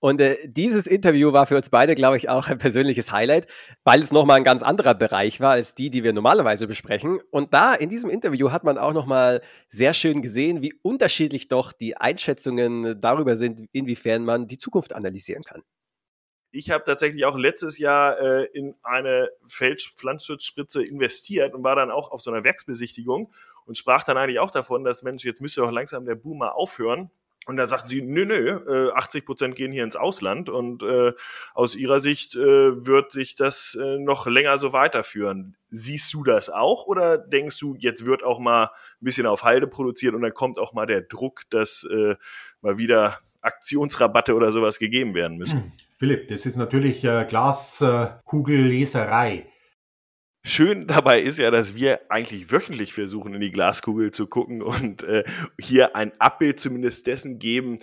Und 0.00 0.20
äh, 0.20 0.36
dieses 0.44 0.86
Interview 0.86 1.32
war 1.32 1.46
für 1.46 1.56
uns 1.56 1.70
beide, 1.70 1.94
glaube 1.94 2.16
ich, 2.16 2.28
auch 2.28 2.48
ein 2.48 2.58
persönliches 2.58 3.12
Highlight, 3.12 3.46
weil 3.84 4.00
es 4.00 4.12
nochmal 4.12 4.38
ein 4.38 4.44
ganz 4.44 4.62
anderer 4.62 4.94
Bereich 4.94 5.40
war 5.40 5.52
als 5.52 5.74
die, 5.74 5.90
die 5.90 6.04
wir 6.04 6.12
normalerweise 6.12 6.66
besprechen. 6.66 7.20
Und 7.30 7.54
da 7.54 7.74
in 7.74 7.88
diesem 7.88 8.10
Interview 8.10 8.50
hat 8.50 8.64
man 8.64 8.78
auch 8.78 8.92
nochmal 8.92 9.40
sehr 9.68 9.94
schön 9.94 10.22
gesehen, 10.22 10.62
wie 10.62 10.74
unterschiedlich 10.82 11.48
doch 11.48 11.72
die 11.72 11.96
Einschätzungen 11.96 13.00
darüber 13.00 13.36
sind, 13.36 13.68
inwiefern 13.72 14.24
man 14.24 14.46
die 14.46 14.58
Zukunft 14.58 14.94
analysieren 14.94 15.44
kann. 15.44 15.62
Ich 16.50 16.70
habe 16.70 16.84
tatsächlich 16.84 17.24
auch 17.26 17.36
letztes 17.36 17.78
Jahr 17.78 18.18
äh, 18.18 18.44
in 18.52 18.74
eine 18.82 19.30
Feldpflanzenschutzspritze 19.46 20.82
investiert 20.82 21.54
und 21.54 21.62
war 21.62 21.76
dann 21.76 21.90
auch 21.90 22.10
auf 22.10 22.22
so 22.22 22.30
einer 22.30 22.44
Werksbesichtigung 22.44 23.30
und 23.66 23.76
sprach 23.76 24.02
dann 24.02 24.16
eigentlich 24.16 24.38
auch 24.38 24.50
davon, 24.50 24.82
dass 24.82 25.02
Mensch, 25.02 25.24
jetzt 25.24 25.42
müsste 25.42 25.60
doch 25.60 25.70
langsam 25.70 26.06
der 26.06 26.14
Boom 26.14 26.38
mal 26.38 26.50
aufhören. 26.50 27.10
Und 27.46 27.56
da 27.56 27.66
sagten 27.66 27.88
sie, 27.88 28.02
nö, 28.02 28.26
nö, 28.26 28.90
80 28.92 29.22
äh, 29.22 29.24
Prozent 29.24 29.56
gehen 29.56 29.72
hier 29.72 29.82
ins 29.82 29.96
Ausland 29.96 30.50
und 30.50 30.82
äh, 30.82 31.14
aus 31.54 31.76
ihrer 31.76 31.98
Sicht 31.98 32.34
äh, 32.34 32.86
wird 32.86 33.10
sich 33.10 33.36
das 33.36 33.74
äh, 33.80 33.98
noch 33.98 34.26
länger 34.26 34.58
so 34.58 34.74
weiterführen. 34.74 35.56
Siehst 35.70 36.12
du 36.12 36.24
das 36.24 36.50
auch 36.50 36.86
oder 36.86 37.16
denkst 37.16 37.58
du, 37.58 37.74
jetzt 37.78 38.04
wird 38.04 38.22
auch 38.22 38.38
mal 38.38 38.64
ein 38.64 38.70
bisschen 39.00 39.26
auf 39.26 39.44
Halde 39.44 39.66
produziert 39.66 40.14
und 40.14 40.20
dann 40.20 40.34
kommt 40.34 40.58
auch 40.58 40.74
mal 40.74 40.84
der 40.84 41.00
Druck, 41.00 41.44
dass 41.48 41.84
äh, 41.90 42.16
mal 42.60 42.76
wieder 42.76 43.18
Aktionsrabatte 43.40 44.34
oder 44.34 44.52
sowas 44.52 44.78
gegeben 44.78 45.14
werden 45.14 45.38
müssen? 45.38 45.62
Hm. 45.62 45.72
Philipp, 45.98 46.28
das 46.28 46.44
ist 46.46 46.54
natürlich 46.56 47.02
äh, 47.04 47.26
Glaskugelleserei. 47.28 49.46
Schön 50.44 50.86
dabei 50.86 51.20
ist 51.20 51.38
ja, 51.38 51.50
dass 51.50 51.74
wir 51.74 52.00
eigentlich 52.10 52.52
wöchentlich 52.52 52.94
versuchen, 52.94 53.34
in 53.34 53.40
die 53.40 53.50
Glaskugel 53.50 54.12
zu 54.12 54.28
gucken 54.28 54.62
und 54.62 55.02
äh, 55.02 55.24
hier 55.60 55.96
ein 55.96 56.12
Abbild 56.20 56.60
zumindest 56.60 57.06
dessen 57.06 57.38
geben, 57.38 57.78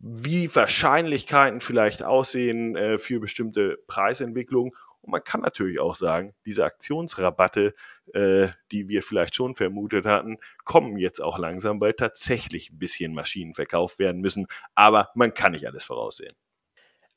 wie 0.00 0.54
Wahrscheinlichkeiten 0.54 1.60
vielleicht 1.60 2.02
aussehen 2.02 2.76
äh, 2.76 2.98
für 2.98 3.20
bestimmte 3.20 3.78
Preisentwicklungen. 3.86 4.72
Und 5.02 5.12
man 5.12 5.24
kann 5.24 5.40
natürlich 5.40 5.80
auch 5.80 5.94
sagen, 5.94 6.34
diese 6.44 6.64
Aktionsrabatte, 6.64 7.74
äh, 8.12 8.48
die 8.70 8.88
wir 8.88 9.02
vielleicht 9.02 9.34
schon 9.34 9.54
vermutet 9.54 10.04
hatten, 10.04 10.38
kommen 10.64 10.96
jetzt 10.98 11.20
auch 11.20 11.38
langsam, 11.38 11.80
weil 11.80 11.94
tatsächlich 11.94 12.70
ein 12.70 12.78
bisschen 12.78 13.14
Maschinen 13.14 13.54
verkauft 13.54 13.98
werden 13.98 14.20
müssen. 14.20 14.46
Aber 14.74 15.10
man 15.14 15.34
kann 15.34 15.52
nicht 15.52 15.66
alles 15.66 15.84
voraussehen. 15.84 16.34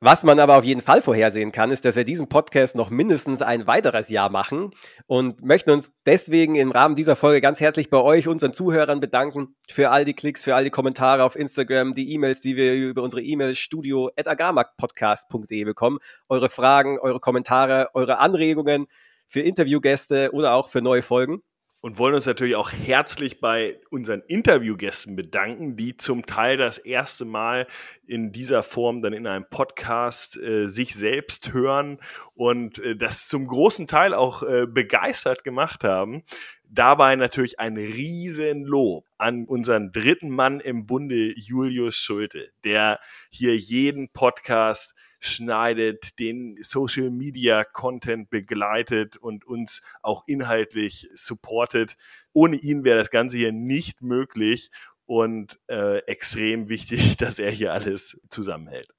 Was 0.05 0.25
man 0.25 0.37
aber 0.37 0.57
auf 0.57 0.65
jeden 0.65 0.81
Fall 0.81 1.01
vorhersehen 1.01 1.53
kann, 1.53 1.71
ist, 1.71 1.85
dass 1.85 1.95
wir 1.95 2.03
diesen 2.03 2.27
Podcast 2.27 2.75
noch 2.75 2.89
mindestens 2.89 3.41
ein 3.41 3.67
weiteres 3.67 4.09
Jahr 4.09 4.29
machen 4.29 4.71
und 5.07 5.41
möchten 5.41 5.71
uns 5.71 5.93
deswegen 6.05 6.55
im 6.55 6.71
Rahmen 6.71 6.95
dieser 6.95 7.15
Folge 7.15 7.39
ganz 7.39 7.61
herzlich 7.61 7.89
bei 7.89 8.01
euch, 8.01 8.27
unseren 8.27 8.51
Zuhörern, 8.51 8.99
bedanken 8.99 9.55
für 9.69 9.91
all 9.91 10.03
die 10.03 10.13
Klicks, 10.13 10.43
für 10.43 10.55
all 10.55 10.65
die 10.65 10.71
Kommentare 10.71 11.23
auf 11.23 11.37
Instagram, 11.37 11.93
die 11.93 12.11
E-Mails, 12.11 12.41
die 12.41 12.57
wir 12.57 12.73
über 12.73 13.01
unsere 13.01 13.21
E-Mail 13.21 13.55
studio.agrarmarktpodcast.de 13.55 15.63
bekommen. 15.63 15.99
Eure 16.27 16.49
Fragen, 16.49 16.99
eure 16.99 17.21
Kommentare, 17.21 17.91
eure 17.93 18.19
Anregungen 18.19 18.87
für 19.25 19.39
Interviewgäste 19.39 20.31
oder 20.33 20.53
auch 20.53 20.67
für 20.67 20.81
neue 20.81 21.01
Folgen 21.01 21.43
und 21.83 21.97
wollen 21.97 22.15
uns 22.15 22.25
natürlich 22.25 22.55
auch 22.55 22.71
herzlich 22.71 23.41
bei 23.41 23.77
unseren 23.89 24.21
Interviewgästen 24.21 25.17
bedanken, 25.17 25.75
die 25.75 25.97
zum 25.97 26.25
Teil 26.25 26.55
das 26.55 26.77
erste 26.77 27.25
Mal 27.25 27.67
in 28.07 28.31
dieser 28.31 28.63
Form 28.63 29.01
dann 29.01 29.11
in 29.11 29.27
einem 29.27 29.43
Podcast 29.49 30.37
äh, 30.37 30.69
sich 30.69 30.95
selbst 30.95 31.51
hören 31.51 31.99
und 32.35 32.79
äh, 32.79 32.95
das 32.95 33.27
zum 33.27 33.47
großen 33.47 33.85
Teil 33.87 34.13
auch 34.13 34.43
äh, 34.43 34.65
begeistert 34.65 35.43
gemacht 35.43 35.83
haben. 35.83 36.23
Dabei 36.63 37.17
natürlich 37.17 37.59
ein 37.59 37.75
Riesenlob 37.75 39.05
an 39.17 39.43
unseren 39.43 39.91
dritten 39.91 40.29
Mann 40.29 40.61
im 40.61 40.85
Bunde, 40.85 41.33
Julius 41.35 41.97
Schulte, 41.97 42.53
der 42.63 43.01
hier 43.29 43.57
jeden 43.57 44.07
Podcast 44.13 44.95
schneidet, 45.25 46.19
den 46.19 46.57
Social 46.61 47.09
Media 47.09 47.63
Content 47.63 48.29
begleitet 48.29 49.17
und 49.17 49.45
uns 49.45 49.81
auch 50.01 50.23
inhaltlich 50.27 51.09
supportet. 51.13 51.97
Ohne 52.33 52.57
ihn 52.57 52.83
wäre 52.83 52.97
das 52.97 53.11
Ganze 53.11 53.37
hier 53.37 53.51
nicht 53.51 54.01
möglich 54.01 54.69
und 55.05 55.59
äh, 55.67 55.99
extrem 56.05 56.69
wichtig, 56.69 57.17
dass 57.17 57.39
er 57.39 57.51
hier 57.51 57.73
alles 57.73 58.19
zusammenhält. 58.29 58.89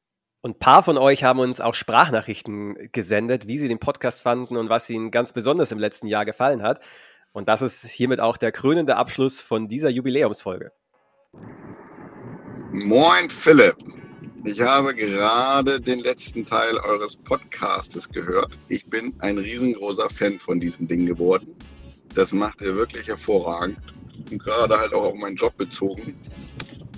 Und 0.41 0.57
ein 0.57 0.59
paar 0.59 0.83
von 0.83 0.99
euch 0.99 1.25
haben 1.25 1.39
uns 1.39 1.61
auch 1.61 1.75
Sprachnachrichten 1.75 2.91
gesendet, 2.93 3.47
wie 3.47 3.57
sie 3.57 3.69
den 3.69 3.79
Podcast 3.79 4.23
fanden 4.23 4.59
und 4.59 4.69
was 4.69 4.91
ihnen 4.91 5.11
ganz 5.11 5.33
besonders 5.33 5.73
im 5.73 5.79
letzten 5.79 6.07
Jahr 6.07 6.27
gefallen 6.27 6.63
hat. 6.63 6.81
Und 7.33 7.49
das 7.49 7.63
ist 7.63 7.87
hiermit 7.87 8.21
auch 8.21 8.37
der 8.37 8.53
krönende 8.53 8.97
Abschluss 8.97 9.41
von 9.41 9.69
dieser 9.69 9.89
Jubiläumsfolge. 9.89 10.73
Moin 12.73 13.31
Philipp, 13.31 13.77
ich 14.45 14.61
habe 14.61 14.95
gerade 14.95 15.81
den 15.81 16.01
letzten 16.01 16.45
Teil 16.45 16.77
eures 16.77 17.17
Podcastes 17.17 18.09
gehört. 18.09 18.57
Ich 18.69 18.85
bin 18.87 19.15
ein 19.21 19.39
riesengroßer 19.39 20.11
Fan 20.11 20.39
von 20.39 20.61
diesem 20.61 20.87
Ding 20.87 21.07
geworden. 21.07 21.55
Das 22.15 22.33
macht 22.33 22.61
ihr 22.61 22.77
wirklich 22.77 23.09
hervorragend. 23.09 23.79
Und 24.31 24.39
gerade 24.39 24.79
halt 24.79 24.93
auch 24.93 25.05
auf 25.05 25.15
meinen 25.15 25.37
Job 25.37 25.57
bezogen, 25.57 26.15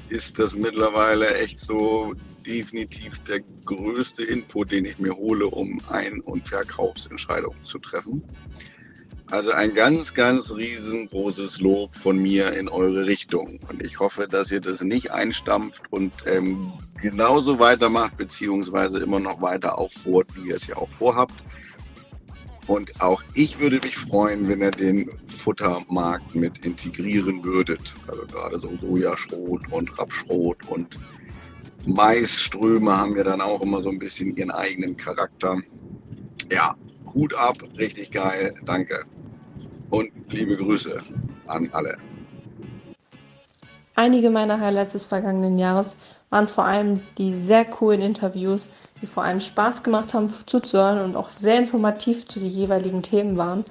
ist 0.09 0.39
das 0.39 0.55
mittlerweile 0.55 1.37
echt 1.37 1.61
so 1.61 2.15
definitiv 2.47 3.19
der 3.25 3.41
größte 3.65 4.25
Input, 4.25 4.73
den 4.73 4.85
ich 4.85 4.99
mir 4.99 5.17
hole, 5.17 5.47
um 5.47 5.81
Ein- 5.89 6.21
und 6.21 6.47
Verkaufsentscheidungen 6.47 7.63
zu 7.63 7.79
treffen. 7.79 8.23
Also 9.31 9.51
ein 9.51 9.75
ganz, 9.75 10.15
ganz 10.15 10.53
riesengroßes 10.53 11.61
Lob 11.61 11.97
von 11.97 12.19
mir 12.19 12.53
in 12.53 12.69
eure 12.69 13.07
Richtung. 13.07 13.59
Und 13.69 13.83
ich 13.83 13.99
hoffe, 13.99 14.29
dass 14.29 14.53
ihr 14.53 14.61
das 14.61 14.83
nicht 14.83 15.11
einstampft 15.11 15.83
und 15.91 16.13
ähm, 16.27 16.73
genauso 17.01 17.59
weitermacht, 17.59 18.17
beziehungsweise 18.17 19.01
immer 19.01 19.21
noch 19.21 19.41
weiter 19.41 19.79
aufbohrt, 19.79 20.29
wie 20.35 20.49
ihr 20.49 20.57
es 20.57 20.67
ja 20.67 20.77
auch 20.77 20.89
vorhabt. 20.89 21.35
Und 22.67 23.01
auch 23.01 23.23
ich 23.35 23.61
würde 23.61 23.79
mich 23.83 23.97
freuen, 23.97 24.49
wenn 24.49 24.61
ihr 24.61 24.73
den 24.73 25.11
Futtermarkt 25.27 26.35
mit 26.35 26.65
integrieren 26.65 27.45
würdet. 27.45 27.95
Also 28.09 28.27
gerade 28.27 28.59
so 28.59 28.75
Sojaschrot 28.77 29.71
und 29.71 29.99
Rapschrot 29.99 30.69
und 30.69 30.99
Maisströme 31.87 32.97
haben 32.99 33.17
ja 33.17 33.23
dann 33.23 33.41
auch 33.41 33.63
immer 33.63 33.83
so 33.83 33.91
ein 33.91 34.01
bisschen 34.01 34.37
ihren 34.37 34.51
eigenen 34.51 34.97
Charakter. 34.97 35.59
Ja, 36.51 36.75
Hut 37.15 37.35
ab, 37.35 37.57
richtig 37.79 38.11
geil, 38.11 38.55
danke. 38.65 39.05
Und 39.91 40.11
liebe 40.29 40.57
Grüße 40.57 41.01
an 41.47 41.69
alle. 41.73 41.97
Einige 43.95 44.31
meiner 44.31 44.61
Highlights 44.61 44.93
des 44.93 45.07
vergangenen 45.07 45.57
Jahres 45.57 45.97
waren 46.31 46.49
vor 46.49 46.65
allem 46.65 47.01
die 47.19 47.33
sehr 47.33 47.65
coolen 47.65 48.03
Interviews, 48.03 48.69
die 49.01 49.07
vor 49.07 49.23
allem 49.23 49.41
Spaß 49.41 49.83
gemacht 49.83 50.15
haben 50.15 50.33
zuzuhören 50.47 51.05
und 51.05 51.17
auch 51.17 51.31
sehr 51.31 51.59
informativ 51.59 52.27
zu 52.27 52.41
den 52.41 52.49
jeweiligen 52.49 53.03
Themen 53.03 53.37
waren. 53.37 53.65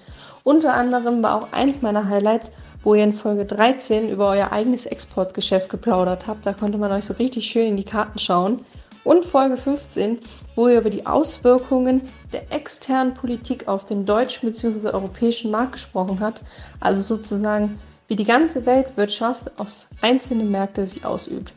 Unter 0.43 0.73
anderem 0.73 1.23
war 1.23 1.35
auch 1.35 1.51
eins 1.51 1.81
meiner 1.81 2.07
Highlights, 2.07 2.51
wo 2.83 2.93
ihr 2.93 3.03
in 3.03 3.13
Folge 3.13 3.45
13 3.45 4.09
über 4.09 4.29
euer 4.29 4.51
eigenes 4.51 4.85
Exportgeschäft 4.85 5.69
geplaudert 5.69 6.27
habt. 6.27 6.45
Da 6.45 6.53
konnte 6.53 6.77
man 6.77 6.91
euch 6.91 7.05
so 7.05 7.13
richtig 7.13 7.47
schön 7.47 7.69
in 7.69 7.77
die 7.77 7.83
Karten 7.83 8.19
schauen. 8.19 8.63
Und 9.03 9.25
Folge 9.25 9.57
15, 9.57 10.19
wo 10.55 10.67
ihr 10.67 10.79
über 10.79 10.89
die 10.89 11.05
Auswirkungen 11.05 12.01
der 12.31 12.51
externen 12.51 13.13
Politik 13.13 13.67
auf 13.67 13.85
den 13.85 14.05
deutschen 14.05 14.49
bzw. 14.49 14.89
europäischen 14.89 15.51
Markt 15.51 15.73
gesprochen 15.73 16.19
habt. 16.21 16.41
Also 16.79 17.01
sozusagen, 17.01 17.79
wie 18.07 18.15
die 18.15 18.25
ganze 18.25 18.65
Weltwirtschaft 18.65 19.51
auf 19.59 19.85
einzelne 20.01 20.43
Märkte 20.43 20.85
sich 20.85 21.05
ausübt. 21.05 21.53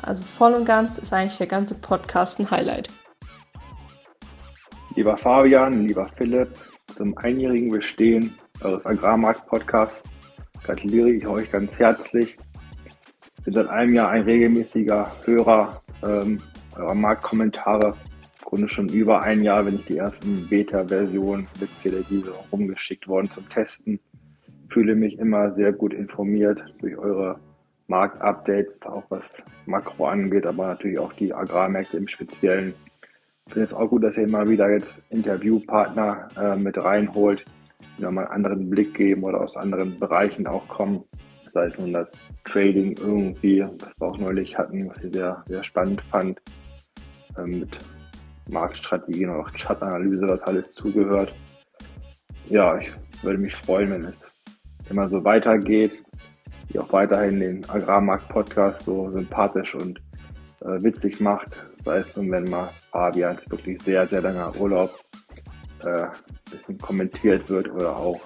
Also 0.00 0.22
voll 0.22 0.54
und 0.54 0.64
ganz 0.64 0.98
ist 0.98 1.12
eigentlich 1.12 1.38
der 1.38 1.46
ganze 1.46 1.74
Podcast 1.74 2.40
ein 2.40 2.50
Highlight. 2.50 2.88
Lieber 4.94 5.16
Fabian, 5.16 5.86
lieber 5.86 6.08
Philipp, 6.16 6.50
zum 6.94 7.16
einjährigen 7.18 7.70
Bestehen 7.70 8.34
eures 8.62 8.86
Agrarmarkt-Podcasts 8.86 10.02
gratuliere 10.62 11.10
ich 11.10 11.26
euch 11.26 11.50
ganz 11.50 11.76
herzlich. 11.78 12.36
Ich 13.38 13.44
bin 13.44 13.54
seit 13.54 13.68
einem 13.68 13.94
Jahr 13.94 14.10
ein 14.10 14.22
regelmäßiger 14.22 15.10
Hörer 15.24 15.82
ähm, 16.02 16.40
eurer 16.76 16.94
Marktkommentare. 16.94 17.96
Grunde 18.44 18.68
schon 18.68 18.88
über 18.88 19.22
ein 19.22 19.42
Jahr, 19.42 19.64
wenn 19.64 19.74
nicht 19.74 19.88
die 19.88 19.96
ersten 19.96 20.46
Beta-Versionen 20.48 21.48
mit 21.58 21.70
CLD 21.80 22.24
so 22.26 22.34
rumgeschickt 22.52 23.08
worden 23.08 23.30
zum 23.30 23.48
Testen. 23.48 23.98
Fühle 24.68 24.94
mich 24.94 25.18
immer 25.18 25.54
sehr 25.54 25.72
gut 25.72 25.94
informiert 25.94 26.62
durch 26.80 26.96
eure 26.96 27.40
Marktupdates, 27.92 28.80
auch 28.86 29.04
was 29.10 29.22
Makro 29.66 30.06
angeht, 30.06 30.46
aber 30.46 30.68
natürlich 30.68 30.98
auch 30.98 31.12
die 31.12 31.34
Agrarmärkte 31.34 31.98
im 31.98 32.08
Speziellen. 32.08 32.72
Ich 33.46 33.52
finde 33.52 33.64
es 33.64 33.74
auch 33.74 33.86
gut, 33.88 34.02
dass 34.02 34.16
ihr 34.16 34.24
immer 34.24 34.48
wieder 34.48 34.70
jetzt 34.70 35.02
Interviewpartner 35.10 36.28
äh, 36.40 36.56
mit 36.56 36.78
reinholt, 36.78 37.44
die 37.98 38.02
nochmal 38.02 38.28
einen 38.28 38.46
anderen 38.46 38.70
Blick 38.70 38.94
geben 38.94 39.24
oder 39.24 39.42
aus 39.42 39.56
anderen 39.58 39.98
Bereichen 39.98 40.46
auch 40.46 40.66
kommen. 40.68 41.04
Sei 41.52 41.66
es 41.66 41.78
nun 41.78 41.92
das 41.92 42.08
Trading 42.44 42.96
irgendwie, 42.96 43.60
was 43.60 44.00
wir 44.00 44.06
auch 44.08 44.16
neulich 44.16 44.56
hatten, 44.56 44.88
was 44.88 45.04
ich 45.04 45.12
sehr, 45.12 45.44
sehr 45.46 45.62
spannend 45.62 46.00
fand, 46.10 46.40
äh, 47.36 47.42
mit 47.42 47.76
Marktstrategien 48.48 49.28
und 49.28 49.36
auch 49.36 49.52
Chartanalyse, 49.52 50.26
was 50.26 50.40
alles 50.44 50.72
zugehört. 50.72 51.34
Ja, 52.48 52.78
ich 52.78 52.90
würde 53.22 53.36
mich 53.38 53.54
freuen, 53.54 53.90
wenn 53.90 54.04
es 54.06 54.18
immer 54.88 55.10
so 55.10 55.22
weitergeht, 55.24 56.02
die 56.72 56.78
auch 56.78 56.92
weiterhin 56.92 57.40
den 57.40 57.68
Agrarmarkt-Podcast 57.68 58.82
so 58.82 59.10
sympathisch 59.10 59.74
und 59.74 60.00
äh, 60.60 60.82
witzig 60.82 61.20
macht. 61.20 61.56
Sei 61.84 61.98
es 61.98 62.16
nun, 62.16 62.30
wenn 62.30 62.44
mal 62.44 62.70
Fabians 62.90 63.48
wirklich 63.50 63.82
sehr, 63.82 64.06
sehr 64.06 64.22
langer 64.22 64.54
Urlaub 64.56 64.98
äh, 65.84 66.06
bisschen 66.50 66.78
kommentiert 66.78 67.48
wird 67.48 67.68
oder 67.70 67.96
auch 67.96 68.20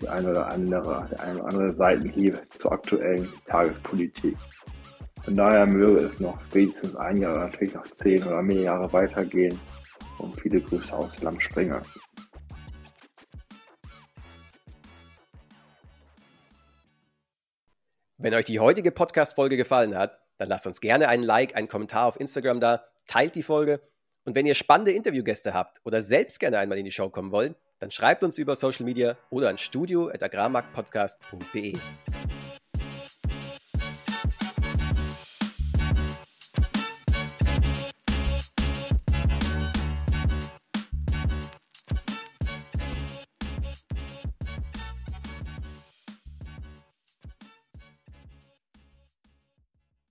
die 0.00 0.08
eine 0.08 0.30
oder 0.30 0.52
andere, 0.52 1.08
der 1.10 1.20
eine 1.20 1.38
oder 1.40 1.48
andere 1.48 1.74
Seitenhieb 1.74 2.38
zur 2.50 2.72
aktuellen 2.72 3.28
Tagespolitik. 3.46 4.36
Von 5.24 5.36
daher 5.36 5.66
möge 5.66 6.00
es 6.00 6.20
noch 6.20 6.38
wenigstens 6.52 6.94
ein 6.96 7.16
Jahr 7.16 7.32
oder 7.32 7.44
natürlich 7.46 7.74
noch 7.74 7.86
zehn 7.86 8.22
oder 8.22 8.42
mehr 8.42 8.60
Jahre 8.60 8.92
weitergehen 8.92 9.58
und 10.18 10.38
viele 10.40 10.60
Grüße 10.60 10.94
aus 10.94 11.10
Lammspringer. 11.22 11.82
Wenn 18.18 18.32
euch 18.32 18.46
die 18.46 18.60
heutige 18.60 18.92
Podcast-Folge 18.92 19.58
gefallen 19.58 19.94
hat, 19.94 20.18
dann 20.38 20.48
lasst 20.48 20.66
uns 20.66 20.80
gerne 20.80 21.08
einen 21.08 21.22
Like, 21.22 21.54
einen 21.54 21.68
Kommentar 21.68 22.06
auf 22.06 22.18
Instagram 22.18 22.60
da, 22.60 22.86
teilt 23.06 23.34
die 23.34 23.42
Folge 23.42 23.82
und 24.24 24.34
wenn 24.34 24.46
ihr 24.46 24.54
spannende 24.54 24.92
Interviewgäste 24.92 25.52
habt 25.52 25.82
oder 25.84 26.00
selbst 26.00 26.40
gerne 26.40 26.58
einmal 26.58 26.78
in 26.78 26.86
die 26.86 26.92
Show 26.92 27.10
kommen 27.10 27.30
wollt, 27.30 27.56
dann 27.78 27.90
schreibt 27.90 28.24
uns 28.24 28.38
über 28.38 28.56
Social 28.56 28.86
Media 28.86 29.18
oder 29.28 29.50
an 29.50 29.58
studio.agrarmarktpodcast.de. 29.58 31.74